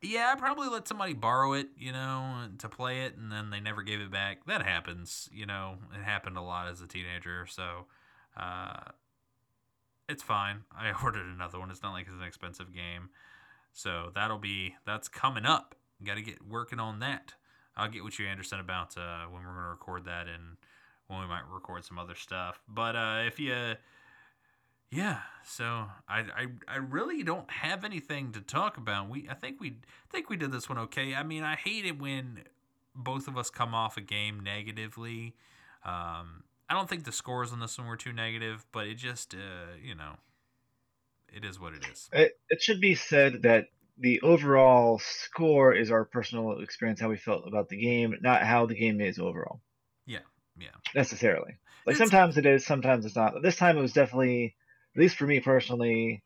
Yeah, 0.00 0.32
I 0.32 0.38
probably 0.38 0.68
let 0.68 0.86
somebody 0.86 1.12
borrow 1.12 1.54
it, 1.54 1.68
you 1.76 1.92
know, 1.92 2.46
to 2.58 2.68
play 2.68 3.02
it, 3.02 3.16
and 3.16 3.32
then 3.32 3.50
they 3.50 3.60
never 3.60 3.82
gave 3.82 4.00
it 4.00 4.10
back. 4.10 4.46
That 4.46 4.64
happens, 4.64 5.28
you 5.32 5.46
know. 5.46 5.74
It 5.92 6.04
happened 6.04 6.36
a 6.36 6.42
lot 6.42 6.68
as 6.68 6.80
a 6.80 6.86
teenager, 6.86 7.46
so 7.46 7.86
uh, 8.36 8.80
it's 10.08 10.22
fine. 10.22 10.60
I 10.76 10.92
ordered 11.02 11.26
another 11.26 11.58
one. 11.58 11.70
It's 11.70 11.82
not 11.82 11.92
like 11.92 12.06
it's 12.06 12.14
an 12.14 12.22
expensive 12.22 12.72
game, 12.72 13.10
so 13.72 14.10
that'll 14.14 14.38
be 14.38 14.76
that's 14.86 15.08
coming 15.08 15.44
up. 15.44 15.74
Got 16.04 16.14
to 16.14 16.22
get 16.22 16.46
working 16.46 16.78
on 16.78 17.00
that. 17.00 17.34
I'll 17.76 17.88
get 17.88 18.04
with 18.04 18.18
you, 18.18 18.26
Anderson, 18.26 18.60
about 18.60 18.96
uh, 18.96 19.24
when 19.30 19.42
we're 19.42 19.52
going 19.52 19.64
to 19.64 19.70
record 19.70 20.04
that 20.04 20.26
and 20.26 20.56
when 21.06 21.20
we 21.20 21.26
might 21.26 21.42
record 21.52 21.84
some 21.84 21.98
other 21.98 22.14
stuff. 22.14 22.60
But 22.68 22.96
uh, 22.96 23.22
if 23.26 23.38
you 23.38 23.54
yeah, 24.90 25.20
so 25.44 25.64
I, 26.08 26.20
I 26.20 26.46
I 26.66 26.76
really 26.76 27.22
don't 27.22 27.50
have 27.50 27.84
anything 27.84 28.32
to 28.32 28.40
talk 28.40 28.76
about. 28.76 29.08
We 29.08 29.28
I 29.28 29.34
think 29.34 29.60
we 29.60 29.76
think 30.10 30.30
we 30.30 30.36
did 30.36 30.52
this 30.52 30.68
one 30.68 30.78
okay. 30.78 31.14
I 31.14 31.22
mean, 31.22 31.42
I 31.42 31.56
hate 31.56 31.84
it 31.84 31.98
when 31.98 32.44
both 32.94 33.28
of 33.28 33.36
us 33.36 33.50
come 33.50 33.74
off 33.74 33.96
a 33.96 34.00
game 34.00 34.40
negatively. 34.40 35.34
Um, 35.84 36.44
I 36.68 36.74
don't 36.74 36.88
think 36.88 37.04
the 37.04 37.12
scores 37.12 37.52
on 37.52 37.60
this 37.60 37.78
one 37.78 37.86
were 37.86 37.96
too 37.96 38.12
negative, 38.12 38.66
but 38.72 38.86
it 38.86 38.96
just 38.96 39.34
uh, 39.34 39.76
you 39.82 39.94
know, 39.94 40.14
it 41.32 41.44
is 41.44 41.60
what 41.60 41.74
it 41.74 41.86
is. 41.90 42.08
It, 42.12 42.38
it 42.48 42.62
should 42.62 42.80
be 42.80 42.94
said 42.94 43.42
that 43.42 43.68
the 43.98 44.20
overall 44.20 44.98
score 45.00 45.74
is 45.74 45.90
our 45.90 46.04
personal 46.04 46.60
experience, 46.60 47.00
how 47.00 47.08
we 47.08 47.16
felt 47.16 47.46
about 47.46 47.68
the 47.68 47.76
game, 47.76 48.14
not 48.20 48.42
how 48.42 48.66
the 48.66 48.74
game 48.74 49.00
is 49.00 49.18
overall. 49.18 49.60
Yeah, 50.06 50.20
yeah. 50.58 50.68
Necessarily. 50.94 51.56
Like 51.86 51.94
It's- 51.94 51.98
sometimes 51.98 52.38
it 52.38 52.46
is, 52.46 52.64
sometimes 52.64 53.04
it's 53.06 53.16
not. 53.16 53.42
This 53.42 53.56
time 53.56 53.76
it 53.76 53.80
was 53.82 53.92
definitely, 53.92 54.54
at 54.94 55.00
least 55.00 55.16
for 55.16 55.26
me 55.26 55.40
personally, 55.40 56.22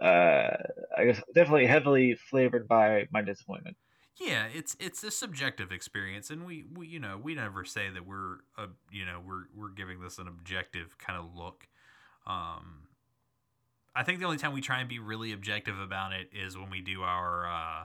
uh, 0.00 0.56
I 0.96 1.04
guess 1.04 1.20
definitely 1.34 1.66
heavily 1.66 2.14
flavored 2.14 2.68
by 2.68 3.08
my 3.10 3.22
disappointment. 3.22 3.76
Yeah, 4.20 4.46
it's 4.52 4.76
it's 4.80 5.04
a 5.04 5.10
subjective 5.10 5.70
experience, 5.70 6.30
and 6.30 6.44
we, 6.44 6.64
we 6.74 6.88
you 6.88 6.98
know 6.98 7.20
we 7.22 7.34
never 7.34 7.64
say 7.64 7.88
that 7.90 8.04
we're 8.04 8.38
uh, 8.56 8.66
you 8.90 9.06
know 9.06 9.20
we're 9.24 9.44
we're 9.54 9.70
giving 9.70 10.00
this 10.00 10.18
an 10.18 10.26
objective 10.26 10.98
kind 10.98 11.18
of 11.18 11.34
look. 11.36 11.68
Um, 12.26 12.88
I 13.94 14.02
think 14.02 14.18
the 14.18 14.24
only 14.24 14.36
time 14.36 14.52
we 14.52 14.60
try 14.60 14.80
and 14.80 14.88
be 14.88 14.98
really 14.98 15.32
objective 15.32 15.78
about 15.78 16.12
it 16.12 16.30
is 16.32 16.56
when 16.56 16.68
we 16.70 16.80
do 16.80 17.02
our 17.02 17.46
uh, 17.46 17.84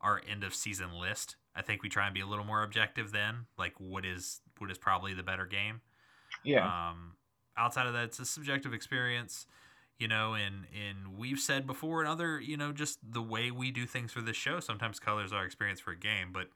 our 0.00 0.20
end 0.30 0.44
of 0.44 0.54
season 0.54 0.92
list. 0.92 1.36
I 1.54 1.62
think 1.62 1.82
we 1.82 1.88
try 1.88 2.06
and 2.06 2.14
be 2.14 2.20
a 2.20 2.26
little 2.26 2.44
more 2.44 2.62
objective 2.62 3.10
then, 3.10 3.46
like 3.58 3.74
what 3.78 4.04
is 4.04 4.40
what 4.58 4.70
is 4.70 4.78
probably 4.78 5.14
the 5.14 5.22
better 5.22 5.46
game. 5.46 5.80
Yeah. 6.44 6.66
Um, 6.66 7.14
outside 7.56 7.86
of 7.86 7.92
that, 7.92 8.04
it's 8.04 8.18
a 8.18 8.24
subjective 8.24 8.72
experience, 8.72 9.46
you 9.98 10.08
know, 10.08 10.34
and 10.34 10.66
and 10.74 11.18
we've 11.18 11.38
said 11.38 11.66
before, 11.66 12.00
and 12.00 12.08
other, 12.08 12.40
you 12.40 12.56
know, 12.56 12.72
just 12.72 12.98
the 13.02 13.22
way 13.22 13.50
we 13.50 13.70
do 13.70 13.86
things 13.86 14.12
for 14.12 14.20
this 14.20 14.36
show 14.36 14.60
sometimes 14.60 14.98
colors 14.98 15.32
are 15.32 15.44
experience 15.44 15.80
for 15.80 15.92
a 15.92 15.96
game. 15.96 16.28
But 16.32 16.48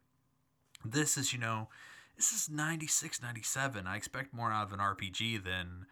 this 0.84 1.16
is, 1.16 1.32
you 1.32 1.38
know, 1.38 1.68
this 2.16 2.32
is 2.32 2.48
96, 2.48 3.20
97. 3.22 3.86
I 3.86 3.96
expect 3.96 4.32
more 4.32 4.52
out 4.52 4.66
of 4.66 4.72
an 4.72 4.78
RPG 4.78 5.44
than 5.44 5.86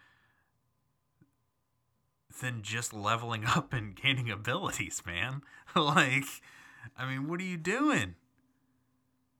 than 2.41 2.61
just 2.61 2.93
leveling 2.93 3.45
up 3.55 3.73
and 3.73 3.95
gaining 3.95 4.29
abilities, 4.29 5.01
man. 5.05 5.41
like, 5.75 6.25
I 6.97 7.07
mean, 7.07 7.27
what 7.27 7.39
are 7.39 7.45
you 7.45 7.57
doing? 7.57 8.15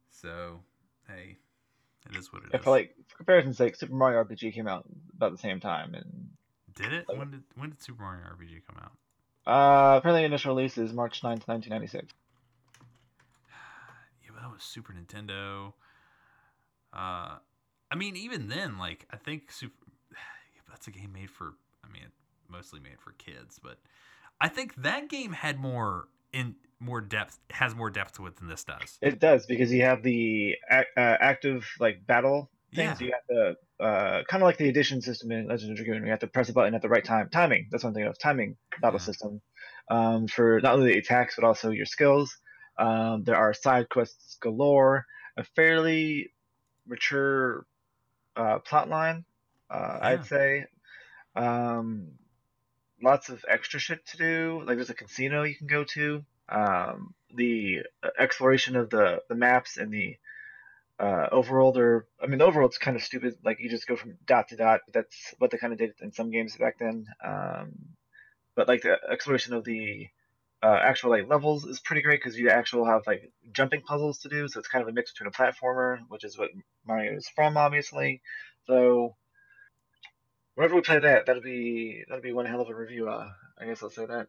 So, 0.10 0.62
hey, 1.08 1.38
it 2.10 2.18
is 2.18 2.32
what 2.32 2.44
it 2.44 2.48
is. 2.48 2.52
I 2.54 2.58
feel 2.64 2.74
like, 2.74 2.96
for 3.08 3.18
comparison's 3.18 3.58
sake, 3.58 3.76
Super 3.76 3.94
Mario 3.94 4.24
RPG 4.24 4.54
came 4.54 4.68
out 4.68 4.86
about 5.16 5.32
the 5.32 5.38
same 5.38 5.60
time, 5.60 5.94
and 5.94 6.30
Did 6.76 6.94
it? 6.94 7.06
When 7.08 7.32
did 7.32 7.44
when 7.56 7.70
did 7.70 7.82
Super 7.82 8.04
Mario 8.04 8.24
RPG 8.26 8.62
come 8.68 8.78
out? 8.82 8.92
uh, 9.46 9.98
apparently 9.98 10.24
initial 10.24 10.56
release 10.56 10.78
is 10.78 10.94
March 10.94 11.22
9th, 11.22 11.48
1996. 11.48 12.14
Yeah, 14.24 14.30
but 14.34 14.42
that 14.42 14.52
was 14.52 14.64
Super 14.64 14.94
Nintendo. 14.94 15.74
Uh, 16.94 17.38
I 17.92 17.96
mean, 17.96 18.16
even 18.16 18.48
then, 18.48 18.78
like 18.78 19.06
I 19.12 19.18
think 19.18 19.52
Super. 19.52 19.74
Yeah, 20.56 20.62
that's 20.70 20.88
a 20.88 20.92
game 20.92 21.12
made 21.14 21.30
for. 21.30 21.54
I 21.84 21.92
mean, 21.92 22.08
mostly 22.50 22.80
made 22.80 23.00
for 23.00 23.12
kids, 23.14 23.60
but 23.62 23.78
I 24.40 24.48
think 24.48 24.76
that 24.84 25.10
game 25.10 25.34
had 25.34 25.60
more 25.60 26.08
in 26.34 26.56
more 26.80 27.00
depth. 27.02 27.40
Has 27.52 27.74
more 27.76 27.90
depth 27.90 28.18
to 28.18 28.28
it 28.28 28.36
than 28.36 28.48
this 28.48 28.64
does. 28.64 28.98
It 29.02 29.20
does 29.20 29.46
because 29.46 29.72
you 29.72 29.84
have 29.84 30.04
the 30.04 30.56
uh, 30.70 30.84
active 30.98 31.66
like 31.80 32.06
battle 32.06 32.50
things. 32.76 33.00
Yeah. 33.00 33.08
You 33.08 33.14
have 33.14 33.28
to 33.80 33.84
uh, 33.84 34.24
kind 34.30 34.44
of 34.44 34.48
like 34.48 34.58
the 34.58 34.70
addition 34.70 35.02
system 35.02 35.32
in 35.32 35.48
Legend 35.48 35.72
of 35.72 35.78
Dragoon. 35.78 36.04
You 36.04 36.12
have 36.12 36.20
to 36.20 36.28
press 36.28 36.50
a 36.50 36.54
button 36.54 36.76
at 36.76 36.82
the 36.82 36.90
right 36.90 37.04
time. 37.06 37.30
Timing. 37.30 37.68
That's 37.72 37.84
one 37.84 37.94
thing 37.94 38.04
of 38.04 38.18
timing 38.20 38.58
battle 38.82 39.00
Yeah. 39.00 39.06
system 39.06 39.42
um, 39.90 40.28
for 40.28 40.60
not 40.62 40.76
only 40.76 40.94
the 40.94 41.00
attacks 41.00 41.36
but 41.38 41.46
also 41.46 41.70
your 41.72 41.86
skills. 41.86 42.38
Um, 42.78 43.24
there 43.24 43.38
are 43.38 43.54
side 43.54 43.90
quests 43.90 44.38
galore. 44.42 45.06
A 45.38 45.44
fairly 45.44 46.32
mature 46.86 47.66
uh, 48.36 48.60
plot 48.60 48.90
line, 48.90 49.26
uh, 49.70 49.98
Yeah. 50.02 50.08
I'd 50.08 50.26
say. 50.26 50.66
Um, 51.36 52.10
lots 53.04 53.30
of 53.30 53.44
extra 53.48 53.80
shit 53.80 54.06
to 54.08 54.18
do. 54.18 54.64
Like 54.66 54.78
there's 54.78 54.90
a 54.90 54.96
casino 54.96 55.44
you 55.44 55.56
can 55.56 55.68
go 55.68 55.84
to. 55.84 56.24
Um, 56.50 57.14
the 57.34 57.80
uh, 58.04 58.10
exploration 58.20 58.76
of 58.76 58.90
the, 58.90 59.22
the 59.30 59.36
maps 59.36 59.78
and 59.78 59.92
the 59.92 60.16
uh, 61.00 61.28
overworld 61.32 61.78
are, 61.78 62.08
I 62.22 62.28
mean, 62.28 62.40
the 62.40 62.46
overworld's 62.46 62.78
kind 62.78 62.96
of 62.96 63.04
stupid. 63.04 63.36
Like 63.44 63.60
you 63.60 63.70
just 63.70 63.88
go 63.88 63.96
from 63.96 64.18
dot 64.26 64.50
to 64.50 64.56
dot, 64.56 64.82
but 64.86 64.94
that's 64.94 65.34
what 65.40 65.52
they 65.52 65.58
kind 65.58 65.74
of 65.74 65.80
did 65.80 65.94
in 66.02 66.12
some 66.12 66.32
games 66.32 66.56
back 66.56 66.78
then. 66.80 67.06
Um, 67.24 67.74
but 68.56 68.68
like 68.68 68.82
the 68.82 68.98
exploration 69.12 69.54
of 69.54 69.64
the 69.64 70.08
uh, 70.62 70.80
actual 70.82 71.10
like 71.10 71.28
levels 71.28 71.66
is 71.66 71.80
pretty 71.80 72.02
great 72.02 72.22
because 72.24 72.38
you 72.38 72.50
actually 72.50 72.88
have 72.88 73.02
like 73.06 73.32
jumping 73.52 73.82
puzzles 73.82 74.20
to 74.20 74.30
do. 74.30 74.48
So 74.48 74.60
it's 74.60 74.70
kind 74.70 74.82
of 74.82 74.88
a 74.88 74.94
mix 74.94 75.12
between 75.12 75.28
a 75.28 75.32
platformer, 75.32 76.00
which 76.08 76.24
is 76.24 76.38
what 76.38 76.52
Mario 76.88 77.18
is 77.18 77.28
from, 77.36 77.58
obviously. 77.58 78.22
So 78.68 79.16
whenever 80.56 80.76
we 80.76 80.82
play 80.82 81.00
that, 81.00 81.26
that'll 81.26 81.42
be 81.42 82.04
that'll 82.08 82.22
be 82.22 82.34
one 82.34 82.46
hell 82.46 82.62
of 82.62 82.70
a 82.70 82.76
review. 82.76 83.10
Uh, 83.10 83.30
I 83.60 83.66
guess 83.66 83.84
I'll 83.84 83.90
say 83.90 84.06
that. 84.06 84.28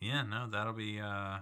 Yeah, 0.00 0.22
no, 0.22 0.48
that'll 0.50 0.72
be 0.72 1.00
uh 1.00 1.38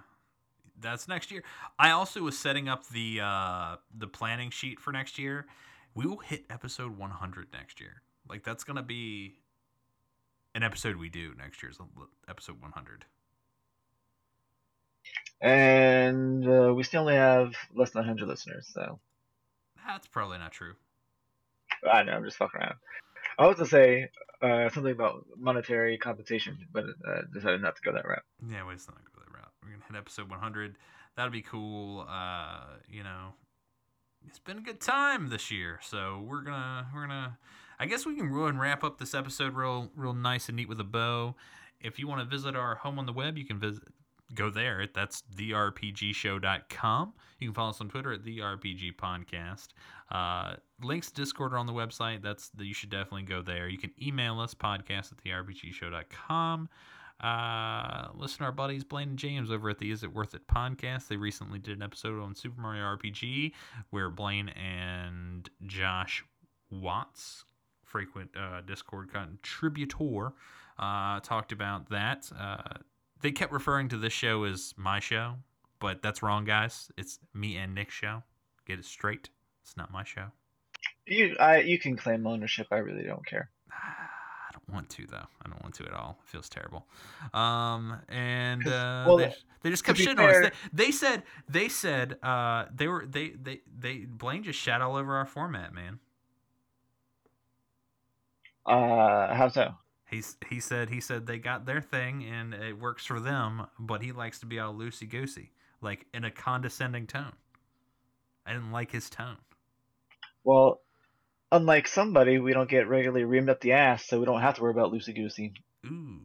that's 0.81 1.09
next 1.09 1.31
year. 1.31 1.43
I 1.79 1.91
also 1.91 2.23
was 2.23 2.39
setting 2.39 2.69
up 2.69 2.89
the 2.89 3.21
uh 3.23 3.77
the 3.97 4.09
planning 4.09 4.51
sheet 4.51 4.81
for 4.81 4.93
next 4.93 5.19
year. 5.19 5.47
We 5.95 6.07
will 6.07 6.19
hit 6.19 6.45
episode 6.51 6.97
100 6.97 7.49
next 7.53 7.81
year. 7.81 8.03
Like 8.29 8.45
that's 8.45 8.63
going 8.63 8.77
to 8.77 8.83
be 8.83 9.35
an 10.55 10.63
episode 10.63 10.97
we 10.97 11.09
do 11.09 11.35
next 11.37 11.63
year's 11.63 11.79
episode 12.29 12.61
100. 12.61 13.05
And 15.41 16.49
uh, 16.49 16.75
we 16.75 16.83
still 16.83 17.03
only 17.03 17.15
have 17.15 17.55
less 17.75 17.91
than 17.91 18.01
100 18.01 18.29
listeners, 18.29 18.69
so 18.73 18.99
That's 19.87 20.07
probably 20.07 20.39
not 20.39 20.53
true. 20.53 20.75
I 21.91 22.03
know 22.03 22.13
I'm 22.13 22.25
just 22.25 22.37
fucking 22.37 22.61
around. 22.61 22.75
I 23.39 23.47
was 23.47 23.57
to 23.59 23.67
say 23.67 24.11
uh, 24.43 24.69
something 24.71 24.93
about 24.93 25.25
monetary 25.37 25.97
compensation, 25.97 26.59
but 26.73 26.85
uh, 26.85 27.23
decided 27.33 27.63
not 27.63 27.77
to 27.77 27.83
go 27.83 27.93
that 27.93 28.07
route. 28.07 28.23
Yeah, 28.51 28.69
it's 28.73 28.89
not 28.89 28.97
gonna 28.97 29.09
go 29.15 29.23
that 29.25 29.33
route. 29.33 29.53
We're 29.63 29.71
gonna 29.71 29.85
hit 29.89 29.97
episode 29.97 30.29
100. 30.29 30.77
That'll 31.17 31.33
be 31.33 31.43
cool. 31.43 32.07
Uh, 32.09 32.65
you 32.89 33.03
know, 33.03 33.35
it's 34.27 34.39
been 34.39 34.59
a 34.59 34.63
good 34.63 34.81
time 34.81 35.29
this 35.29 35.51
year, 35.51 35.79
so 35.83 36.25
we're 36.27 36.43
gonna 36.43 36.89
we're 36.95 37.03
gonna. 37.07 37.39
I 37.81 37.87
guess 37.87 38.05
we 38.05 38.17
can 38.17 38.27
and 38.27 38.61
wrap 38.61 38.83
up 38.83 38.99
this 38.99 39.15
episode 39.15 39.55
real 39.55 39.91
real 39.95 40.15
nice 40.15 40.49
and 40.49 40.57
neat 40.57 40.69
with 40.69 40.81
a 40.81 40.85
bow. 40.85 41.37
If 41.81 42.01
you 42.01 42.09
want 42.09 42.21
to 42.21 42.27
visit 42.27 42.57
our 42.57 42.75
home 42.75 42.99
on 42.99 43.07
the 43.07 43.13
web, 43.13 43.39
you 43.39 43.45
can 43.45 43.61
visit 43.61 43.85
go 44.35 44.51
there. 44.51 44.87
That's 44.93 45.23
therpgshow.com. 45.37 47.13
You 47.39 47.49
can 47.49 47.55
follow 47.55 47.71
us 47.71 47.81
on 47.81 47.89
Twitter 47.89 48.13
at 48.13 48.25
the 48.25 48.39
RPG 48.39 48.97
Podcast. 48.97 49.69
Uh, 50.11 50.57
links 50.83 51.09
to 51.09 51.15
Discord 51.15 51.53
are 51.53 51.59
on 51.59 51.67
the 51.67 51.73
website. 51.73 52.23
That's 52.23 52.51
you 52.59 52.75
should 52.75 52.91
definitely 52.91 53.23
go 53.23 53.43
there. 53.43 53.69
You 53.69 53.79
can 53.79 53.93
email 54.01 54.41
us 54.41 54.55
podcast 54.55 55.13
at 55.13 55.19
therpgshow.com. 55.25 56.69
Uh, 57.21 58.09
listen 58.15 58.39
to 58.39 58.45
our 58.45 58.53
buddies 58.53 58.85
Blaine 58.85 59.11
and 59.11 59.19
James 59.19 59.51
over 59.51 59.71
at 59.71 59.79
the 59.79 59.91
Is 59.91 60.05
It 60.05 60.15
Worth 60.15 60.35
It 60.35 60.47
podcast. 60.47 61.09
They 61.09 61.17
recently 61.17 61.59
did 61.59 61.77
an 61.77 61.83
episode 61.83 62.23
on 62.23 62.35
Super 62.35 62.61
Mario 62.61 62.85
RPG 62.85 63.53
where 63.91 64.09
Blaine 64.11 64.51
and 64.51 65.49
Josh 65.67 66.25
Watts, 66.71 67.45
frequent 67.85 68.31
uh, 68.37 68.61
Discord 68.61 69.13
contributor, 69.13 70.33
uh, 70.79 71.19
talked 71.21 71.51
about 71.51 71.89
that. 71.91 72.31
Uh, 72.39 72.75
they 73.21 73.33
kept 73.33 73.53
referring 73.53 73.89
to 73.89 73.97
this 73.97 74.13
show 74.13 74.45
as 74.45 74.75
my 74.77 75.01
show, 75.01 75.35
but 75.81 76.03
that's 76.03 76.23
wrong, 76.23 76.45
guys. 76.45 76.91
It's 76.97 77.19
me 77.35 77.57
and 77.57 77.75
Nick's 77.75 77.95
show. 77.95 78.23
Get 78.67 78.79
it 78.79 78.85
straight. 78.85 79.31
It's 79.63 79.77
not 79.77 79.93
my 79.93 80.05
show. 80.05 80.27
You, 81.07 81.37
I, 81.41 81.61
you 81.61 81.79
can 81.79 81.97
claim 81.97 82.27
ownership. 82.27 82.67
I 82.71 82.77
really 82.77 83.05
don't 83.05 83.25
care. 83.27 83.51
I 83.73 84.53
don't 84.53 84.75
want 84.75 84.89
to 84.91 85.07
though. 85.07 85.27
I 85.45 85.49
don't 85.49 85.63
want 85.63 85.75
to 85.77 85.85
at 85.85 85.93
all. 85.93 86.19
It 86.23 86.29
feels 86.29 86.49
terrible. 86.49 86.87
Um, 87.35 88.01
and 88.09 88.67
uh, 88.67 89.05
well, 89.07 89.17
there's, 89.17 89.45
They 89.63 89.71
just 89.71 89.85
kept 89.85 89.99
shitting 89.99 90.19
on 90.19 90.45
us. 90.45 90.51
They, 90.73 90.85
they 90.85 90.91
said 90.91 91.23
they 91.49 91.69
said 91.69 92.17
uh 92.23 92.67
they 92.75 92.89
were 92.89 93.07
they 93.07 93.31
they 93.31 93.61
they 93.79 93.99
Blaine 93.99 94.43
just 94.43 94.59
shat 94.59 94.81
all 94.81 94.97
over 94.97 95.17
our 95.17 95.27
format, 95.27 95.75
man. 95.75 95.99
Uh, 98.67 99.35
how 99.35 99.49
so? 99.49 99.75
He's 100.11 100.37
he 100.49 100.59
said 100.61 100.89
he 100.89 101.01
said 101.01 101.27
they 101.27 101.39
got 101.39 101.67
their 101.67 101.83
thing 101.83 102.25
and 102.25 102.55
it 102.55 102.79
works 102.79 103.05
for 103.05 103.21
them, 103.21 103.67
but 103.79 104.03
he 104.03 104.13
likes 104.13 104.41
to 104.41 104.47
be 104.47 104.59
all 104.59 104.73
loosey 104.73 105.09
goosey, 105.09 105.53
like 105.83 106.07
in 106.15 106.25
a 106.25 106.31
condescending 106.31 107.07
tone. 107.07 107.35
I 108.47 108.53
didn't 108.55 108.73
like 108.73 108.91
his 108.91 109.11
tone. 109.11 109.37
Well, 110.45 110.81
unlike 111.53 111.87
somebody, 111.87 112.39
we 112.39 112.55
don't 112.55 112.71
get 112.71 112.89
regularly 112.89 113.27
reamed 113.27 113.51
up 113.51 113.61
the 113.61 113.73
ass, 113.73 114.07
so 114.07 114.19
we 114.19 114.25
don't 114.25 114.41
have 114.41 114.57
to 114.57 114.63
worry 114.63 114.71
about 114.71 114.93
loosey 114.93 115.15
goosey. 115.15 115.53
Ooh. 115.85 116.21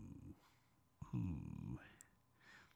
Ooh. 1.14 1.80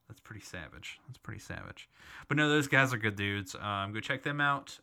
That's 0.10 0.20
pretty 0.20 0.42
savage. 0.42 1.00
That's 1.08 1.20
pretty 1.20 1.40
savage. 1.40 1.90
But 2.28 2.36
no, 2.36 2.50
those 2.50 2.68
guys 2.68 2.94
are 2.94 2.98
good 2.98 3.16
dudes. 3.16 3.56
Um, 3.56 3.94
go 3.94 4.02
check 4.02 4.24
them 4.24 4.42
out. 4.42 4.80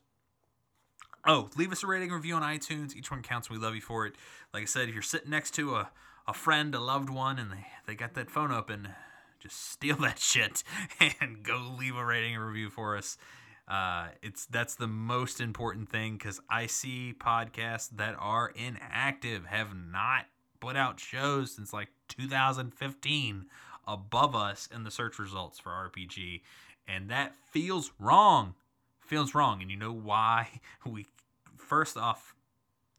Oh, 1.26 1.48
leave 1.56 1.72
us 1.72 1.82
a 1.82 1.86
rating 1.86 2.10
review 2.10 2.34
on 2.34 2.42
iTunes. 2.42 2.94
Each 2.94 3.10
one 3.10 3.22
counts. 3.22 3.50
We 3.50 3.58
love 3.58 3.74
you 3.74 3.80
for 3.80 4.06
it. 4.06 4.14
Like 4.52 4.62
I 4.62 4.66
said, 4.66 4.88
if 4.88 4.94
you're 4.94 5.02
sitting 5.02 5.30
next 5.30 5.52
to 5.54 5.74
a, 5.74 5.90
a 6.26 6.32
friend, 6.32 6.74
a 6.74 6.80
loved 6.80 7.10
one, 7.10 7.38
and 7.38 7.50
they, 7.50 7.66
they 7.86 7.94
got 7.94 8.14
that 8.14 8.30
phone 8.30 8.52
open, 8.52 8.88
just 9.40 9.70
steal 9.70 9.96
that 10.00 10.18
shit 10.18 10.62
and 11.20 11.42
go 11.42 11.74
leave 11.78 11.96
a 11.96 12.04
rating 12.04 12.34
and 12.34 12.46
review 12.46 12.70
for 12.70 12.96
us. 12.96 13.16
Uh, 13.66 14.08
it's 14.22 14.44
that's 14.46 14.74
the 14.74 14.86
most 14.86 15.40
important 15.40 15.88
thing 15.88 16.18
because 16.18 16.38
I 16.50 16.66
see 16.66 17.14
podcasts 17.18 17.88
that 17.96 18.14
are 18.18 18.52
inactive, 18.54 19.46
have 19.46 19.74
not 19.74 20.26
put 20.60 20.76
out 20.76 21.00
shows 21.00 21.52
since 21.52 21.72
like 21.72 21.88
2015 22.08 23.46
above 23.86 24.34
us 24.34 24.68
in 24.74 24.84
the 24.84 24.90
search 24.90 25.18
results 25.18 25.58
for 25.58 25.70
RPG, 25.70 26.42
and 26.86 27.08
that 27.10 27.34
feels 27.36 27.92
wrong. 27.98 28.54
Feels 29.00 29.34
wrong, 29.34 29.60
and 29.62 29.70
you 29.70 29.76
know 29.76 29.92
why? 29.92 30.60
We 30.86 31.06
first 31.56 31.96
off, 31.96 32.34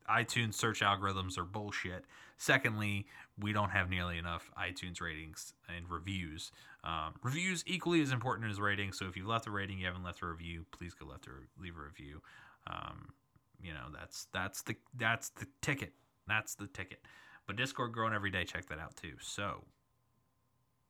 iTunes 0.09 0.55
search 0.55 0.81
algorithms 0.81 1.37
are 1.37 1.43
bullshit. 1.43 2.05
Secondly, 2.37 3.05
we 3.39 3.53
don't 3.53 3.69
have 3.69 3.89
nearly 3.89 4.17
enough 4.17 4.51
iTunes 4.57 5.01
ratings 5.01 5.53
and 5.73 5.89
reviews. 5.89 6.51
Um, 6.83 7.13
reviews 7.23 7.63
equally 7.65 8.01
as 8.01 8.11
important 8.11 8.49
as 8.51 8.59
ratings. 8.59 8.99
So 8.99 9.07
if 9.07 9.15
you've 9.15 9.27
left 9.27 9.47
a 9.47 9.51
rating, 9.51 9.79
you 9.79 9.85
haven't 9.85 10.03
left 10.03 10.21
a 10.21 10.25
review, 10.25 10.65
please 10.71 10.93
go 10.93 11.05
left 11.05 11.27
a 11.27 11.31
leave 11.61 11.75
a 11.77 11.81
review. 11.81 12.21
Um, 12.67 13.13
you 13.61 13.73
know 13.73 13.87
that's 13.97 14.27
that's 14.33 14.61
the 14.63 14.75
that's 14.97 15.29
the 15.29 15.47
ticket. 15.61 15.93
That's 16.27 16.55
the 16.55 16.67
ticket. 16.67 16.99
But 17.47 17.55
Discord 17.55 17.93
growing 17.93 18.13
every 18.13 18.31
day. 18.31 18.43
Check 18.43 18.67
that 18.67 18.79
out 18.79 18.95
too. 18.95 19.13
So 19.21 19.63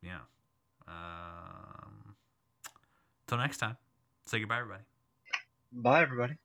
yeah. 0.01 0.19
Um, 0.87 2.15
till 3.27 3.37
next 3.37 3.57
time. 3.57 3.77
Say 4.25 4.39
goodbye, 4.39 4.59
everybody. 4.59 4.83
Bye, 5.71 6.01
everybody. 6.01 6.35